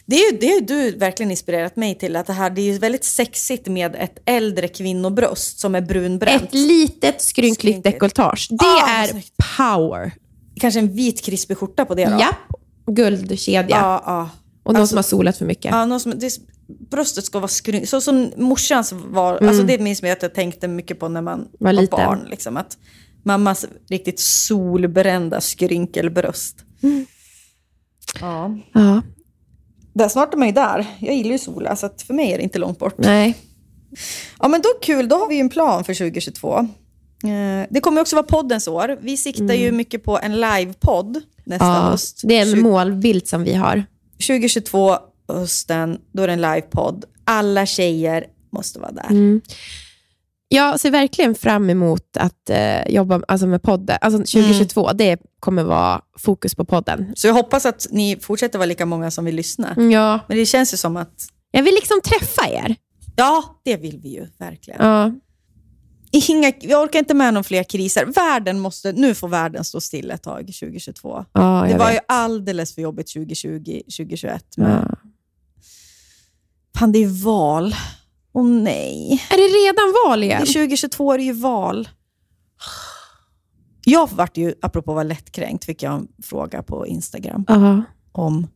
Det 0.05 0.15
är 0.15 0.39
det 0.39 0.53
är 0.53 0.61
du 0.61 0.91
verkligen 0.97 1.31
inspirerat 1.31 1.75
mig 1.75 1.95
till. 1.97 2.15
att 2.15 2.27
Det 2.27 2.33
här 2.33 2.49
det 2.49 2.61
är 2.61 2.79
väldigt 2.79 3.03
sexigt 3.03 3.67
med 3.67 3.95
ett 3.95 4.17
äldre 4.25 4.67
kvinnobröst 4.67 5.59
som 5.59 5.75
är 5.75 5.81
brunbränt. 5.81 6.43
Ett 6.43 6.53
litet 6.53 7.21
skrynkligt 7.21 7.59
Skrynkligt. 7.59 7.83
dekolletage. 7.83 8.47
Det 8.51 8.65
Ah, 8.65 8.89
är 8.89 9.07
snyggt. 9.07 9.33
power. 9.57 10.11
Kanske 10.59 10.79
en 10.79 10.93
vit 10.95 11.21
krispig 11.25 11.57
skjorta 11.57 11.85
på 11.85 11.95
det 11.95 12.05
då? 12.05 12.19
Japp. 12.19 12.35
Guldkedja. 12.91 13.67
Ja, 13.69 14.03
ja. 14.05 14.29
Och 14.63 14.73
någon 14.73 14.81
Alltså- 14.81 14.91
som 14.91 14.97
har 14.97 15.03
solat 15.03 15.37
för 15.37 15.45
mycket. 15.45 15.71
ja 15.71 15.85
någon 15.85 15.99
som, 15.99 16.19
det, 16.19 16.31
bröstet 16.91 17.25
ska 17.25 17.39
vara 17.39 17.47
skrynkligt. 17.47 17.89
Så 17.89 18.01
som 18.01 18.31
morsans 18.37 18.91
var, 18.93 19.37
Mm. 19.37 19.49
alltså 19.49 19.63
det 19.63 19.79
minns 19.79 20.01
jag 20.01 20.11
att 20.11 20.21
jag 20.21 20.33
tänkte 20.33 20.67
mycket 20.67 20.99
på 20.99 21.07
när 21.09 21.21
man 21.21 21.47
Var 21.59 21.73
var, 21.73 21.87
barn. 21.87 22.27
Liksom, 22.29 22.57
att 22.57 22.77
mammas 23.23 23.65
riktigt 23.89 24.19
solbrända 24.19 25.41
skrynkelbröst. 25.41 26.55
Ja. 28.21 28.57
Ja. 28.73 29.01
Där, 29.93 30.07
snart 30.09 30.33
är 30.33 30.37
man 30.37 30.47
ju 30.47 30.53
där. 30.53 30.85
Jag 30.99 31.15
gillar 31.15 31.31
ju 31.31 31.37
sola, 31.37 31.75
så 31.75 31.85
att 31.85 32.01
för 32.01 32.13
mig 32.13 32.31
är 32.33 32.37
det 32.37 32.43
inte 32.43 32.59
långt 32.59 32.79
bort. 32.79 32.97
Nej. 32.97 33.35
Ja, 34.39 34.47
men 34.47 34.61
då 34.61 34.69
kul. 34.81 35.09
Då 35.09 35.15
har 35.15 35.27
vi 35.27 35.35
ju 35.35 35.41
en 35.41 35.49
plan 35.49 35.83
för 35.83 35.93
2022. 35.93 36.57
Eh, 36.57 37.67
Det 37.69 37.79
kommer 37.81 38.01
också 38.01 38.15
vara 38.15 38.25
poddens 38.25 38.67
år. 38.67 38.97
Vi 39.01 39.17
siktar 39.17 39.53
ju 39.53 39.71
mycket 39.71 40.03
på 40.03 40.19
en 40.19 40.35
livepodd 40.41 41.21
nästa 41.45 41.65
Mm. 41.65 41.77
Ja, 41.77 41.89
höst. 41.91 42.21
det 42.23 42.37
är 42.37 42.41
en 42.41 42.55
Tju- 42.55 42.61
målbild 42.61 43.27
som 43.27 43.43
vi 43.43 43.53
har. 43.53 43.83
2022, 44.27 44.97
hösten, 45.33 45.97
då 46.11 46.23
är 46.23 46.27
det 46.27 46.33
en 46.33 46.41
livepodd. 46.41 47.05
Alla 47.23 47.65
tjejer 47.65 48.25
måste 48.51 48.79
vara 48.79 48.91
där. 48.91 49.09
Mm. 49.09 49.41
Jag 50.49 50.79
ser 50.79 50.91
verkligen 50.91 51.35
fram 51.35 51.69
emot 51.69 52.17
att 52.17 52.49
eh, 52.49 52.87
jobba 52.87 53.21
alltså 53.27 53.47
med 53.47 53.61
podden. 53.61 53.97
Alltså 54.01 54.17
2022, 54.17 54.93
det 54.93 55.17
kommer 55.39 55.63
vara 55.63 56.01
fokus 56.17 56.55
på 56.55 56.65
podden. 56.65 57.05
Så 57.15 57.27
jag 57.27 57.33
hoppas 57.33 57.65
att 57.65 57.87
ni 57.91 58.17
fortsätter 58.21 58.57
vara 58.59 58.65
lika 58.65 58.85
många 58.85 59.11
som 59.11 59.25
vill 59.25 59.35
lyssna. 59.35 59.75
Ja. 59.91 60.19
Men 60.27 60.37
det 60.37 60.45
känns 60.45 60.73
ju 60.73 60.77
som 60.77 60.97
att, 60.97 61.27
Jag 61.51 61.63
vill 61.63 61.73
liksom 61.75 62.01
träffa 62.03 62.49
er. 62.49 62.75
ja, 63.15 63.61
det 63.65 63.77
vill 63.77 63.99
vi 64.03 64.09
ju 64.09 64.27
verkligen. 64.37 64.85
Ja. 64.85 65.11
Inga, 66.11 66.51
jag 66.59 66.83
orkar 66.83 66.99
inte 66.99 67.13
med 67.13 67.33
någon 67.33 67.43
fler 67.43 67.63
kriser. 67.63 68.05
Världen 68.05 68.59
måste, 68.59 68.91
nu 68.91 69.13
får 69.15 69.27
världen 69.27 69.63
stå 69.63 69.81
still 69.81 70.11
ett 70.11 70.23
tag, 70.23 70.39
2022. 70.39 71.25
Ja, 71.33 71.65
det 71.69 71.77
var 71.77 71.87
ju 71.89 71.93
vet. 71.93 72.05
alldeles 72.07 72.75
för 72.75 72.81
jobbigt 72.81 73.13
2020, 73.13 73.81
2021. 73.97 74.43
Men 74.57 74.71
Ja. 74.71 74.96
Fan, 76.79 76.91
det 76.91 77.03
är 77.03 77.23
val. 77.23 77.75
Åh 78.33 78.45
nej. 78.45 79.23
Är 79.31 79.37
det 79.37 79.43
redan 79.67 79.93
val 80.09 80.19
Det 80.19 80.25
igen? 80.25 80.41
är 80.41 80.45
2022 80.45 81.13
är 81.13 81.17
det 81.17 81.23
ju 81.23 81.33
val. 81.33 81.89
Jag 83.85 84.09
vart 84.11 84.37
ju, 84.37 84.53
apropå 84.61 84.91
att 84.91 84.95
vara 84.95 85.03
lättkränkt, 85.03 85.65
fick 85.65 85.83
jag 85.83 85.93
en 85.93 86.07
fråga 86.23 86.63
på 86.63 86.87
Instagram 86.87 87.45
Ja. 87.47 87.81
om 88.11 88.47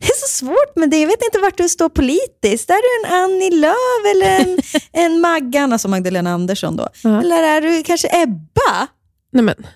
det 0.00 0.06
är 0.06 0.28
så 0.28 0.44
svårt 0.44 0.76
med 0.76 0.90
det. 0.90 1.00
Jag 1.00 1.06
vet 1.06 1.24
inte 1.24 1.38
vart 1.38 1.56
du 1.58 1.68
står 1.68 1.88
politiskt. 1.88 2.70
Är 2.70 2.74
du 2.74 3.08
en 3.08 3.14
Annie 3.22 3.50
Lööf 3.50 4.14
eller 4.14 4.40
en, 4.40 4.58
en 5.14 5.20
Maggan, 5.20 5.72
alltså 5.72 5.88
Magdalena 5.88 6.30
Andersson 6.32 6.76
då? 6.76 6.88
Ja. 7.02 7.20
Eller 7.20 7.42
är 7.42 7.60
du 7.60 7.82
kanske 7.82 8.22
Ebba? 8.22 8.88
Nej, 9.32 9.44
men. 9.44 9.66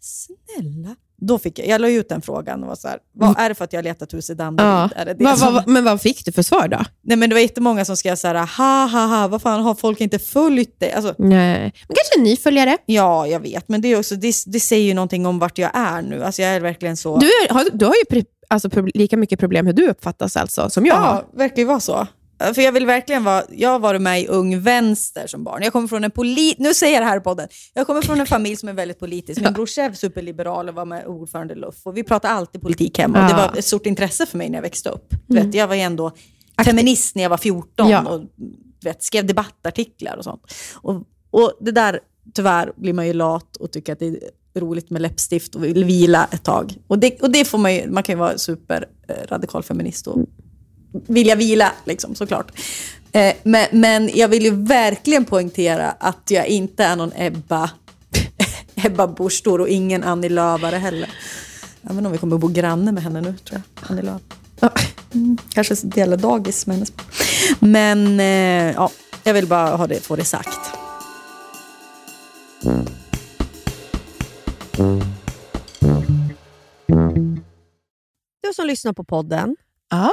Snälla. 0.00 0.96
Då 1.20 1.38
fick 1.38 1.58
jag, 1.58 1.68
jag 1.68 1.80
la 1.80 1.88
ut 1.88 2.08
den 2.08 2.22
frågan 2.22 2.62
och 2.62 2.68
var 2.68 2.76
så 2.76 2.88
här, 2.88 2.98
vad 3.14 3.38
är 3.38 3.48
det 3.48 3.54
för 3.54 3.64
att 3.64 3.72
jag 3.72 3.78
har 3.78 3.82
letat 3.84 4.14
hus 4.14 4.30
i 4.30 4.34
Danderyd? 4.34 4.68
Ja. 4.70 4.90
Är 4.96 5.04
det 5.06 5.14
det 5.14 5.24
Vad- 5.24 5.38
som- 5.38 5.54
vad- 5.54 5.68
men 5.68 5.84
vad 5.84 6.00
fick 6.00 6.24
du 6.24 6.32
för 6.32 6.42
svar 6.42 6.68
då? 6.68 6.78
Nej 7.02 7.16
men 7.16 7.28
det 7.30 7.34
var 7.34 7.40
jättemånga 7.40 7.84
som 7.84 7.96
skrev 7.96 8.16
så 8.16 8.28
här, 8.28 8.34
ha 8.34 8.86
ha 8.86 9.06
ha, 9.06 9.28
vad 9.28 9.42
fan 9.42 9.62
har 9.62 9.74
folk 9.74 10.00
inte 10.00 10.18
följt 10.18 10.74
det? 10.78 10.92
Alltså, 10.92 11.14
Nej. 11.18 11.60
Men 11.60 11.96
kanske 11.96 12.18
en 12.18 12.22
ny 12.22 12.36
följare? 12.36 12.76
ja, 12.86 13.26
jag 13.26 13.40
vet, 13.40 13.68
men 13.68 13.80
det, 13.80 13.88
är 13.88 13.98
också, 13.98 14.14
det, 14.14 14.32
det 14.46 14.60
säger 14.60 14.86
ju 14.86 14.94
någonting 14.94 15.26
om 15.26 15.38
vart 15.38 15.58
jag 15.58 15.70
är 15.74 16.02
nu. 16.02 16.24
Alltså 16.24 16.42
jag 16.42 16.50
är 16.50 16.60
verkligen 16.60 16.96
så... 16.96 17.18
Du, 17.18 17.26
är, 17.26 17.54
har, 17.54 17.66
du 17.72 17.84
har 17.86 17.94
ju 18.12 18.22
alltså, 18.48 18.68
lika 18.94 19.16
mycket 19.16 19.40
problem 19.40 19.66
hur 19.66 19.72
du 19.72 19.88
uppfattas 19.88 20.36
alltså, 20.36 20.70
som 20.70 20.86
jag 20.86 20.94
har. 20.94 21.14
ja, 21.14 21.24
verkar 21.38 21.56
ju 21.56 21.64
vara 21.64 21.80
så. 21.80 22.06
För 22.54 22.60
jag 22.62 22.72
vill 22.72 22.86
verkligen 22.86 23.24
vara, 23.24 23.44
jag 23.50 23.68
har 23.70 23.78
varit 23.78 24.02
med 24.02 24.20
i 24.22 24.26
Ung 24.26 24.60
Vänster 24.60 25.26
som 25.26 25.44
barn. 25.44 25.62
Jag 25.62 25.72
kommer 25.72 25.88
från 25.88 26.04
en 26.04 26.10
polit, 26.10 26.58
nu 26.58 26.74
säger 26.74 26.94
jag 26.94 27.02
det 27.02 27.06
här 27.06 27.16
i 27.16 27.20
podden. 27.20 27.48
Jag 27.74 27.86
kommer 27.86 28.02
från 28.02 28.20
en 28.20 28.26
familj 28.26 28.56
som 28.56 28.68
är 28.68 28.72
väldigt 28.72 28.98
politisk. 28.98 29.40
Min 29.40 29.52
brorsa 29.52 29.82
är 29.82 29.92
superliberal 29.92 30.68
och 30.68 30.74
var 30.74 30.84
med 30.84 31.06
ordförande 31.06 31.54
LUF. 31.54 31.74
Och 31.86 31.96
vi 31.96 32.02
pratar 32.02 32.28
alltid 32.28 32.62
politik 32.62 32.98
hemma. 32.98 33.18
Och 33.22 33.24
det 33.34 33.40
Ja. 33.40 33.48
var 33.50 33.58
ett 33.58 33.64
stort 33.64 33.86
intresse 33.86 34.26
för 34.26 34.38
mig 34.38 34.48
när 34.48 34.58
jag 34.58 34.62
växte 34.62 34.88
upp. 34.88 35.14
Du 35.26 35.34
vet, 35.34 35.54
jag 35.54 35.68
var 35.68 35.74
ju 35.74 35.80
ändå 35.80 36.12
feminist 36.64 37.14
när 37.14 37.22
jag 37.22 37.30
var 37.30 37.36
14 37.36 37.88
Ja. 37.88 38.08
och 38.08 38.20
du 38.80 38.88
vet, 38.88 39.02
skrev 39.02 39.26
debattartiklar 39.26 40.16
och 40.16 40.24
sånt. 40.24 40.42
Och, 40.74 40.94
och 41.30 41.52
det 41.60 41.72
där, 41.72 42.00
tyvärr, 42.34 42.72
blir 42.76 42.92
man 42.92 43.06
ju 43.06 43.12
lat 43.12 43.56
och 43.56 43.72
tycker 43.72 43.92
att 43.92 43.98
det 43.98 44.06
är 44.54 44.60
roligt 44.60 44.90
med 44.90 45.02
läppstift 45.02 45.54
och 45.54 45.64
vill 45.64 45.84
vila 45.84 46.28
ett 46.32 46.42
tag. 46.44 46.74
Och 46.86 46.98
det, 46.98 47.20
och 47.22 47.30
det 47.30 47.44
får 47.44 47.58
man 47.58 47.74
ju, 47.74 47.90
man 47.90 48.02
kan 48.02 48.12
ju 48.12 48.18
vara 48.18 48.38
superradikal 48.38 49.62
feminist 49.62 50.06
och 50.06 50.18
vilja 50.92 51.34
vila, 51.34 51.72
liksom, 51.84 52.14
såklart. 52.14 52.52
Eh, 53.12 53.34
men, 53.42 53.66
men 53.72 54.10
jag 54.14 54.28
vill 54.28 54.42
ju 54.42 54.50
verkligen 54.64 55.24
poängtera 55.24 55.90
att 55.90 56.30
jag 56.30 56.46
inte 56.46 56.84
är 56.84 56.96
någon 56.96 57.12
Ebba, 57.16 57.70
Ebba 58.74 59.06
Busch 59.06 59.46
och 59.46 59.68
ingen 59.68 60.04
Annie 60.04 60.28
Lööfare 60.28 60.76
heller. 60.76 61.10
Även 61.82 62.06
om 62.06 62.12
vi 62.12 62.18
kommer 62.18 62.34
att 62.34 62.40
bo 62.40 62.48
granne 62.48 62.92
med 62.92 63.02
henne 63.02 63.20
nu, 63.20 63.34
tror 63.36 63.60
jag. 63.60 63.90
Annie 63.90 64.02
Lööf. 64.02 64.22
Mm, 65.14 65.38
kanske 65.48 65.74
dela 65.82 66.16
dagis 66.16 66.66
med 66.66 66.76
hennes 66.76 66.92
Men 67.58 68.20
eh, 68.20 68.74
ja, 68.74 68.90
jag 69.24 69.34
vill 69.34 69.46
bara 69.46 69.76
ha 69.76 69.86
det, 69.86 70.00
få 70.00 70.16
det 70.16 70.24
sagt. 70.24 70.58
Du 78.42 78.54
som 78.54 78.66
lyssnar 78.66 78.92
på 78.92 79.04
podden 79.04 79.56
Ja. 79.90 80.12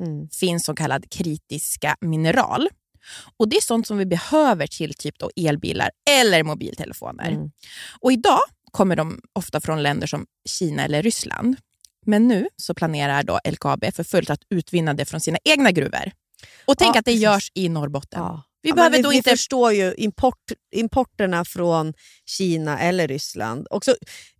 Mm. 0.00 0.28
finns 0.28 0.64
så 0.64 0.74
kallad 0.74 1.10
kritiska 1.10 1.96
mineral. 2.00 2.68
Och 3.36 3.48
Det 3.48 3.56
är 3.56 3.60
sånt 3.62 3.86
som 3.86 3.98
vi 3.98 4.06
behöver 4.06 4.66
till 4.66 4.94
typ 4.94 5.18
då 5.18 5.30
elbilar 5.36 5.90
eller 6.10 6.42
mobiltelefoner. 6.42 7.30
Mm. 7.30 7.50
Och 8.00 8.12
Idag 8.12 8.40
kommer 8.72 8.96
de 8.96 9.20
ofta 9.32 9.60
från 9.60 9.82
länder 9.82 10.06
som 10.06 10.26
Kina 10.48 10.84
eller 10.84 11.02
Ryssland. 11.02 11.56
Men 12.06 12.28
nu 12.28 12.48
så 12.56 12.74
planerar 12.74 13.22
då 13.22 13.40
LKAB 13.50 13.84
för 13.94 14.04
fullt 14.04 14.30
att 14.30 14.40
utvinna 14.50 14.94
det 14.94 15.04
från 15.04 15.20
sina 15.20 15.38
egna 15.44 15.70
gruvor. 15.70 16.12
Och 16.64 16.78
tänk 16.78 16.96
Ja, 16.96 16.98
att 16.98 17.04
det 17.04 17.12
görs 17.12 17.50
i 17.54 17.68
Norrbotten. 17.68 18.20
Ja. 18.20 18.42
Vi 18.62 18.68
Ja, 18.68 18.74
behöver 18.74 19.02
då 19.02 19.08
vi, 19.10 19.16
inte... 19.16 19.30
Vi 19.30 19.36
förstår 19.36 19.72
ju 19.72 19.94
import, 19.94 20.52
importerna 20.74 21.44
från 21.44 21.94
Kina 22.26 22.78
eller 22.80 23.08
Ryssland. 23.08 23.66
Också, 23.70 23.94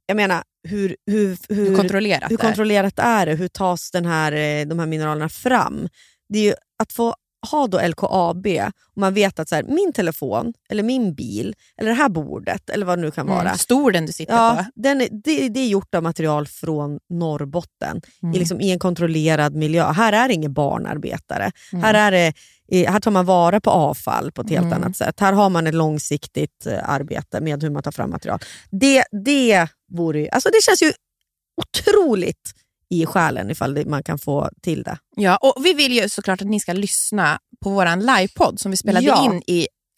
jag 0.06 0.16
menar, 0.16 0.42
hur, 0.68 0.96
hur, 1.06 1.36
hur, 1.48 1.68
Hur 1.68 1.76
kontrollerat 1.76 2.22
hur 2.30 2.36
det 2.36 2.42
är. 2.42 2.46
kontrollerat 2.46 2.98
är 2.98 3.26
det? 3.26 3.34
Hur 3.34 3.48
tas 3.48 3.90
den 3.90 4.04
här, 4.06 4.32
eh, 4.32 4.66
de 4.66 4.78
här 4.78 4.86
mineralerna 4.86 5.28
fram? 5.28 5.88
Det 6.28 6.38
är 6.38 6.42
ju 6.42 6.54
att 6.82 6.92
få 6.92 7.14
ha 7.50 7.66
då 7.66 7.80
LKAB 7.88 8.46
och 8.94 9.00
man 9.00 9.14
vet 9.14 9.38
att 9.38 9.48
så 9.48 9.54
här, 9.54 9.62
min 9.62 9.92
telefon, 9.92 10.52
eller 10.70 10.82
min 10.82 11.14
bil, 11.14 11.54
eller 11.80 11.90
det 11.90 11.96
här 11.96 12.08
bordet, 12.08 12.70
eller 12.70 12.86
vad 12.86 12.98
det 12.98 13.02
nu 13.02 13.10
kan 13.10 13.26
vara. 13.26 13.40
Mm, 13.40 13.58
stolen 13.58 14.06
du 14.06 14.12
sitter 14.12 14.34
Ja, 14.34 14.56
på. 14.74 14.80
den 14.80 15.00
är, 15.00 15.08
det, 15.24 15.48
det 15.48 15.60
är 15.60 15.68
gjort 15.68 15.94
av 15.94 16.02
material 16.02 16.46
från 16.46 16.98
Norrbotten 17.10 18.00
Mm. 18.22 18.34
i, 18.34 18.38
liksom, 18.38 18.60
i 18.60 18.70
en 18.70 18.78
kontrollerad 18.78 19.54
miljö. 19.54 19.92
Här 19.92 20.12
är 20.12 20.28
det 20.28 20.34
ingen 20.34 20.52
barnarbetare. 20.52 21.50
Mm. 21.72 21.84
Här, 21.84 21.94
är 21.94 22.32
det, 22.68 22.86
här 22.88 23.00
tar 23.00 23.10
man 23.10 23.26
vara 23.26 23.60
på 23.60 23.70
avfall 23.70 24.32
på 24.32 24.42
ett 24.42 24.50
helt 24.50 24.66
Mm. 24.66 24.82
annat 24.82 24.96
sätt. 24.96 25.20
Här 25.20 25.32
har 25.32 25.50
man 25.50 25.66
ett 25.66 25.74
långsiktigt 25.74 26.66
eh, 26.66 26.90
arbete 26.90 27.40
med 27.40 27.62
hur 27.62 27.70
man 27.70 27.82
tar 27.82 27.92
fram 27.92 28.10
material. 28.10 28.38
Det, 28.70 29.04
det, 29.24 29.68
vore, 29.88 30.28
alltså 30.28 30.48
det 30.50 30.62
känns 30.64 30.82
ju 30.82 30.92
otroligt 31.56 32.52
i 32.90 33.06
själen 33.06 33.50
ifall 33.50 33.86
man 33.86 34.02
kan 34.02 34.18
få 34.18 34.50
till 34.62 34.82
det. 34.82 34.98
Ja, 35.16 35.36
och 35.36 35.64
vi 35.64 35.72
vill 35.72 35.92
ju 35.92 36.08
såklart 36.08 36.40
att 36.42 36.48
ni 36.48 36.60
ska 36.60 36.72
lyssna 36.72 37.38
på 37.64 37.70
vår 37.70 37.96
livepodd 37.96 38.60
som 38.60 38.70
vi 38.70 38.76
spelade 38.76 39.06
Ja. 39.06 39.24
in 39.24 39.42
i 39.46 39.68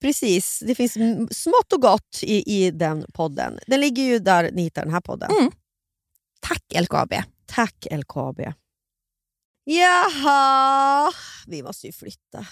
precis. 0.00 0.62
Det 0.66 0.74
finns 0.74 0.92
smått 1.42 1.72
och 1.72 1.82
gott 1.82 2.18
i, 2.22 2.64
i 2.64 2.70
den 2.70 3.06
podden. 3.12 3.58
Den 3.66 3.80
ligger 3.80 4.02
ju 4.02 4.18
där 4.18 4.50
ni 4.52 4.62
hittar 4.62 4.82
den 4.82 4.92
här 4.92 5.00
podden. 5.00 5.30
Mm. 5.30 5.52
Tack 6.40 6.64
LKAB. 6.80 7.14
Tack 7.46 7.86
LKAB. 7.90 8.40
Jaha, 9.64 11.12
vi 11.46 11.62
måste 11.62 11.86
ju 11.86 11.92
flytta. 11.92 12.38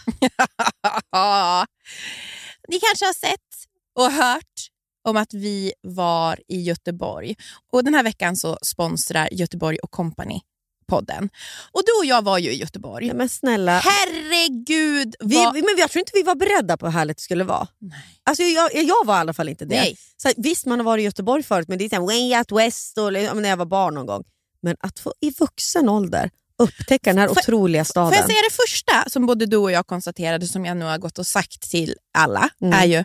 Ni 2.69 2.81
kanske 2.81 3.05
har 3.05 3.15
sett 3.15 3.67
och 3.95 4.13
hört 4.13 4.69
om 5.05 5.17
att 5.17 5.35
vi 5.35 5.73
var 5.83 6.41
i 6.49 6.61
Göteborg. 6.61 7.37
Och 7.73 7.85
Den 7.85 7.95
här 7.95 8.03
veckan 8.03 8.37
så 8.37 8.59
sponsrar 8.63 9.29
Göteborg 9.33 9.79
och 9.79 9.91
Company 9.91 10.41
podden. 10.89 11.29
Och 11.73 11.83
Du 11.87 11.93
och 11.99 12.05
jag 12.05 12.23
var 12.25 12.39
ju 12.39 12.51
i 12.51 12.57
Göteborg. 12.57 13.07
Nej, 13.07 13.17
men 13.17 13.29
snälla, 13.29 13.79
Herregud! 13.79 15.15
vad... 15.21 15.55
vi, 15.55 15.63
men 15.63 15.75
jag 15.79 15.91
tror 15.91 16.01
inte 16.01 16.13
vi 16.15 16.23
var 16.23 16.35
beredda 16.35 16.77
på 16.77 16.87
hur 16.87 16.93
härligt 16.93 17.17
det 17.17 17.23
skulle 17.23 17.45
vara. 17.45 17.69
Nej. 17.79 17.99
Alltså, 18.25 18.43
jag, 18.43 18.75
jag 18.75 19.07
var 19.07 19.15
i 19.17 19.19
alla 19.19 19.33
fall 19.35 19.49
inte 19.49 19.65
det. 19.65 19.81
Nej. 19.81 19.97
Så, 20.17 20.29
visst, 20.37 20.67
man 20.67 20.79
har 20.79 20.85
varit 20.85 21.03
i 21.03 21.05
Göteborg 21.05 21.43
förut, 21.43 21.69
men 21.69 21.79
det 21.79 21.85
är 21.85 21.89
så 21.89 21.95
här, 21.95 22.03
way 22.03 22.39
out 22.39 22.53
west 22.53 22.99
och, 22.99 23.09
eller, 23.09 23.35
när 23.35 23.49
jag 23.49 23.57
var 23.57 23.67
barn 23.67 23.95
någon 23.95 24.07
gång. 24.07 24.25
Men 24.63 24.77
att 24.81 24.99
få 24.99 25.15
i 25.21 25.31
vuxen 25.31 25.89
ålder 25.89 26.31
upptäcka 26.59 27.11
den 27.11 27.19
här 27.19 27.29
Får- 27.29 27.39
otroliga 27.39 27.85
staden. 27.85 28.09
Får 28.13 28.17
jag 28.17 28.27
säga 28.27 28.43
det 28.51 28.55
första 28.67 29.11
som 29.11 29.27
både 29.27 29.47
du 29.47 29.57
och 29.57 29.71
jag 29.73 29.87
konstaterade, 29.87 30.47
som 30.47 30.65
jag 30.65 30.77
nu 30.77 30.85
har 30.85 30.99
gått 30.99 31.19
och 31.19 31.27
sagt 31.27 31.71
till 31.71 31.95
alla, 32.19 32.49
Mm. 32.61 32.73
är 32.81 32.85
ju 32.87 33.05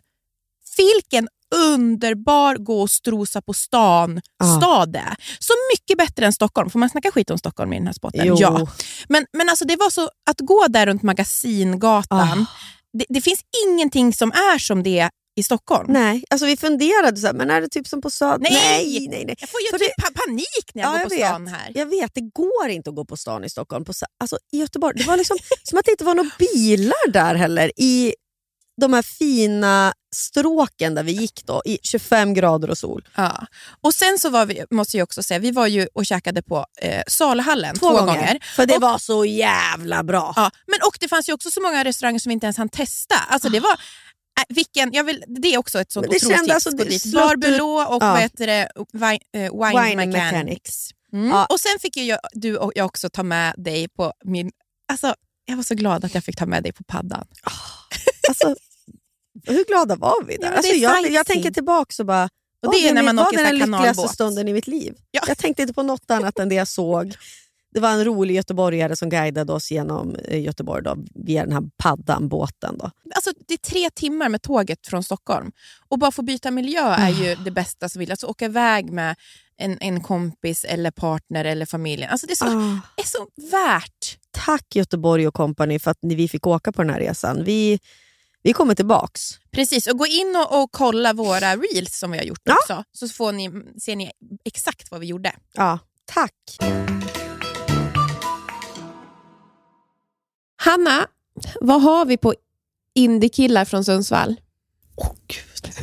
vilken 0.78 1.28
underbar 1.56 2.56
gå 2.56 2.82
och 2.82 2.90
strosa 2.90 3.42
på 3.42 3.54
stan 3.54 4.22
Ja. 4.40 4.58
stad 4.62 4.92
det 4.94 5.00
är. 5.00 5.16
Så 5.40 5.54
mycket 5.74 5.98
bättre 5.98 6.26
än 6.26 6.34
Stockholm. 6.34 6.70
Får 6.70 6.80
man 6.80 6.90
snacka 6.90 7.12
skit 7.12 7.30
om 7.32 7.38
Stockholm 7.38 7.74
i 7.74 7.78
den 7.78 7.86
här 7.88 7.94
spotten? 7.94 8.22
Jo. 8.26 8.36
Ja. 8.40 8.68
Men, 9.10 9.26
men 9.38 9.50
alltså 9.50 9.66
det 9.66 9.76
var 9.76 9.90
så 9.90 10.10
att 10.30 10.40
gå 10.40 10.66
där 10.70 10.86
runt 10.86 11.04
Magasingatan, 11.04 12.20
Ah. 12.42 12.46
det, 12.98 13.06
det 13.10 13.22
finns 13.22 13.40
ingenting 13.68 14.14
som 14.14 14.32
är 14.32 14.58
som 14.60 14.84
det 14.84 15.10
i 15.36 15.44
Stockholm. 15.44 15.94
Nej, 15.94 16.24
alltså 16.30 16.46
vi 16.46 16.58
funderade 16.58 17.18
så 17.18 17.28
här, 17.28 17.34
men 17.34 17.50
är 17.52 17.62
det 17.62 17.70
typ 17.70 17.88
som 17.88 18.02
på 18.02 18.10
Söder? 18.10 18.38
Nej! 18.40 18.52
nej, 19.00 19.08
nej. 19.12 19.24
nej. 19.28 19.36
Jag 19.40 19.50
får 19.50 19.62
ju 19.62 19.68
För 19.72 19.78
typ 19.78 19.96
pa- 20.02 20.22
panik 20.26 20.72
när 20.74 20.84
jag 20.84 20.90
Ja, 20.90 20.92
går 20.94 21.00
jag 21.02 21.10
på 21.10 21.16
vet. 21.16 21.28
stan 21.28 21.48
här. 21.48 21.72
Jag 21.76 21.86
vet, 21.86 22.12
det 22.14 22.22
går 22.22 22.70
inte 22.70 22.90
att 22.90 22.96
gå 22.96 23.06
på 23.06 23.18
stan 23.18 23.44
i 23.44 23.50
Stockholm. 23.50 23.86
På, 23.86 23.94
alltså, 24.20 24.38
I 24.52 24.60
Göteborg, 24.60 24.98
det 24.98 25.04
var 25.04 25.18
liksom 25.18 25.38
som 25.64 25.80
att 25.80 25.86
det 25.86 25.92
inte 25.92 26.04
var 26.04 26.16
några 26.16 26.30
bilar 26.40 27.12
där 27.12 27.36
heller. 27.36 27.72
I 27.78 28.14
de 28.82 28.94
här 28.94 29.02
fina 29.02 29.94
stråken 30.16 30.96
där 30.96 31.04
vi 31.04 31.12
gick 31.12 31.46
då, 31.46 31.62
i 31.66 31.80
25 31.84 32.34
grader 32.34 32.70
och 32.70 32.78
sol. 32.78 33.08
Ja. 33.16 33.46
Och 33.82 33.94
sen 33.94 34.20
så 34.20 34.30
var 34.30 34.46
vi, 34.46 34.66
måste 34.72 34.98
jag 34.98 35.04
också 35.04 35.24
säga, 35.24 35.40
vi 35.40 35.52
var 35.52 35.68
ju 35.68 35.88
och 35.94 36.06
käkade 36.06 36.42
på 36.44 36.66
eh, 36.82 37.04
Salhallen 37.08 37.76
två, 37.76 37.90
gånger. 37.90 38.40
För 38.56 38.66
det 38.66 38.76
Och- 38.76 38.82
var 38.82 38.98
så 38.98 39.26
jävla 39.26 40.04
bra. 40.04 40.34
Ja, 40.36 40.52
men 40.68 40.80
och 40.88 40.98
det 41.00 41.08
fanns 41.08 41.30
ju 41.30 41.34
också 41.34 41.52
så 41.52 41.62
många 41.62 41.84
restauranger 41.84 42.20
som 42.20 42.30
vi 42.30 42.34
inte 42.34 42.46
ens 42.46 42.58
hann 42.58 42.70
testa. 42.70 43.16
Alltså 43.16 43.50
det 43.50 43.60
var, 43.60 43.72
äh, 43.72 43.76
vilken, 44.50 44.94
jag 44.94 45.04
vill, 45.04 45.24
det 45.28 45.54
är 45.54 45.58
också 45.58 45.80
ett 45.80 45.92
sånt 45.92 46.08
otroligt 46.08 46.38
tips. 46.40 46.50
alltså, 46.54 46.70
Gå 46.72 46.78
det 46.78 46.84
dit. 46.90 47.02
slått 47.02 47.24
Bar 47.24 47.34
ut- 47.34 47.40
Bulot 47.40 47.88
och 47.90 48.04
Ja. 48.04 48.12
vad 48.12 48.20
heter 48.20 48.48
det, 48.48 48.70
wine, 48.94 49.20
eh, 49.46 49.68
wine, 49.68 49.82
Wine 49.90 50.06
Mechanics. 50.06 50.14
Mechanics. 50.34 50.90
Mm. 51.14 51.30
Ja. 51.30 51.46
Och 51.46 51.60
sen 51.60 51.80
fick 51.82 51.98
ju 51.98 52.04
jag, 52.04 52.20
du 52.34 52.58
och 52.58 52.72
jag 52.76 52.86
också 52.86 53.10
ta 53.10 53.24
med 53.24 53.54
dig 53.58 53.88
på 53.90 54.14
min... 54.26 54.52
Alltså, 54.92 55.16
jag 55.46 55.56
var 55.56 55.64
så 55.64 55.76
glad 55.76 56.06
att 56.06 56.14
jag 56.16 56.24
fick 56.24 56.36
ta 56.38 56.46
med 56.46 56.64
dig 56.64 56.72
på 56.72 56.84
paddan. 56.84 57.28
Alltså, 58.28 58.56
hur 59.48 59.66
glada 59.66 59.96
var 59.96 60.24
vi 60.24 60.34
Ja, 60.34 60.40
där? 60.42 60.50
men 60.50 60.58
alltså, 60.58 60.74
jag, 60.74 61.12
jag 61.12 61.26
tänker 61.26 61.52
tillbaka 61.52 61.94
och 62.00 62.06
bara, 62.06 62.30
Och 62.66 62.74
det 62.74 62.78
är 62.78 62.88
var 62.88 62.94
när 62.96 63.04
man 63.04 63.16
var 63.16 63.28
åker 63.28 63.38
här 63.38 63.46
den 63.46 63.56
lyckligaste 63.72 64.08
stunden 64.08 64.48
i 64.48 64.54
mitt 64.54 64.68
liv. 64.68 64.96
Ja. 65.12 65.22
Jag 65.28 65.38
tänkte 65.38 65.62
inte 65.62 65.74
på 65.74 65.84
något 65.84 66.12
annat 66.12 66.40
än 66.40 66.50
det 66.50 66.56
jag 66.56 66.68
såg. 66.68 67.16
Det 67.74 67.80
var 67.80 67.90
en 67.90 68.06
rolig 68.06 68.36
göteborgare 68.36 68.96
som 68.96 69.10
guidade 69.10 69.54
oss 69.54 69.72
genom 69.72 70.16
eh, 70.16 70.42
Göteborg 70.42 70.84
då, 70.84 70.98
via 71.16 71.44
den 71.44 71.54
här 71.54 71.64
paddan, 71.78 72.30
båten. 72.30 72.78
Då. 72.78 72.92
Alltså, 73.16 73.32
det 73.48 73.54
är 73.54 73.58
tre 73.58 73.90
timmar 73.90 74.30
med 74.30 74.42
tåget 74.42 74.88
från 74.88 75.04
Stockholm. 75.04 75.52
Och 75.90 76.00
bara 76.00 76.12
få 76.12 76.22
byta 76.22 76.52
miljö 76.52 76.84
är 76.90 77.10
ju 77.10 77.36
det 77.36 77.52
bästa 77.52 77.90
som 77.90 78.00
vill. 78.00 78.12
Alltså 78.12 78.28
åka 78.28 78.46
iväg 78.46 78.92
med 78.92 79.16
en, 79.58 79.78
en 79.82 80.02
kompis 80.02 80.64
eller 80.64 80.92
partner 80.92 81.46
eller 81.46 81.66
familjen. 81.66 82.10
Alltså, 82.10 82.28
det 82.28 82.34
är 82.34 82.36
så, 82.36 82.46
Ah. 82.46 82.80
är 82.98 83.04
så 83.06 83.28
värt. 83.52 84.18
Tack 84.32 84.76
Göteborg 84.76 85.28
och 85.28 85.34
company 85.34 85.80
för 85.80 85.92
att 85.92 86.00
ni, 86.02 86.16
vi 86.16 86.28
fick 86.28 86.48
åka 86.48 86.72
på 86.72 86.82
den 86.84 86.94
här 86.94 87.00
resan. 87.00 87.44
Vi, 87.44 87.80
vi 88.44 88.54
kommer 88.54 88.76
tillbaks. 88.76 89.22
Precis, 89.52 89.88
och 89.88 89.98
gå 89.98 90.06
in 90.08 90.36
och, 90.36 90.62
och 90.64 90.72
kolla 90.72 91.14
våra 91.14 91.56
reels 91.56 92.00
som 92.00 92.12
vi 92.12 92.18
har 92.18 92.26
gjort 92.26 92.42
Ja. 92.44 92.56
också. 92.56 92.84
Så 92.92 93.08
får 93.08 93.32
ni, 93.32 93.52
ser 93.82 93.96
ni 93.96 94.12
exakt 94.46 94.92
vad 94.92 95.00
vi 95.00 95.08
gjorde. 95.08 95.34
Ja, 95.54 95.80
tack. 96.06 96.34
Hanna, 100.66 101.08
vad 101.62 101.82
har 101.82 102.06
vi 102.06 102.18
på 102.18 102.34
indiekillar 102.96 103.66
från 103.66 103.86
Sundsvall? 103.86 104.36
Åh 104.96 105.12
gud. 105.28 105.74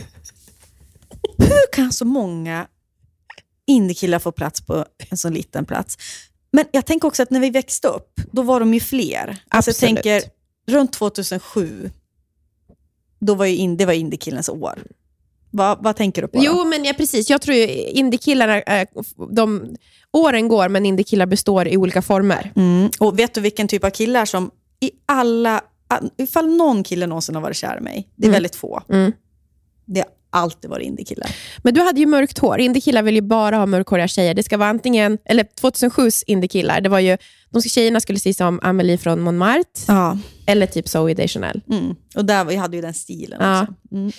Hur 1.38 1.72
kan 1.72 1.92
så 1.92 2.04
många 2.04 2.66
indiekillar 3.66 4.18
få 4.18 4.32
plats 4.32 4.60
på 4.60 4.84
en 5.10 5.16
så 5.16 5.28
liten 5.28 5.64
plats? 5.64 5.96
Men 6.52 6.64
jag 6.72 6.86
tänker 6.86 7.08
också 7.08 7.22
att 7.22 7.30
när 7.30 7.40
vi 7.40 7.50
växte 7.50 7.88
upp, 7.88 8.20
då 8.32 8.42
var 8.42 8.60
de 8.60 8.74
ju 8.74 8.80
fler. 8.80 9.28
Alltså 9.48 9.70
jag 9.70 9.74
Absolut. 9.74 10.02
tänker 10.02 10.22
runt 10.66 10.92
2007, 10.92 11.90
då 13.18 13.34
var 13.34 13.46
ju 13.46 13.56
in, 13.56 13.76
det 13.76 13.86
var 13.86 13.92
indiekillens 13.92 14.48
år. 14.48 14.78
Va, 15.50 15.78
vad 15.80 15.96
tänker 15.96 16.22
du 16.22 16.28
på? 16.28 16.38
då? 16.38 16.44
Jo, 16.44 16.64
men 16.64 16.84
ja, 16.84 16.92
precis. 16.92 17.30
Jag 17.30 17.42
tror 17.42 17.56
ju 17.56 17.66
indiekillarna, 17.82 18.60
eh, 18.60 18.88
de, 19.30 19.76
åren 20.12 20.48
går, 20.48 20.68
men 20.68 20.86
indiekillar 20.86 21.26
består 21.26 21.68
i 21.68 21.76
olika 21.76 22.02
former. 22.02 22.52
Mm. 22.56 22.90
Och 22.98 23.18
vet 23.18 23.34
du 23.34 23.40
vilken 23.40 23.68
typ 23.68 23.84
av 23.84 23.90
killar 23.90 24.24
som 24.24 24.50
i 24.80 24.90
alla... 25.06 25.60
Ifall 26.18 26.56
någon 26.56 26.82
kille 26.82 27.06
någonsin 27.06 27.34
har 27.34 27.42
varit 27.42 27.56
kär 27.56 27.76
i 27.78 27.80
mig, 27.80 28.08
det 28.16 28.24
är 28.24 28.28
Mm. 28.28 28.32
väldigt 28.32 28.56
få. 28.56 28.82
Mm. 28.88 29.12
Det 29.86 30.00
har 30.00 30.08
alltid 30.42 30.70
varit 30.70 30.86
indiekillar. 30.86 31.36
Men 31.58 31.74
du 31.74 31.80
hade 31.80 32.00
ju 32.00 32.06
mörkt 32.06 32.38
hår. 32.38 32.60
Indiekillar 32.60 33.02
vill 33.02 33.14
ju 33.14 33.20
bara 33.20 33.56
ha 33.56 33.66
mörkhåriga 33.66 34.08
tjejer. 34.08 34.34
Det 34.34 34.42
ska 34.42 34.56
vara 34.56 34.68
antingen, 34.68 35.18
eller 35.24 35.44
2007s 35.60 36.24
indiekillar, 36.26 36.80
det 36.80 36.88
var 36.88 36.98
ju, 36.98 37.16
de 37.50 37.62
tjejerna 37.62 38.00
skulle 38.00 38.18
se 38.18 38.34
som 38.34 38.60
Amelie 38.62 38.98
från 38.98 39.20
Montmartre, 39.20 39.64
Ja. 39.88 40.18
eller 40.46 40.66
typ 40.66 40.88
Zoe 40.88 41.14
Deschanel. 41.14 41.60
Mm. 41.70 41.94
Och 42.16 42.24
där, 42.24 42.44
vi 42.44 42.56
hade 42.56 42.76
ju 42.76 42.82
den 42.82 42.94
stilen 42.94 43.38
Ja. 43.40 43.62
också. 43.62 43.74
Mm. 43.92 44.12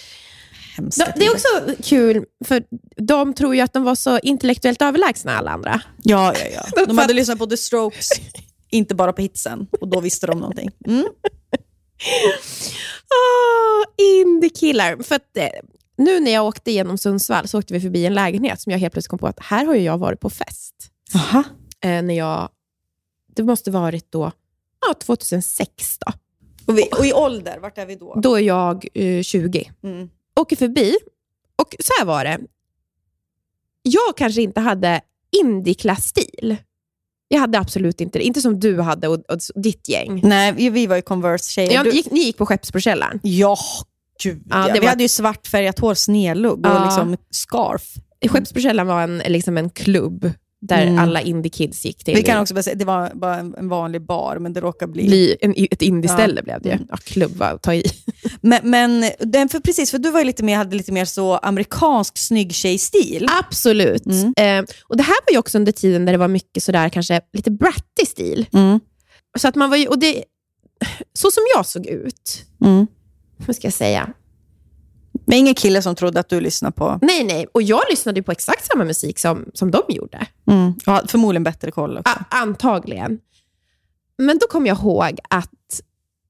De, 0.77 1.05
det 1.15 1.25
är 1.25 1.31
också 1.31 1.47
kul, 1.83 2.25
för 2.45 2.63
de 2.97 3.33
tror 3.33 3.55
ju 3.55 3.61
att 3.61 3.73
de 3.73 3.83
var 3.83 3.95
så 3.95 4.19
intellektuellt 4.19 4.81
överlägsna 4.81 5.37
alla 5.37 5.51
andra. 5.51 5.81
Ja, 6.03 6.33
ja, 6.39 6.45
ja. 6.75 6.85
De 6.87 6.97
hade 6.97 7.13
lyssnat 7.13 7.39
på 7.39 7.45
The 7.45 7.57
Strokes, 7.57 8.09
inte 8.71 8.95
bara 8.95 9.13
på 9.13 9.21
hitsen. 9.21 9.67
Och 9.81 9.87
då 9.87 9.99
visste 9.99 10.27
de 10.27 10.39
någonting. 10.39 10.69
Mm. 10.87 11.05
Oh, 13.09 13.85
indiekillar. 14.21 15.03
För 15.03 15.15
att, 15.15 15.37
eh, 15.37 15.49
nu 15.97 16.19
när 16.19 16.31
jag 16.31 16.45
åkte 16.45 16.71
genom 16.71 16.97
Sundsvall 16.97 17.47
så 17.47 17.59
åkte 17.59 17.73
vi 17.73 17.81
förbi 17.81 18.05
en 18.05 18.13
lägenhet 18.13 18.61
som 18.61 18.71
jag 18.71 18.79
helt 18.79 18.93
plötsligt 18.93 19.09
kom 19.09 19.19
på 19.19 19.27
att 19.27 19.39
här 19.39 19.65
har 19.65 19.75
jag 19.75 19.97
varit 19.97 20.19
på 20.19 20.29
fest. 20.29 20.75
Aha. 21.15 21.43
Eh, 21.83 22.01
när 22.01 22.13
jag, 22.13 22.49
det 23.35 23.43
måste 23.43 23.71
varit 23.71 24.11
då 24.11 24.31
ja, 24.87 24.93
2006. 24.93 25.97
Då. 25.97 26.13
Och, 26.65 26.77
vi, 26.77 26.89
och 26.99 27.05
i 27.05 27.13
ålder, 27.13 27.59
vart 27.59 27.77
är 27.77 27.85
vi 27.85 27.95
då? 27.95 28.19
Då 28.21 28.35
är 28.35 28.41
jag 28.41 28.87
eh, 28.93 29.21
20. 29.21 29.71
Mm. 29.83 30.09
Åker 30.35 30.55
förbi. 30.55 30.97
Och 31.55 31.75
så 31.79 31.93
här 31.99 32.05
var 32.05 32.23
det. 32.23 32.39
Jag 33.83 34.17
kanske 34.17 34.41
inte 34.41 34.59
hade 34.59 35.01
indie-klass-stil. 35.41 36.57
Jag 37.33 37.39
hade 37.39 37.59
absolut 37.59 38.01
inte 38.01 38.19
det. 38.19 38.23
Inte 38.25 38.41
som 38.41 38.59
du 38.59 38.81
hade 38.81 39.07
och, 39.07 39.13
och 39.13 39.39
ditt 39.55 39.89
gäng. 39.89 40.21
Nej, 40.23 40.51
vi, 40.69 40.87
var 40.87 40.95
ju 40.95 41.01
Converse-tjejer. 41.01 41.73
Ja, 41.73 41.83
Du- 41.83 41.89
gick, 41.91 42.11
ni 42.11 42.19
gick 42.19 42.37
på 42.37 42.45
Skeppsbrokällaren. 42.45 43.19
Ja, 43.23 43.57
gud 44.23 44.43
Ja, 44.49 44.67
ja. 44.67 44.73
Vi 44.73 44.79
var- 44.79 44.87
hade 44.87 45.03
ju 45.03 45.09
svartfärgat 45.09 45.79
hår, 45.79 45.93
snedlugg 45.93 46.59
och 46.65 46.71
Ja. 46.71 46.85
liksom 46.85 47.17
scarf. 47.31 47.83
Skeppsbrokällaren 48.29 48.87
var 48.87 49.01
en, 49.01 49.17
liksom 49.17 49.57
en 49.57 49.69
klubb 49.69 50.31
där 50.61 50.81
Mm. 50.87 50.99
alla 50.99 51.21
indie-kids 51.21 51.85
gick 51.85 52.03
till. 52.03 52.15
Vi 52.15 52.23
kan 52.23 52.41
också 52.41 52.63
säga, 52.63 52.75
det 52.75 52.85
var 52.85 53.11
bara 53.15 53.35
en, 53.35 53.69
vanlig 53.69 54.01
bar, 54.01 54.37
men 54.39 54.53
det 54.53 54.61
råkade 54.61 54.91
bli... 54.91 55.07
bli 55.07 55.35
en, 55.41 55.53
ett 55.71 55.81
indie-ställe 55.81 56.35
Ja. 56.35 56.41
blev 56.43 56.61
det. 56.61 56.71
Mm. 56.71 56.87
Ja, 56.89 56.97
klubb 56.97 57.31
var 57.37 57.47
att 57.47 57.61
ta 57.61 57.73
i. 57.73 57.83
Men, 58.41 58.59
men 58.69 59.05
den, 59.19 59.49
för 59.49 59.59
precis, 59.59 59.91
för 59.91 59.97
du 59.97 60.11
var 60.11 60.19
ju 60.19 60.25
lite 60.25 60.43
mer, 60.43 60.55
hade 60.57 60.75
lite 60.75 60.91
mer 60.91 61.05
så 61.05 61.35
amerikansk 61.37 62.17
snygg 62.17 62.53
tjej-stil. 62.53 63.27
Absolut. 63.39 64.05
Mm. 64.05 64.33
Eh, 64.37 64.65
och 64.83 64.97
Det 64.97 65.03
här 65.03 65.15
var 65.27 65.31
ju 65.31 65.37
också 65.37 65.57
under 65.57 65.71
tiden 65.71 66.05
där 66.05 66.11
det 66.13 66.17
var 66.17 66.27
mycket 66.27 66.63
sådär 66.63 66.89
kanske 66.89 67.21
lite 67.33 67.51
bratty 67.51 68.05
stil. 68.07 68.45
Mm. 68.53 68.79
Så 69.39 69.47
att 69.47 69.55
man 69.55 69.69
var 69.69 69.77
ju, 69.77 69.87
och 69.87 69.99
det, 69.99 70.23
så 71.13 71.31
som 71.31 71.43
jag 71.55 71.65
såg 71.65 71.85
ut, 71.85 72.45
Mm. 72.65 72.87
hur 73.45 73.53
ska 73.53 73.67
jag 73.67 73.73
säga? 73.73 74.13
Men 75.31 75.39
ingen 75.39 75.53
kille 75.55 75.81
som 75.81 75.95
trodde 75.95 76.19
att 76.19 76.29
du 76.29 76.41
lyssnade 76.41 76.71
på... 76.75 76.99
Nej, 77.01 77.23
nej. 77.23 77.47
Och 77.53 77.61
jag 77.61 77.81
lyssnade 77.89 78.23
på 78.23 78.31
exakt 78.31 78.65
samma 78.65 78.83
musik 78.83 79.19
som, 79.19 79.45
som 79.53 79.71
de 79.71 79.81
gjorde. 79.89 80.25
Mm. 80.47 80.73
Ja, 80.85 81.01
förmodligen 81.07 81.43
bättre 81.43 81.71
koll 81.71 81.97
också. 81.97 82.13
A- 82.19 82.25
antagligen. 82.29 83.19
Men 84.17 84.37
då 84.37 84.47
kom 84.47 84.65
jag 84.65 84.77
ihåg 84.77 85.19
att 85.29 85.81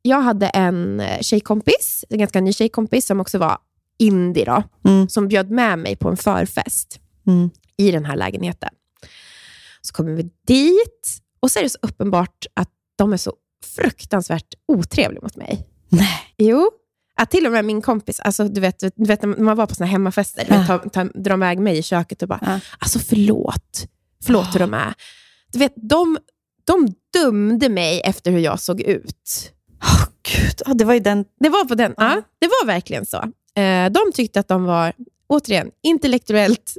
jag 0.01 0.21
hade 0.21 0.47
en 0.47 0.99
eh, 0.99 1.19
tjejkompis, 1.21 2.05
en 2.09 2.19
ganska 2.19 2.41
ny 2.41 2.53
tjejkompis 2.53 3.05
som 3.05 3.19
också 3.19 3.37
var 3.37 3.57
indie, 3.99 4.45
då, 4.45 4.63
Mm. 4.89 5.09
som 5.09 5.27
bjöd 5.27 5.51
med 5.51 5.79
mig 5.79 5.95
på 5.95 6.09
en 6.09 6.17
förfest 6.17 6.99
Mm. 7.27 7.49
i 7.77 7.91
den 7.91 8.05
här 8.05 8.15
lägenheten. 8.15 8.69
Så 9.81 9.93
kommer 9.93 10.11
vi 10.11 10.23
dit 10.47 11.07
och 11.39 11.51
så 11.51 11.59
är 11.59 11.63
det 11.63 11.69
så 11.69 11.77
uppenbart 11.81 12.45
att 12.53 12.69
de 12.95 13.13
är 13.13 13.17
så 13.17 13.33
fruktansvärt 13.75 14.53
otrevliga 14.67 15.21
mot 15.21 15.35
mig. 15.35 15.67
Nej. 15.89 16.33
Jo. 16.37 16.71
Att 17.21 17.31
till 17.31 17.45
och 17.45 17.51
med 17.51 17.65
min 17.65 17.81
kompis, 17.81 18.19
alltså, 18.19 18.43
du, 18.43 18.61
vet, 18.61 18.79
du 18.79 19.05
vet 19.05 19.21
när 19.21 19.27
man 19.43 19.57
var 19.57 19.67
på 19.67 19.75
såna 19.75 19.87
hemmafester, 19.89 20.45
du 20.49 20.57
vet, 20.57 20.67
ta, 20.67 20.77
ta, 20.77 21.03
drar 21.03 21.35
iväg 21.35 21.59
mig 21.59 21.77
i 21.77 21.83
köket 21.83 22.21
och 22.21 22.27
bara, 22.27 22.39
Ja. 22.41 22.59
alltså 22.79 22.99
förlåt. 22.99 23.85
Förlåt 24.25 24.55
hur 24.55 24.59
de 24.59 24.73
är. 24.73 24.93
Du 25.53 25.59
vet, 25.59 25.73
de, 25.75 26.17
de 26.67 26.87
dömde 27.13 27.69
mig 27.69 28.01
efter 28.01 28.31
hur 28.31 28.39
jag 28.39 28.59
såg 28.59 28.81
ut. 28.81 29.51
Åh, 29.83 30.03
Gud, 30.23 30.61
ja, 30.65 30.73
det 30.73 30.85
var 30.85 30.93
ju 30.93 30.99
den... 30.99 31.25
Det 31.39 31.49
var, 31.49 31.65
på 31.65 31.75
den, 31.75 31.93
ja, 31.97 32.21
det 32.39 32.47
var 32.47 32.65
verkligen 32.65 33.05
så. 33.05 33.17
Eh, 33.61 33.89
de 33.91 34.11
tyckte 34.13 34.39
att 34.39 34.47
de 34.47 34.63
var, 34.63 34.93
återigen, 35.27 35.71
intellektuellt 35.83 36.77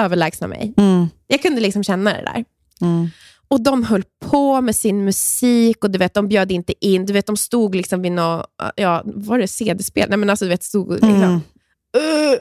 överlägsna 0.00 0.46
mig. 0.46 0.74
Mm. 0.76 1.06
Jag 1.26 1.42
kunde 1.42 1.60
liksom 1.60 1.84
känna 1.84 2.10
det 2.12 2.22
där. 2.22 2.44
Mm. 2.80 3.08
Och 3.54 3.62
de 3.62 3.84
höll 3.84 4.04
på 4.24 4.60
med 4.60 4.76
sin 4.76 5.04
musik 5.04 5.84
och 5.84 5.90
du 5.90 5.98
vet, 5.98 6.14
de 6.14 6.28
bjöd 6.28 6.52
inte 6.52 6.86
in. 6.86 7.06
Du 7.06 7.12
vet, 7.12 7.26
de 7.26 7.36
stod 7.36 7.74
liksom 7.74 8.02
vid 8.02 8.12
något, 8.12 8.46
ja, 8.76 9.02
var 9.04 9.38
det 9.38 9.48
CD-spel? 9.48 10.08
Nej, 10.08 10.18
men 10.18 10.30
alltså, 10.30 10.44
du 10.44 10.48
vet, 10.48 10.62
stod 10.62 10.92
liksom, 10.92 11.10
Mm. 11.14 11.40
"Ugh." 11.96 12.38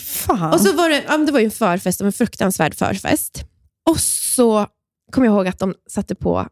Fan. 0.00 0.52
Och 0.52 0.60
så 0.60 0.72
var 0.72 0.88
det, 0.90 1.04
ja, 1.08 1.18
det 1.18 1.32
var 1.32 1.38
ju 1.38 1.44
en 1.44 1.50
förfest, 1.50 2.00
en 2.00 2.12
fruktansvärd 2.12 2.74
förfest. 2.74 3.44
Och 3.90 4.00
så 4.00 4.66
kom 5.12 5.24
jag 5.24 5.34
ihåg 5.34 5.46
att 5.48 5.58
de 5.58 5.74
satte 5.90 6.14
på 6.14 6.48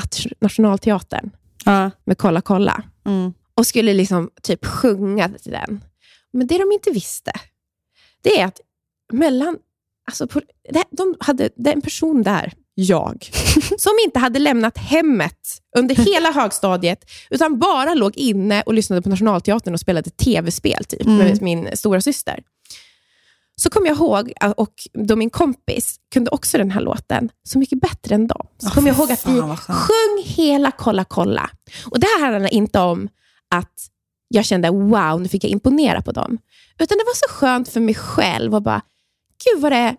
nat- 0.00 0.32
Nationalteatern 0.40 1.30
ja. 1.64 1.90
med 2.04 2.18
Kolla 2.18 2.40
kolla 2.40 2.84
mm. 3.06 3.32
och 3.54 3.66
skulle 3.66 3.94
liksom 3.94 4.30
typ 4.42 4.66
sjunga 4.66 5.28
till 5.28 5.52
den. 5.52 5.84
Men 6.32 6.46
det 6.46 6.58
de 6.58 6.72
inte 6.72 6.90
visste, 6.90 7.32
det 8.22 8.40
är 8.40 8.46
att 8.46 8.60
mellan... 9.12 9.58
Alltså 10.06 10.26
på, 10.26 10.40
det, 10.70 10.84
de 10.90 11.16
hade, 11.20 11.50
det 11.56 11.70
är 11.70 11.74
en 11.74 11.82
person 11.82 12.22
där, 12.22 12.52
jag, 12.74 13.30
som 13.78 13.92
inte 14.06 14.18
hade 14.18 14.38
lämnat 14.38 14.78
hemmet 14.78 15.38
under 15.76 15.94
hela 15.94 16.32
högstadiet, 16.32 17.10
utan 17.30 17.58
bara 17.58 17.94
låg 17.94 18.16
inne 18.16 18.62
och 18.62 18.74
lyssnade 18.74 19.02
på 19.02 19.08
Nationalteatern 19.08 19.74
och 19.74 19.80
spelade 19.80 20.10
tv-spel 20.10 20.84
typ, 20.84 21.02
Mm. 21.06 21.16
med 21.18 21.42
min 21.42 21.76
stora 21.76 22.00
syster. 22.00 22.40
Så 23.56 23.70
kom 23.70 23.86
jag 23.86 23.96
ihåg, 23.96 24.32
att- 24.40 24.58
och 24.58 24.72
då 24.92 25.16
min 25.16 25.30
kompis 25.30 25.96
kunde 26.12 26.30
också 26.30 26.58
den 26.58 26.70
här 26.70 26.80
låten 26.80 27.30
så 27.42 27.58
mycket 27.58 27.80
bättre 27.80 28.14
än 28.14 28.26
dem. 28.26 28.46
Så 28.58 28.66
Åh, 28.68 28.74
kom 28.74 28.86
jag 28.86 28.96
ihåg 28.96 29.12
att 29.12 29.26
vi 29.26 29.40
sjöng 29.58 30.22
hela 30.24 30.70
Kolla 30.70 31.04
kolla. 31.04 31.50
Och 31.90 32.00
Det 32.00 32.06
här 32.06 32.30
handlar 32.32 32.54
inte 32.54 32.80
om 32.80 33.08
att 33.54 33.72
jag 34.28 34.44
kände 34.44 34.70
wow, 34.70 35.20
nu 35.20 35.28
fick 35.28 35.44
jag 35.44 35.50
imponera 35.50 36.02
på 36.02 36.12
dem. 36.12 36.38
Utan 36.78 36.98
det 36.98 37.04
var 37.04 37.14
så 37.28 37.34
skönt 37.34 37.68
för 37.68 37.80
mig 37.80 37.94
själv 37.94 38.54
och 38.54 38.62
bara, 38.62 38.80
gud 39.44 39.62
vad 39.62 39.72
det 39.72 39.96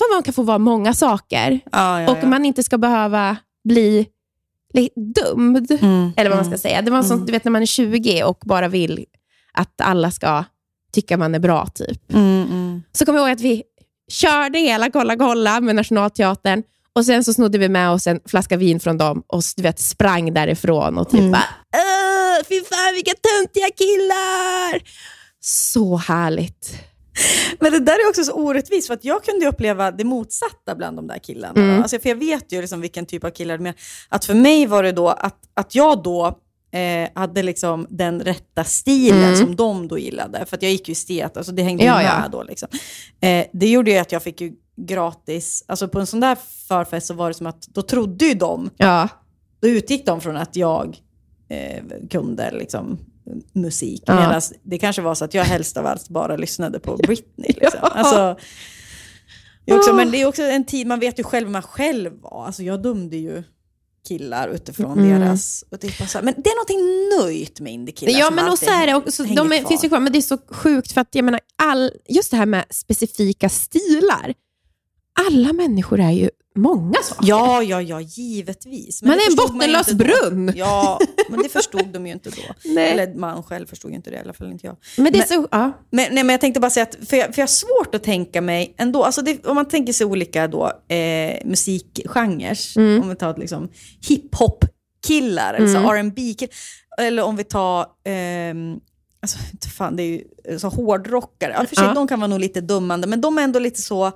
vad 0.00 0.10
man 0.16 0.22
kan 0.22 0.34
få 0.34 0.42
vara 0.42 0.58
många 0.58 0.94
saker 0.94 1.60
Ja, 1.72 2.02
ja, 2.02 2.10
och 2.10 2.28
man 2.28 2.44
inte 2.44 2.62
ska 2.62 2.78
behöva 2.78 3.36
bli 3.68 4.06
li- 4.74 4.90
dömd. 5.14 5.70
Mm. 5.70 6.12
Eller 6.16 6.30
vad 6.30 6.38
man 6.38 6.46
Mm. 6.46 6.58
ska 6.58 6.68
säga. 6.68 6.82
Det 6.82 6.90
var 6.90 6.98
en 6.98 7.04
sån, 7.04 7.14
Mm. 7.16 7.26
du 7.26 7.32
vet 7.32 7.44
när 7.44 7.50
man 7.52 7.62
är 7.62 7.66
20 7.66 8.22
och 8.24 8.38
bara 8.44 8.68
vill 8.68 9.04
att 9.52 9.80
alla 9.82 10.10
ska 10.10 10.44
tycka 10.92 11.16
man 11.16 11.34
är 11.34 11.38
bra. 11.38 11.66
typ. 11.74 12.12
Mm. 12.12 12.82
Så 12.92 13.04
kommer 13.06 13.18
jag 13.18 13.28
ihåg 13.28 13.34
att 13.36 13.40
vi 13.40 13.62
körde 14.10 14.58
hela 14.58 14.90
Kolla 14.90 15.16
kolla 15.16 15.60
med 15.60 15.76
Nationalteatern 15.76 16.62
och 16.92 17.04
sen 17.06 17.24
så 17.24 17.34
snodde 17.34 17.58
vi 17.58 17.68
med 17.68 17.90
oss 17.90 18.06
en 18.06 18.20
flaska 18.26 18.56
vin 18.56 18.80
från 18.80 18.98
dem 18.98 19.22
och 19.26 19.42
du 19.56 19.62
vet, 19.62 19.78
sprang 19.80 20.34
därifrån 20.34 20.98
och 20.98 21.10
typ 21.10 21.20
Mm. 21.20 21.32
bara 21.32 21.44
"Åh, 21.76 22.44
fy 22.48 22.60
fan 22.64 22.94
vilka 22.94 23.12
töntiga 23.12 23.66
killar! 23.76 24.82
Så 25.40 25.96
härligt. 25.96 26.74
Men 27.60 27.72
det 27.72 27.78
där 27.80 27.92
är 27.92 28.08
också 28.08 28.24
så 28.24 28.32
orättvist, 28.32 28.86
för 28.86 28.94
att 28.94 29.04
jag 29.04 29.24
kunde 29.24 29.46
uppleva 29.46 29.90
det 29.90 30.04
motsatta 30.04 30.74
bland 30.74 30.96
de 30.98 31.06
där 31.06 31.18
killarna. 31.18 31.60
Mm. 31.62 31.82
Alltså, 31.82 31.98
för 31.98 32.08
jag 32.08 32.16
vet 32.16 32.52
ju 32.52 32.60
liksom 32.60 32.80
vilken 32.80 33.06
typ 33.06 33.24
av 33.24 33.30
killar 33.30 33.58
det 33.58 33.68
är. 33.68 33.74
Att 34.08 34.24
för 34.24 34.34
mig 34.34 34.66
var 34.66 34.82
det 34.82 34.92
då 34.92 35.08
att, 35.08 35.38
att 35.54 35.74
jag 35.74 36.02
då 36.02 36.26
eh, 36.72 37.08
hade 37.14 37.42
liksom 37.42 37.86
den 37.90 38.20
rätta 38.20 38.64
stilen 38.64 39.22
Mm. 39.24 39.36
som 39.36 39.56
de 39.56 39.88
då 39.88 39.98
gillade. 39.98 40.46
För 40.46 40.56
att 40.56 40.62
jag 40.62 40.70
gick 40.72 40.88
ju 40.88 40.92
i 40.92 40.94
stet, 40.94 41.36
alltså 41.36 41.52
det 41.52 41.62
hängde 41.62 41.84
Ja, 41.84 42.02
ju 42.02 42.08
med 42.08 42.22
ja. 42.24 42.28
då. 42.28 42.42
Liksom. 42.42 42.68
Eh, 43.20 43.46
det 43.52 43.68
gjorde 43.70 43.90
ju 43.90 43.98
att 43.98 44.12
jag 44.12 44.22
fick 44.22 44.40
ju 44.40 44.52
gratis, 44.76 45.64
alltså 45.68 45.88
på 45.88 46.00
en 46.00 46.06
sån 46.06 46.20
där 46.20 46.36
förfest 46.68 47.06
så 47.06 47.14
var 47.14 47.28
det 47.28 47.34
som 47.34 47.46
att 47.46 47.62
då 47.62 47.82
trodde 47.82 48.24
ju 48.24 48.34
de, 48.34 48.70
Ja. 48.76 49.08
då 49.60 49.68
utgick 49.68 50.06
de 50.06 50.20
från 50.20 50.36
att 50.36 50.56
jag 50.56 50.96
eh, 51.48 51.82
kunde 52.10 52.50
liksom, 52.50 52.98
musik. 53.52 54.02
Ja. 54.06 54.14
Medan 54.14 54.42
det 54.62 54.78
kanske 54.78 55.02
var 55.02 55.14
så 55.14 55.24
att 55.24 55.34
jag 55.34 55.44
helst 55.44 55.76
av 55.76 55.86
allt 55.86 56.08
bara 56.08 56.36
lyssnade 56.36 56.78
på 56.80 56.96
Britney. 56.96 57.52
Liksom. 57.56 57.80
Alltså, 57.82 58.36
det 59.64 59.72
är 59.72 59.78
också, 59.78 59.92
men 59.94 60.10
det 60.10 60.22
är 60.22 60.26
också 60.26 60.42
en 60.42 60.64
tid, 60.64 60.86
man 60.86 61.00
vet 61.00 61.18
ju 61.18 61.22
själv 61.22 61.46
hur 61.46 61.52
man 61.52 61.62
själv 61.62 62.12
var. 62.20 62.46
Alltså, 62.46 62.62
jag 62.62 62.82
dömde 62.82 63.16
ju 63.16 63.42
killar 64.08 64.48
utifrån 64.48 64.98
Mm. 64.98 65.20
deras... 65.20 65.64
Och 65.70 65.78
bara 65.98 66.08
så 66.08 66.18
men 66.22 66.34
det 66.36 66.50
är 66.50 66.54
någonting 66.56 67.18
nöjt 67.20 67.60
med 67.60 67.72
indiekillar 67.72 68.18
Ja, 68.20 68.26
som 68.26 68.34
men 68.34 68.48
och 68.48 68.58
så 68.58 68.70
är 68.70 68.86
det 68.86 68.94
också, 68.94 69.22
hänger 69.24 69.36
de 69.36 69.52
är, 69.52 69.64
finns 69.64 69.84
ju 69.84 69.88
kvar, 69.88 70.00
men 70.00 70.12
det 70.12 70.18
är 70.18 70.22
så 70.22 70.38
sjukt 70.48 70.92
för 70.92 71.00
att 71.00 71.14
jag 71.14 71.24
menar, 71.24 71.40
all, 71.56 71.92
just 72.08 72.30
det 72.30 72.36
här 72.36 72.46
med 72.46 72.64
specifika 72.70 73.48
stilar. 73.48 74.34
Alla 75.28 75.52
människor 75.52 76.00
är 76.00 76.10
ju 76.10 76.30
många 76.58 77.02
saker. 77.02 77.28
Ja, 77.28 77.62
ja, 77.62 77.82
ja, 77.82 78.00
givetvis. 78.00 79.02
Man 79.02 79.10
det 79.16 79.22
är 79.24 79.30
en 79.30 79.36
man 79.36 79.46
bottenlös 79.58 79.86
då. 79.86 79.94
brunn. 79.96 80.52
Ja, 80.56 81.00
men 81.30 81.42
det 81.42 81.48
förstod 81.48 81.88
de 81.92 82.06
ju 82.06 82.12
inte 82.12 82.30
då. 82.30 82.42
Nej. 82.64 82.90
Eller 82.90 83.14
man 83.14 83.42
själv 83.42 83.66
förstod 83.66 83.90
ju 83.90 83.96
inte 83.96 84.10
det, 84.10 84.16
i 84.16 84.20
alla 84.20 84.32
fall 84.32 84.50
inte 84.52 84.66
jag. 84.66 84.76
Men 84.96 85.12
det 85.12 85.18
är 85.18 85.20
Men- 85.30 85.42
så... 85.42 85.48
Ja. 85.50 85.72
Men, 85.90 86.14
nej, 86.14 86.24
men 86.24 86.28
jag 86.28 86.40
tänkte 86.40 86.60
bara 86.60 86.70
säga 86.70 86.82
att, 86.84 87.08
för 87.08 87.16
jag, 87.16 87.34
för 87.34 87.40
jag 87.42 87.46
har 87.46 87.46
svårt 87.84 87.94
att 87.94 88.02
tänka 88.02 88.40
mig 88.40 88.74
ändå, 88.78 89.04
alltså 89.04 89.22
det, 89.22 89.46
om 89.46 89.54
man 89.54 89.68
tänker 89.68 89.92
sig 89.92 90.06
olika 90.06 90.48
då, 90.48 90.66
eh, 90.94 91.38
musikgenrer, 91.44 92.58
Mm. 92.78 93.02
om 93.02 93.08
vi 93.08 93.16
tar 93.16 93.36
liksom 93.36 93.68
hiphop-killar, 94.08 95.54
Mm. 95.54 95.84
R&B 95.86 96.34
killar 96.38 96.54
eller 97.00 97.22
om 97.22 97.36
vi 97.36 97.44
tar, 97.44 97.86
ehm, 98.04 98.76
alltså 99.22 99.38
fan, 99.78 99.96
det 99.96 100.02
är 100.02 100.06
ju 100.06 100.58
så 100.58 100.68
hårdrockare, 100.68 101.54
ja, 101.58 101.66
för 101.66 101.76
sig, 101.76 101.84
Ja. 101.84 101.94
de 101.94 102.08
kan 102.08 102.20
vara 102.20 102.28
nog 102.28 102.40
lite 102.40 102.60
dummande, 102.60 103.06
men 103.06 103.20
de 103.20 103.38
är 103.38 103.42
ändå 103.42 103.58
lite 103.58 103.82
så, 103.82 104.12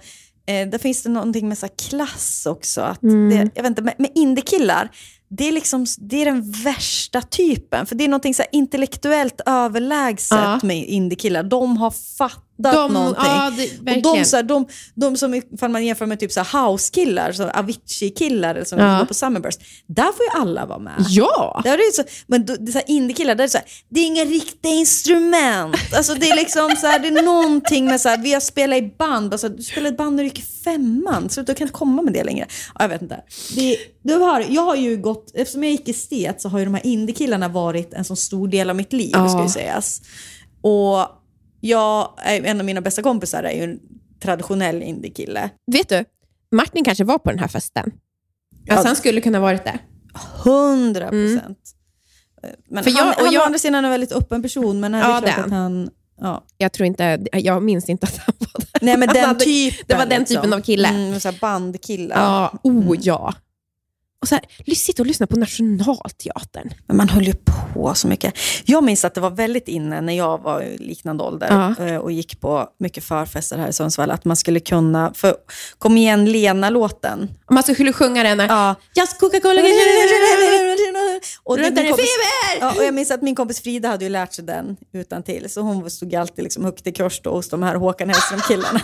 eh, 0.49 0.69
där 0.69 0.79
finns 0.79 1.03
det 1.03 1.09
någonting 1.09 1.49
med 1.49 1.59
så 1.59 1.69
klass 1.89 2.47
också. 2.47 2.81
Att 2.81 3.03
Mm. 3.03 3.31
det, 3.31 3.51
jag 3.55 3.63
vet 3.63 3.71
inte, 3.71 3.83
med, 3.83 3.95
med 3.99 4.11
indiekillar, 4.15 4.91
det 5.31 5.49
är, 5.49 5.53
liksom, 5.53 5.87
det 5.99 6.17
är 6.23 6.25
den 6.25 6.51
värsta 6.53 7.23
typen. 7.23 7.87
För 7.87 7.95
det 7.95 8.05
är 8.05 8.09
någonting 8.09 8.35
så 8.35 8.43
intellektuellt 8.53 9.41
överlägset 9.47 10.39
Ja. 10.39 10.61
med 10.63 10.85
indiekillar. 10.89 11.43
De 11.43 11.77
har 11.77 11.91
fattat 12.19 12.45
de, 12.59 12.93
någonting. 12.93 13.25
Ja, 13.27 13.53
det, 13.83 13.97
och 13.97 14.03
de, 14.17 14.25
så 14.25 14.37
här, 14.37 14.43
de, 14.43 14.67
de 14.95 15.17
som, 15.17 15.35
ifall 15.35 15.71
man 15.71 15.87
jämför 15.87 16.07
med 16.07 16.21
typ 16.21 16.33
så 16.33 16.41
house-killar, 16.41 17.33
så 17.33 17.49
Avicii-killar 17.51 18.65
som 18.65 18.79
Ja. 18.79 18.99
går 18.99 19.05
på 19.07 19.15
Summerburst, 19.15 19.61
där 19.87 20.05
får 20.13 20.25
ju 20.35 20.41
alla 20.43 20.67
vara 20.67 20.79
med. 20.79 21.05
ja! 21.09 21.61
Där 21.65 21.73
är 21.73 21.77
det 21.91 21.95
så, 21.97 22.03
men 22.27 22.47
det 22.47 22.85
indie-killar, 22.87 23.35
där 23.35 23.45
är 23.45 23.49
det 23.49 23.53
så 23.53 23.59
här, 23.59 23.67
det 23.89 24.01
är 24.01 24.07
inga 24.07 24.25
riktiga 24.25 24.73
instrument. 24.73 25.77
Alltså 25.97 26.15
det 26.15 26.29
är 26.31 26.37
liksom 26.37 26.77
så 26.81 26.87
här, 26.87 26.99
det 26.99 27.09
är 27.09 27.23
någonting 27.23 27.85
med 27.87 28.01
så 28.01 28.09
här, 28.09 28.19
vi 28.19 28.33
har 28.33 28.41
spelat 28.41 28.79
i 28.79 28.95
band, 28.99 29.31
bara 29.31 29.39
så 29.39 29.49
här, 29.49 29.55
du 29.57 29.63
spelar 29.63 29.91
i 29.91 29.95
band 29.95 30.17
när 30.17 30.23
du 30.23 30.29
gick 30.29 30.39
i 30.39 30.43
femman, 30.65 31.31
så 31.31 31.43
du 31.43 31.55
kan 31.55 31.65
inte 31.67 31.79
komma 31.79 32.03
med 32.03 32.13
det 32.13 32.25
längre. 32.25 32.47
Ja, 32.75 32.81
jag 32.85 32.89
vet 32.89 33.03
inte. 33.03 33.21
Det, 33.57 33.77
du 34.03 34.15
har, 34.15 34.45
jag 34.49 34.63
har 34.63 34.77
ju 34.77 34.97
gått, 34.97 35.33
eftersom 35.35 35.65
jag 35.65 35.73
gick 35.73 35.89
estet 35.89 36.41
så 36.43 36.49
har 36.49 36.59
ju 36.59 36.65
de 36.65 36.75
här 36.75 36.87
indie-killarna 36.87 37.49
varit 37.49 37.95
en 37.95 38.05
så 38.05 38.17
stor 38.17 38.49
del 38.49 38.71
av 38.71 38.77
mitt 38.77 38.93
liv, 38.93 39.11
Ja. 39.13 39.29
ska 39.29 39.43
ju 39.43 39.49
sägas. 39.49 40.01
Och 40.63 40.99
jag, 41.61 42.13
en 42.25 42.61
av 42.61 42.67
mina 42.67 42.81
bästa 42.81 43.03
kompisar 43.03 43.43
är 43.43 43.53
ju 43.53 43.63
en 43.65 43.81
traditionell 44.23 44.83
indie-kille. 44.83 45.51
Vet 45.73 45.89
du, 45.89 46.05
Martin 46.53 46.85
kanske 46.85 47.05
var 47.05 47.19
på 47.19 47.31
den 47.31 47.39
här 47.39 47.49
festen. 47.49 47.85
Alltså, 47.85 48.85
Ja. 48.85 48.89
Han 48.89 48.97
skulle 48.97 49.21
kunna 49.21 49.41
varit 49.41 49.65
det. 49.65 49.79
Hundra 50.45 51.09
procent. 51.09 51.59
Men 52.71 52.85
För 52.85 52.91
jag- 52.91 52.97
han, 52.99 53.09
och 53.09 53.15
han 53.25 53.33
jag- 53.33 53.43
å 53.43 53.47
andra 53.47 53.59
sidan 53.59 53.85
en 53.85 53.91
väldigt 53.91 54.13
öppen 54.13 54.43
person, 54.43 54.81
men 54.81 54.95
är 54.95 55.01
Ja, 55.01 55.21
det 55.21 55.29
är 55.29 55.41
att 55.45 55.51
han... 55.51 55.91
Ja. 56.21 56.45
Jag 56.59 56.73
tror 56.73 56.87
inte, 56.87 57.25
jag 57.33 57.63
minns 57.63 57.89
inte 57.89 58.07
att 58.07 58.17
han 58.19 58.35
var 58.39 58.61
där. 58.61 58.69
Nej 58.87 58.97
men 58.97 59.09
den 59.09 59.25
hade- 59.25 59.45
typen. 59.45 59.85
Det 59.89 59.95
var 59.95 60.07
den 60.07 60.25
typen 60.25 60.53
av 60.53 60.61
kille. 60.61 60.89
Mm, 60.89 61.21
så 61.21 61.29
här 61.31 61.39
bandkillar. 61.41 62.17
Ja, 62.17 62.59
oh 62.63 62.97
ja. 63.01 63.35
Och 64.23 64.29
så 64.29 64.35
här, 64.35 64.75
sitta 64.75 65.03
och 65.03 65.07
lyssna 65.07 65.27
på 65.27 65.37
Nationalteatern. 65.37 66.71
Men 66.87 66.97
man 66.97 67.09
höll 67.09 67.25
ju 67.27 67.35
på 67.35 67.95
så 67.95 68.09
mycket. 68.09 68.35
Jag 68.65 68.85
minns 68.85 69.05
att 69.05 69.15
det 69.15 69.21
var 69.21 69.31
väldigt 69.31 69.69
inne 69.69 70.01
när 70.01 70.13
jag 70.13 70.43
var 70.43 70.63
i 70.63 70.79
liknande 70.79 71.25
ålder 71.25 71.75
Ja. 71.79 71.87
eh, 71.87 71.97
och 71.97 72.13
gick 72.13 72.41
på 72.41 72.69
mycket 72.79 73.05
förfester 73.05 73.59
här 73.59 73.69
i 73.69 73.73
Sundsvall, 73.73 74.11
att 74.11 74.25
man 74.25 74.37
skulle 74.37 74.61
kunna, 74.61 75.13
för 75.15 75.35
Kom 75.79 75.97
igen 75.97 76.33
Lena-låten. 76.33 77.29
Man 77.51 77.63
skulle 77.63 77.93
sjunga 77.93 78.23
den. 78.23 78.39
Ja. 78.39 78.75
Just 78.95 79.21
Coca-Cola. 79.21 79.61
Och, 81.43 81.57
det, 81.57 81.65
kompis, 81.65 81.87
feber! 81.87 82.61
ja, 82.61 82.73
och 82.77 82.85
jag 82.85 82.95
minns 82.95 83.11
att 83.11 83.23
min 83.23 83.35
kompis 83.35 83.61
Frida 83.63 83.89
hade 83.89 84.05
ju 84.05 84.11
lärt 84.11 84.33
sig 84.33 84.45
den 84.45 84.77
utan 84.93 85.23
till 85.23 85.51
så 85.51 85.61
hon 85.61 85.91
stod 85.91 86.15
alltid 86.15 86.43
liksom 86.45 86.65
högt 86.65 86.87
i 86.87 86.93
kurs 86.93 87.21
då 87.23 87.31
hos 87.31 87.49
de 87.49 87.63
här 87.63 87.75
Håkan 87.75 88.09
Hellström-killarna. 88.09 88.81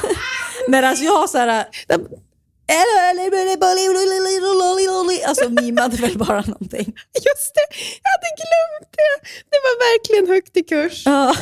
Medan 0.68 0.96
jag 1.04 1.30
så 1.30 1.38
här... 1.38 1.64
Alltså 5.26 5.48
mimade 5.48 5.96
väl 5.96 6.18
bara 6.18 6.40
någonting. 6.40 6.92
Just 7.14 7.54
det, 7.54 7.66
jag 8.02 8.10
hade 8.10 8.30
glömt 8.42 8.92
det. 8.96 9.28
Det 9.50 9.58
var 9.64 9.74
verkligen 9.92 10.34
högt 10.34 10.56
i 10.56 10.62
kurs. 10.62 11.02
Ja. 11.04 11.34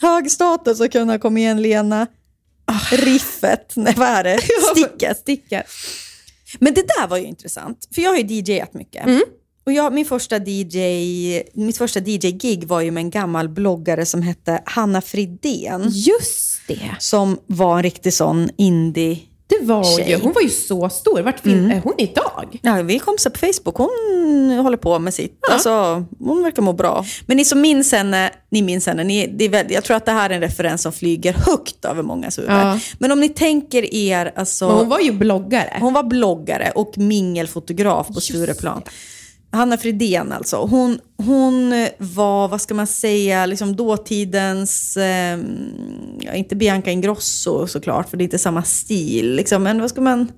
Hög 0.00 0.30
status 0.30 0.80
att 0.80 0.92
kunna 0.92 1.18
komma 1.18 1.38
igen 1.38 1.62
Lena. 1.62 2.06
Riffet, 2.90 3.72
nej 3.76 3.94
vad 3.96 4.08
är 4.08 4.24
det? 4.24 4.38
Sticket. 4.76 5.18
Sticket. 5.18 5.66
Men 6.58 6.74
det 6.74 6.82
där 6.82 7.06
var 7.06 7.16
ju 7.16 7.24
intressant, 7.24 7.88
för 7.94 8.02
jag 8.02 8.10
har 8.10 8.16
ju 8.16 8.26
DJat 8.26 8.74
mycket. 8.74 9.06
Mm. 9.06 9.22
Och 9.66 9.72
jag, 9.72 9.92
min 9.92 10.06
första 10.06 10.36
DJ, 10.36 11.42
mitt 11.54 11.78
första 11.78 12.00
DJ-gig 12.00 12.64
var 12.64 12.80
ju 12.80 12.90
med 12.90 13.00
en 13.00 13.10
gammal 13.10 13.48
bloggare 13.48 14.06
som 14.06 14.22
hette 14.22 14.62
Hanna 14.64 15.00
Fridén. 15.00 15.88
Just 15.88 16.60
det. 16.68 16.96
Som 16.98 17.38
var 17.46 17.76
en 17.76 17.82
riktig 17.82 18.14
sån 18.14 18.50
indie... 18.56 19.18
Det 19.60 19.66
var 19.66 19.84
Tjej. 19.84 20.10
ju, 20.10 20.16
hon 20.16 20.32
var 20.32 20.42
ju 20.42 20.48
så 20.48 20.88
stor. 20.88 21.22
Vart 21.22 21.40
fin, 21.40 21.70
är 21.70 21.80
hon 21.80 21.94
idag? 21.98 22.58
Ja, 22.62 22.82
vi 22.82 22.94
är 22.94 22.98
kompisar 22.98 23.30
på 23.30 23.38
Facebook. 23.38 23.76
Hon 23.76 24.58
håller 24.62 24.76
på 24.76 24.98
med 24.98 25.14
sitt. 25.14 25.38
Alltså, 25.50 26.04
hon 26.18 26.42
verkar 26.42 26.62
må 26.62 26.72
bra. 26.72 27.04
Men 27.26 27.36
ni 27.36 27.44
som 27.44 27.60
minns 27.60 27.92
henne, 27.92 28.30
ni 28.50 28.62
minns 28.62 28.86
henne. 28.86 29.04
Ni, 29.04 29.26
det 29.26 29.44
är 29.44 29.48
väl, 29.48 29.66
jag 29.70 29.84
tror 29.84 29.96
att 29.96 30.06
det 30.06 30.12
här 30.12 30.30
är 30.30 30.34
en 30.34 30.40
referens 30.40 30.82
som 30.82 30.92
flyger 30.92 31.32
högt 31.32 31.84
över 31.84 32.02
mångas 32.02 32.38
huvud. 32.38 32.50
Ja. 32.50 32.78
Men 32.98 33.12
om 33.12 33.20
ni 33.20 33.28
tänker 33.28 33.94
er... 33.94 34.32
Alltså, 34.36 34.68
Men 34.68 34.76
hon 34.76 34.88
var 34.88 35.00
ju 35.00 35.12
bloggare. 35.12 35.76
Hon 35.80 35.92
var 35.92 36.02
bloggare 36.02 36.72
och 36.74 36.98
mingelfotograf 36.98 38.06
på 38.06 38.20
Stureplan. 38.20 38.82
Hanna 39.52 39.76
Fridén 39.76 40.32
alltså. 40.32 40.56
Hon, 40.56 40.98
hon 41.16 41.70
var, 41.98 42.48
vad 42.48 42.60
ska 42.60 42.74
man 42.74 42.86
säga, 42.86 43.46
liksom 43.46 43.76
dåtidens, 43.76 44.96
eh, 44.96 45.38
inte 46.34 46.56
Bianca 46.56 46.90
Ingrosso 46.90 47.66
såklart, 47.66 48.10
för 48.10 48.16
det 48.16 48.22
är 48.22 48.26
inte 48.26 48.38
samma 48.38 48.62
stil. 48.62 49.34
Liksom, 49.34 49.62
men 49.62 49.80
vad 49.80 49.90
ska 49.90 50.00
man... 50.00 50.32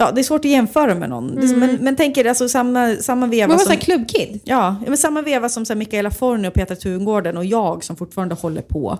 Ja, 0.00 0.10
det 0.12 0.20
är 0.20 0.22
svårt 0.22 0.44
att 0.44 0.50
jämföra 0.50 0.94
med 0.94 1.10
någon. 1.10 1.34
Det- 1.36 1.56
Men, 1.56 1.76
men 1.80 1.96
tänk 1.96 2.16
er 2.16 2.24
alltså 2.24 2.48
samma, 2.48 2.96
samma 2.96 3.26
veva 3.26 3.52
Hon 3.52 3.58
var 3.58 3.64
som... 3.64 3.76
klubbkid. 3.76 4.40
Ja, 4.44 4.76
men 4.86 4.96
samma 4.96 5.22
veva 5.22 5.48
som 5.48 5.64
så 5.66 5.72
här, 5.72 5.78
Mikaela 5.78 6.10
Forni 6.10 6.48
och 6.48 6.54
Petra 6.54 6.76
Tungården 6.76 7.36
och 7.36 7.44
jag 7.44 7.84
som 7.84 7.96
fortfarande 7.96 8.34
håller 8.34 8.62
på 8.62 8.98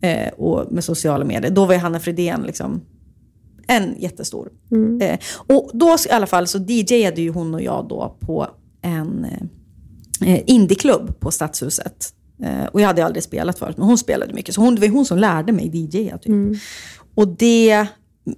eh, 0.00 0.28
och 0.32 0.72
med 0.72 0.84
sociala 0.84 1.24
medier. 1.24 1.50
Då 1.52 1.64
var 1.66 1.74
ju 1.74 1.80
Hanna 1.80 2.00
Fridén 2.00 2.42
liksom 2.42 2.80
en 3.66 3.94
jättestor. 3.98 4.50
Eh, 5.00 5.18
och 5.46 5.70
då 5.74 5.96
i 6.08 6.10
alla 6.10 6.26
fall 6.26 6.46
så 6.46 6.58
DJade 6.58 7.22
ju 7.22 7.30
hon 7.30 7.54
och 7.54 7.62
jag 7.62 7.88
då 7.88 8.16
på 8.20 8.46
en 8.82 9.26
eh, 10.24 10.40
indieklubb 10.46 11.20
på 11.20 11.30
Stadshuset. 11.30 12.14
Eh, 12.42 12.64
och 12.72 12.80
jag 12.80 12.86
hade 12.86 13.04
aldrig 13.04 13.22
spelat 13.22 13.58
förut, 13.58 13.76
men 13.76 13.86
hon 13.86 13.98
spelade 13.98 14.34
mycket. 14.34 14.54
Så 14.54 14.60
hon, 14.60 14.74
det 14.74 14.80
var 14.80 14.88
hon 14.88 15.04
som 15.04 15.18
lärde 15.18 15.52
mig 15.52 15.70
DJa. 15.76 16.18
Typ. 16.18 16.60
Och 17.14 17.28
det, 17.28 17.86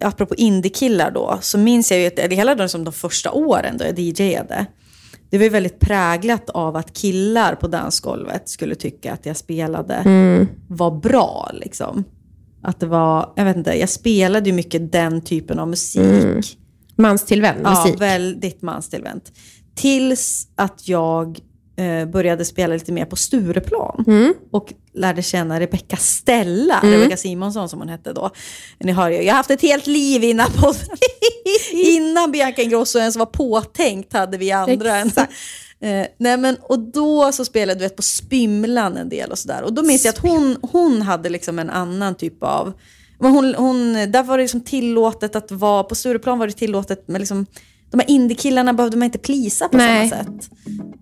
apropå 0.01 0.35
indiekillar 0.35 1.11
då, 1.11 1.39
så 1.41 1.59
minns 1.59 1.91
jag 1.91 2.01
ju 2.01 2.07
att 2.07 2.17
det 2.17 2.35
hela 2.35 2.55
de, 2.55 2.69
som 2.69 2.85
de 2.85 2.93
första 2.93 3.33
åren 3.33 3.79
då 3.79 3.85
jag 3.85 3.99
DJade. 3.99 4.67
Det 5.31 5.39
var 5.39 5.45
ju 5.45 5.51
väldigt 5.51 5.81
präglat 5.81 6.51
av 6.51 6.77
att 6.77 6.93
killar 6.93 7.55
på 7.55 7.69
dansgolvet 7.69 8.49
skulle 8.49 8.75
tycka 8.75 9.13
att 9.13 9.27
jag 9.27 9.37
spelade 9.37 10.03
var 10.69 10.91
bra. 10.91 11.51
Liksom. 11.53 12.05
Att 12.65 12.81
det 12.81 12.87
var, 12.87 13.33
jag 13.37 13.45
vet 13.45 13.57
inte, 13.57 13.71
jag 13.73 13.89
spelade 13.89 14.51
ju 14.51 14.53
mycket 14.53 14.93
den 14.93 15.21
typen 15.21 15.59
av 15.59 15.69
musik. 15.69 16.59
Manstillvänd 16.97 17.61
Ja, 17.65 17.85
musik. 17.85 18.01
väldigt 18.01 18.63
manstillvänt. 18.63 19.33
Tills 19.75 20.49
att 20.55 20.89
jag 20.89 21.39
eh, 21.77 22.09
började 22.09 22.45
spela 22.45 22.75
lite 22.75 22.93
mer 22.93 23.05
på 23.05 23.17
Stureplan. 23.17 24.05
Mm. 24.07 24.35
Och 24.53 24.73
lärde 24.95 25.23
känna 25.23 25.61
Rebecca 25.61 25.97
Stella, 25.97 26.81
Rebecca 26.83 27.17
Simonsson 27.17 27.69
som 27.69 27.79
hon 27.79 27.89
hette 27.89 28.13
då. 28.13 28.31
Ni 28.79 28.93
hör 28.93 29.11
ju, 29.11 29.17
jag 29.17 29.33
har 29.33 29.37
haft 29.37 29.51
ett 29.51 29.63
helt 29.63 29.87
liv 29.87 30.25
innan, 30.25 30.47
på, 30.51 30.73
innan 31.73 32.33
Bianca 32.33 32.63
Ingrosso 32.63 32.99
ens 32.99 33.17
var 33.17 33.27
påtänkt 33.27 34.13
hade 34.13 34.39
vi 34.39 34.53
andra. 34.53 34.97
En. 34.97 35.11
Eh, 35.85 36.07
nej 36.19 36.37
men, 36.37 36.57
och 36.63 36.79
då 36.79 37.33
så 37.33 37.45
spelade 37.45 37.79
du 37.79 37.85
vet, 37.85 37.97
på 37.97 38.03
Spymlan 38.03 38.97
en 38.97 39.09
del 39.09 39.31
och 39.31 39.39
sådär. 39.39 39.63
Och 39.63 39.73
då 39.73 39.83
minns 39.83 40.05
jag 40.05 40.13
att 40.13 40.23
hon, 40.23 40.57
hon 40.63 41.03
hade 41.03 41.29
liksom 41.29 41.59
en 41.59 41.71
annan 41.71 42.15
typ 42.15 42.43
av 42.43 42.73
men 43.19 43.33
hon, 43.33 43.55
hon, 43.55 43.93
där 43.93 44.23
var 44.23 44.39
det 44.39 44.45
liksom 44.45 44.61
tillåtet 44.61 45.37
att 45.37 45.53
vara, 45.53 45.85
på 45.85 45.95
Stureplan 45.95 46.39
var 46.39 46.47
det 46.47 46.53
tillåtet 46.53 47.09
med 47.09 47.21
liksom, 47.21 47.47
de 47.91 48.01
här 48.01 48.11
indiekillarna 48.11 48.73
behövde 48.73 48.97
man 48.97 49.05
inte 49.05 49.19
plisa 49.19 49.69
på 49.69 49.77
Nej. 49.77 50.09
samma 50.09 50.23
sätt. 50.23 50.51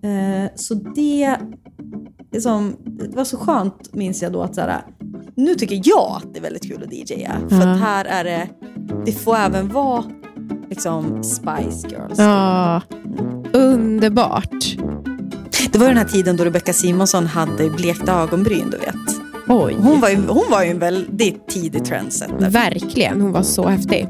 Eh, 0.03 0.55
så 0.55 0.73
det, 0.73 1.37
liksom, 2.31 2.77
det 2.85 3.15
var 3.15 3.25
så 3.25 3.37
skönt, 3.37 3.93
minns 3.93 4.21
jag 4.21 4.33
då, 4.33 4.41
att 4.41 4.55
så 4.55 4.61
här, 4.61 4.81
nu 5.35 5.55
tycker 5.55 5.81
jag 5.83 6.21
att 6.23 6.33
det 6.33 6.39
är 6.39 6.43
väldigt 6.43 6.67
kul 6.67 6.83
att 6.83 6.93
DJa. 6.93 7.49
För 7.49 7.67
att 7.67 7.79
här 7.79 8.05
är 8.05 8.23
det, 8.23 8.49
det 9.05 9.11
får 9.11 9.35
även 9.35 9.69
vara 9.69 10.03
liksom 10.73 11.23
Spice 11.23 11.87
Girls. 11.87 12.19
Ja, 12.19 12.81
underbart. 13.53 14.75
Det 15.71 15.77
var 15.79 15.87
den 15.87 15.97
här 15.97 16.05
tiden 16.05 16.37
då 16.37 16.45
Rebecca 16.45 16.73
Simonsson 16.73 17.27
hade 17.27 17.69
blekta 17.69 18.13
ögonbryn, 18.13 18.69
du 18.69 18.77
vet. 18.77 18.95
Oj. 19.47 19.75
Hon 19.79 19.99
var 19.99 20.09
ju, 20.09 20.15
hon 20.27 20.51
var 20.51 20.63
ju 20.63 20.69
en 20.69 20.79
väldigt 20.79 21.47
tidig 21.47 21.85
trendsetter. 21.85 22.49
Verkligen, 22.49 23.21
hon 23.21 23.31
var 23.31 23.43
så 23.43 23.67
häftig. 23.67 24.07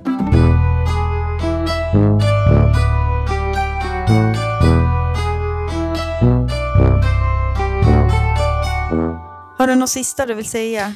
Har 9.57 9.68
du 9.68 9.76
något 9.76 9.89
sista 9.89 10.26
du 10.26 10.34
vill 10.34 10.49
säga? 10.49 10.95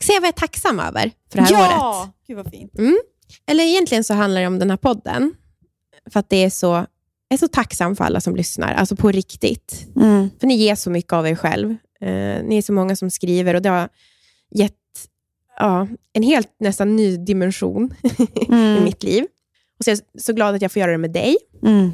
Ska 0.00 0.12
jag 0.12 0.20
vad 0.20 0.28
jag 0.28 0.34
är 0.34 0.40
tacksam 0.40 0.80
över 0.80 1.10
för 1.32 1.38
det 1.38 1.44
här 1.44 1.52
året? 1.54 1.70
ja! 1.70 2.08
Gud 2.26 2.36
vad 2.36 2.50
fint. 2.50 2.72
Eller 3.46 3.64
egentligen 3.64 4.04
så 4.04 4.14
handlar 4.14 4.40
det 4.40 4.46
om 4.46 4.58
den 4.58 4.70
här 4.70 4.76
podden. 4.76 5.34
För 6.10 6.20
att 6.20 6.30
det 6.30 6.44
är 6.44 6.50
så, 6.50 6.86
är 7.28 7.36
så 7.36 7.48
tacksam 7.48 7.96
för 7.96 8.04
alla 8.04 8.20
som 8.20 8.36
lyssnar. 8.36 8.74
Alltså 8.74 8.96
på 8.96 9.10
riktigt. 9.10 9.86
Mm. 9.96 10.30
För 10.40 10.46
ni 10.46 10.54
ger 10.54 10.74
så 10.74 10.90
mycket 10.90 11.12
av 11.12 11.28
er 11.28 11.34
själv. 11.34 11.70
Eh, 12.00 12.44
ni 12.44 12.58
är 12.58 12.62
så 12.62 12.72
många 12.72 12.96
som 12.96 13.10
skriver 13.10 13.54
och 13.54 13.62
det 13.62 13.68
har 13.68 13.88
gett 14.50 14.72
ja, 15.58 15.88
en 16.12 16.22
helt 16.22 16.50
nästan 16.60 16.96
ny 16.96 17.16
dimension 17.16 17.94
i 18.48 18.80
mitt 18.80 19.02
liv. 19.02 19.26
Och 19.78 19.84
så 19.84 19.90
är 19.90 19.92
jag 19.92 20.22
så 20.22 20.32
glad 20.32 20.54
att 20.54 20.62
jag 20.62 20.72
får 20.72 20.80
göra 20.80 20.92
det 20.92 20.98
med 20.98 21.12
dig. 21.12 21.36
Mm. 21.62 21.92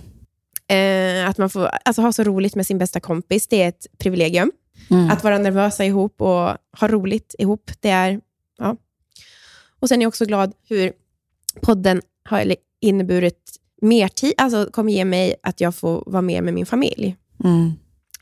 Eh, 0.69 1.29
att 1.29 1.39
man 1.39 1.51
får 1.51 1.67
alltså, 1.85 2.03
ha 2.03 2.13
så 2.13 2.23
roligt 2.23 2.55
med 2.55 2.67
sin 2.67 2.79
bästa 2.79 3.01
kompis, 3.01 3.49
det 3.49 3.63
är 3.63 3.69
ett 3.69 3.87
privilegium. 3.99 4.53
Mm. 4.91 5.11
Att 5.11 5.25
vara 5.25 5.39
nervösa 5.39 5.85
ihop 5.85 6.21
och 6.21 6.57
ha 6.81 6.89
roligt 6.89 7.35
ihop, 7.39 7.71
det 7.81 7.91
är... 7.91 8.21
Ja. 8.59 8.77
Och 9.81 9.89
Sen 9.89 10.01
är 10.01 10.03
jag 10.03 10.09
också 10.09 10.25
glad 10.25 10.53
hur 10.69 10.93
podden 11.61 12.03
har 12.29 12.55
inneburit 12.81 13.57
mer 13.83 14.09
tid, 14.09 14.33
alltså 14.37 14.69
kommer 14.73 14.93
ge 14.93 15.05
mig 15.05 15.35
att 15.43 15.61
jag 15.61 15.75
får 15.75 16.03
vara 16.07 16.23
mer 16.23 16.43
med 16.43 16.55
min 16.55 16.67
familj. 16.67 17.17
Mm. 17.45 17.73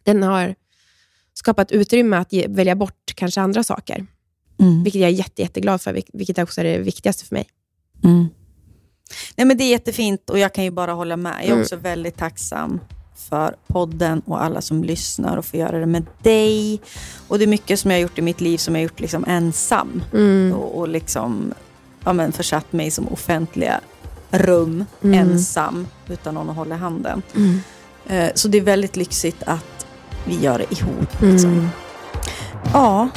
Den 0.04 0.22
har 0.22 0.54
skapat 1.34 1.72
utrymme 1.72 2.16
att 2.16 2.32
ge, 2.32 2.46
välja 2.48 2.74
bort 2.76 3.12
kanske 3.14 3.40
andra 3.40 3.64
saker. 3.64 4.06
Mm. 4.60 4.82
Vilket 4.82 5.00
jag 5.00 5.10
är 5.10 5.14
jätte, 5.14 5.42
jätteglad 5.42 5.80
för, 5.80 5.94
vil- 5.94 6.10
vilket 6.12 6.38
också 6.38 6.60
är 6.60 6.64
det 6.64 6.78
viktigaste 6.78 7.24
för 7.24 7.34
mig. 7.34 7.46
Mm. 8.04 8.26
Nej, 9.36 9.46
men 9.46 9.56
det 9.58 9.64
är 9.64 9.70
jättefint 9.70 10.30
och 10.30 10.38
jag 10.38 10.54
kan 10.54 10.64
ju 10.64 10.70
bara 10.70 10.92
hålla 10.92 11.16
med. 11.16 11.34
Jag 11.38 11.44
är 11.44 11.50
Mm. 11.50 11.60
också 11.60 11.76
väldigt 11.76 12.16
tacksam 12.16 12.80
för 13.16 13.56
podden 13.66 14.20
och 14.26 14.42
alla 14.42 14.60
som 14.60 14.84
lyssnar 14.84 15.36
och 15.36 15.44
får 15.44 15.60
göra 15.60 15.78
det 15.78 15.86
med 15.86 16.06
dig. 16.22 16.80
Och 17.28 17.38
Det 17.38 17.44
är 17.44 17.48
mycket 17.48 17.80
som 17.80 17.90
jag 17.90 17.98
har 17.98 18.02
gjort 18.02 18.18
i 18.18 18.22
mitt 18.22 18.40
liv 18.40 18.58
som 18.58 18.74
jag 18.74 18.80
har 18.80 18.82
gjort 18.82 19.00
liksom 19.00 19.24
ensam. 19.28 20.02
Mm. 20.12 20.52
Och, 20.52 20.78
och 20.78 20.88
liksom, 20.88 21.54
ja, 22.04 22.12
men 22.12 22.32
försatt 22.32 22.72
mig 22.72 22.90
som 22.90 23.08
offentliga 23.08 23.80
rum, 24.30 24.84
Mm. 25.04 25.18
ensam, 25.20 25.86
utan 26.08 26.34
någon 26.34 26.50
att 26.50 26.56
hålla 26.56 26.74
i 26.74 26.78
handen. 26.78 27.22
Mm. 27.36 27.60
Eh, 28.08 28.30
så 28.34 28.48
det 28.48 28.58
är 28.58 28.62
väldigt 28.62 28.96
lyxigt 28.96 29.42
att 29.46 29.86
vi 30.24 30.40
gör 30.40 30.58
det 30.58 30.72
ihop. 30.80 31.22
Mm. 31.22 31.32
Liksom. 31.32 31.70
Ja, 32.72 33.08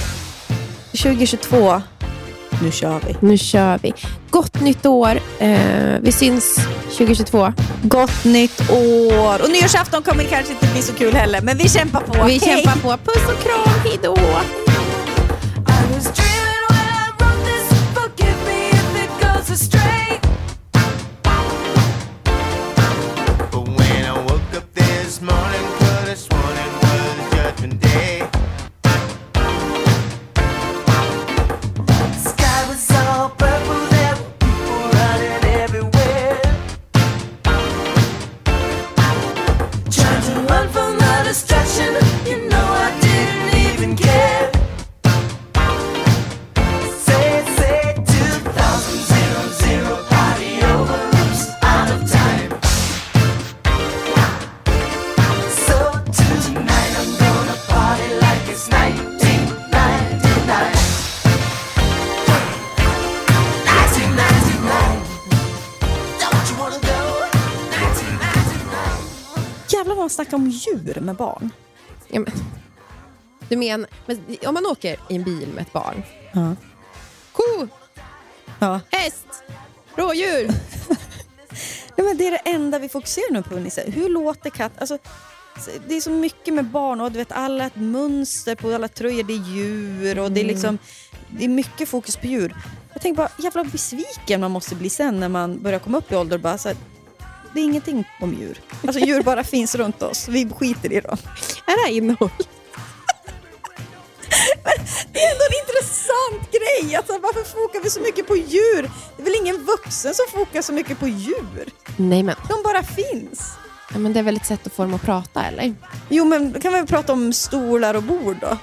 2022, 0.91 1.81
nu 2.61 2.71
kör 2.71 2.99
vi. 3.07 3.15
Nu 3.19 3.37
kör 3.37 3.79
vi. 3.83 3.93
Gott 4.29 4.61
nytt 4.61 4.85
år. 4.85 5.19
Eh, 5.39 5.97
vi 6.01 6.11
syns 6.11 6.55
2022. 6.97 7.53
Gott 7.83 8.23
nytt 8.25 8.69
år! 8.71 9.41
Och 9.43 9.49
nyårsafton 9.49 10.03
kommer 10.03 10.23
kanske 10.23 10.53
inte 10.53 10.67
bli 10.73 10.81
så 10.81 10.93
kul 10.93 11.13
heller, 11.13 11.41
men 11.41 11.57
vi 11.57 11.69
kämpar 11.69 12.01
på. 12.01 12.13
Vi 12.25 12.37
Hej! 12.37 12.39
kämpar 12.63 12.75
på. 12.97 12.97
Puss 13.11 13.23
och 13.37 13.43
kram. 13.43 13.73
Hej 13.83 13.99
då! 14.03 14.17
Morning, 25.23 25.52
djur 70.53 70.97
med 71.01 71.15
barn. 71.15 71.49
Ja, 72.07 72.19
men, 72.19 72.31
du 73.49 73.57
menar, 73.57 73.87
men 74.05 74.19
om 74.47 74.53
man 74.53 74.65
åker 74.65 74.97
i 75.09 75.15
en 75.15 75.23
bil 75.23 75.47
med 75.55 75.61
ett 75.61 75.73
barn. 75.73 76.03
Ja. 76.31 76.55
Ko, 77.31 77.67
Ja. 78.59 78.79
häst, 78.91 79.27
rådjur. 79.95 80.47
Nej, 81.97 82.07
men 82.07 82.17
det 82.17 82.27
är 82.27 82.31
det 82.31 82.37
enda 82.49 82.79
vi 82.79 82.89
fokuserar 82.89 83.33
nu 83.33 83.43
på. 83.43 83.55
Nisse. 83.55 83.83
Hur 83.91 84.09
låter 84.09 84.49
katt? 84.49 84.71
Alltså, 84.77 84.97
det 85.87 85.95
är 85.95 86.01
så 86.01 86.09
mycket 86.11 86.53
med 86.53 86.65
barn 86.65 87.01
och 87.01 87.11
du 87.11 87.17
vet 87.17 87.31
alla 87.31 87.65
ett 87.65 87.75
mönster 87.75 88.55
på 88.55 88.73
alla 88.73 88.87
tröjor, 88.87 89.23
det 89.23 89.33
är 89.33 89.55
djur 89.55 90.19
och 90.19 90.31
det 90.31 90.41
är 90.41 90.45
liksom 90.45 90.77
det 91.29 91.43
är 91.45 91.49
mycket 91.49 91.89
fokus 91.89 92.15
på 92.15 92.27
djur. 92.27 92.55
Jag 92.93 93.01
tänker 93.01 93.17
bara 93.17 93.29
jävla 93.37 93.63
besviken 93.63 94.41
man 94.41 94.51
måste 94.51 94.75
bli 94.75 94.89
sen 94.89 95.19
när 95.19 95.29
man 95.29 95.61
börjar 95.61 95.79
komma 95.79 95.97
upp 95.97 96.11
i 96.11 96.15
ålder 96.15 96.35
och 96.37 96.41
bara 96.41 96.57
så 96.57 96.69
här, 96.69 96.77
det 97.53 97.59
är 97.59 97.63
ingenting 97.63 98.05
om 98.21 98.33
djur. 98.33 98.61
Alltså 98.87 98.99
djur 98.99 99.21
bara 99.23 99.43
finns 99.53 99.75
runt 99.75 100.01
oss, 100.03 100.27
vi 100.27 100.49
skiter 100.49 100.93
i 100.93 100.99
dem. 101.01 101.17
Är 101.65 101.75
det 101.75 101.81
här 101.81 101.91
innehåll? 101.91 102.29
Det 105.13 105.19
är 105.19 105.31
ändå 105.31 105.43
en 105.49 105.59
intressant 105.67 106.51
grej. 106.51 106.95
Alltså, 106.95 107.13
varför 107.19 107.43
fokar 107.43 107.79
vi 107.83 107.89
så 107.89 107.99
mycket 107.99 108.27
på 108.27 108.35
djur? 108.35 108.91
Det 109.17 109.21
är 109.21 109.23
väl 109.23 109.35
ingen 109.41 109.63
vuxen 109.65 110.13
som 110.13 110.25
fokar 110.39 110.61
så 110.61 110.73
mycket 110.73 110.99
på 110.99 111.07
djur? 111.07 111.69
Nej 111.97 112.23
men, 112.23 112.35
De 112.49 112.63
bara 112.63 112.83
finns. 112.83 113.51
ja, 113.93 113.97
men 113.99 114.13
det 114.13 114.19
är 114.19 114.23
väl 114.23 114.35
ett 114.35 114.45
sätt 114.45 114.67
att 114.67 114.73
få 114.73 114.83
dem 114.83 114.93
att 114.93 115.01
prata 115.01 115.43
eller? 115.45 115.75
Jo, 116.09 116.25
men 116.25 116.51
då 116.53 116.59
kan 116.59 116.73
vi 116.73 116.79
väl 116.79 116.87
prata 116.87 117.13
om 117.13 117.33
stolar 117.33 117.93
och 117.93 118.03
bord 118.03 118.37
då? 118.41 118.57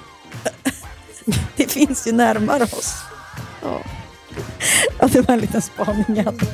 Det 1.56 1.70
finns 1.70 2.06
ju 2.06 2.12
närmare 2.12 2.62
oss. 2.64 2.94
Ja. 3.62 3.80
Ja, 4.98 5.06
det 5.06 5.20
var 5.20 5.34
en 5.34 5.40
liten 5.40 5.62
spaning 5.62 6.04
jag 6.08 6.24
hade. 6.24 6.46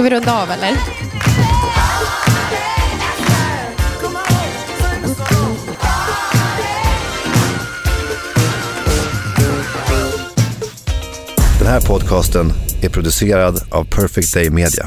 Ska 0.00 0.04
vi 0.04 0.10
runda 0.10 0.42
av 0.42 0.50
eller? 0.50 0.76
Den 11.58 11.68
här 11.68 11.80
podcasten 11.80 12.52
är 12.82 12.88
producerad 12.88 13.62
av 13.70 13.84
Perfect 13.84 14.34
Day 14.34 14.50
Media. 14.50 14.86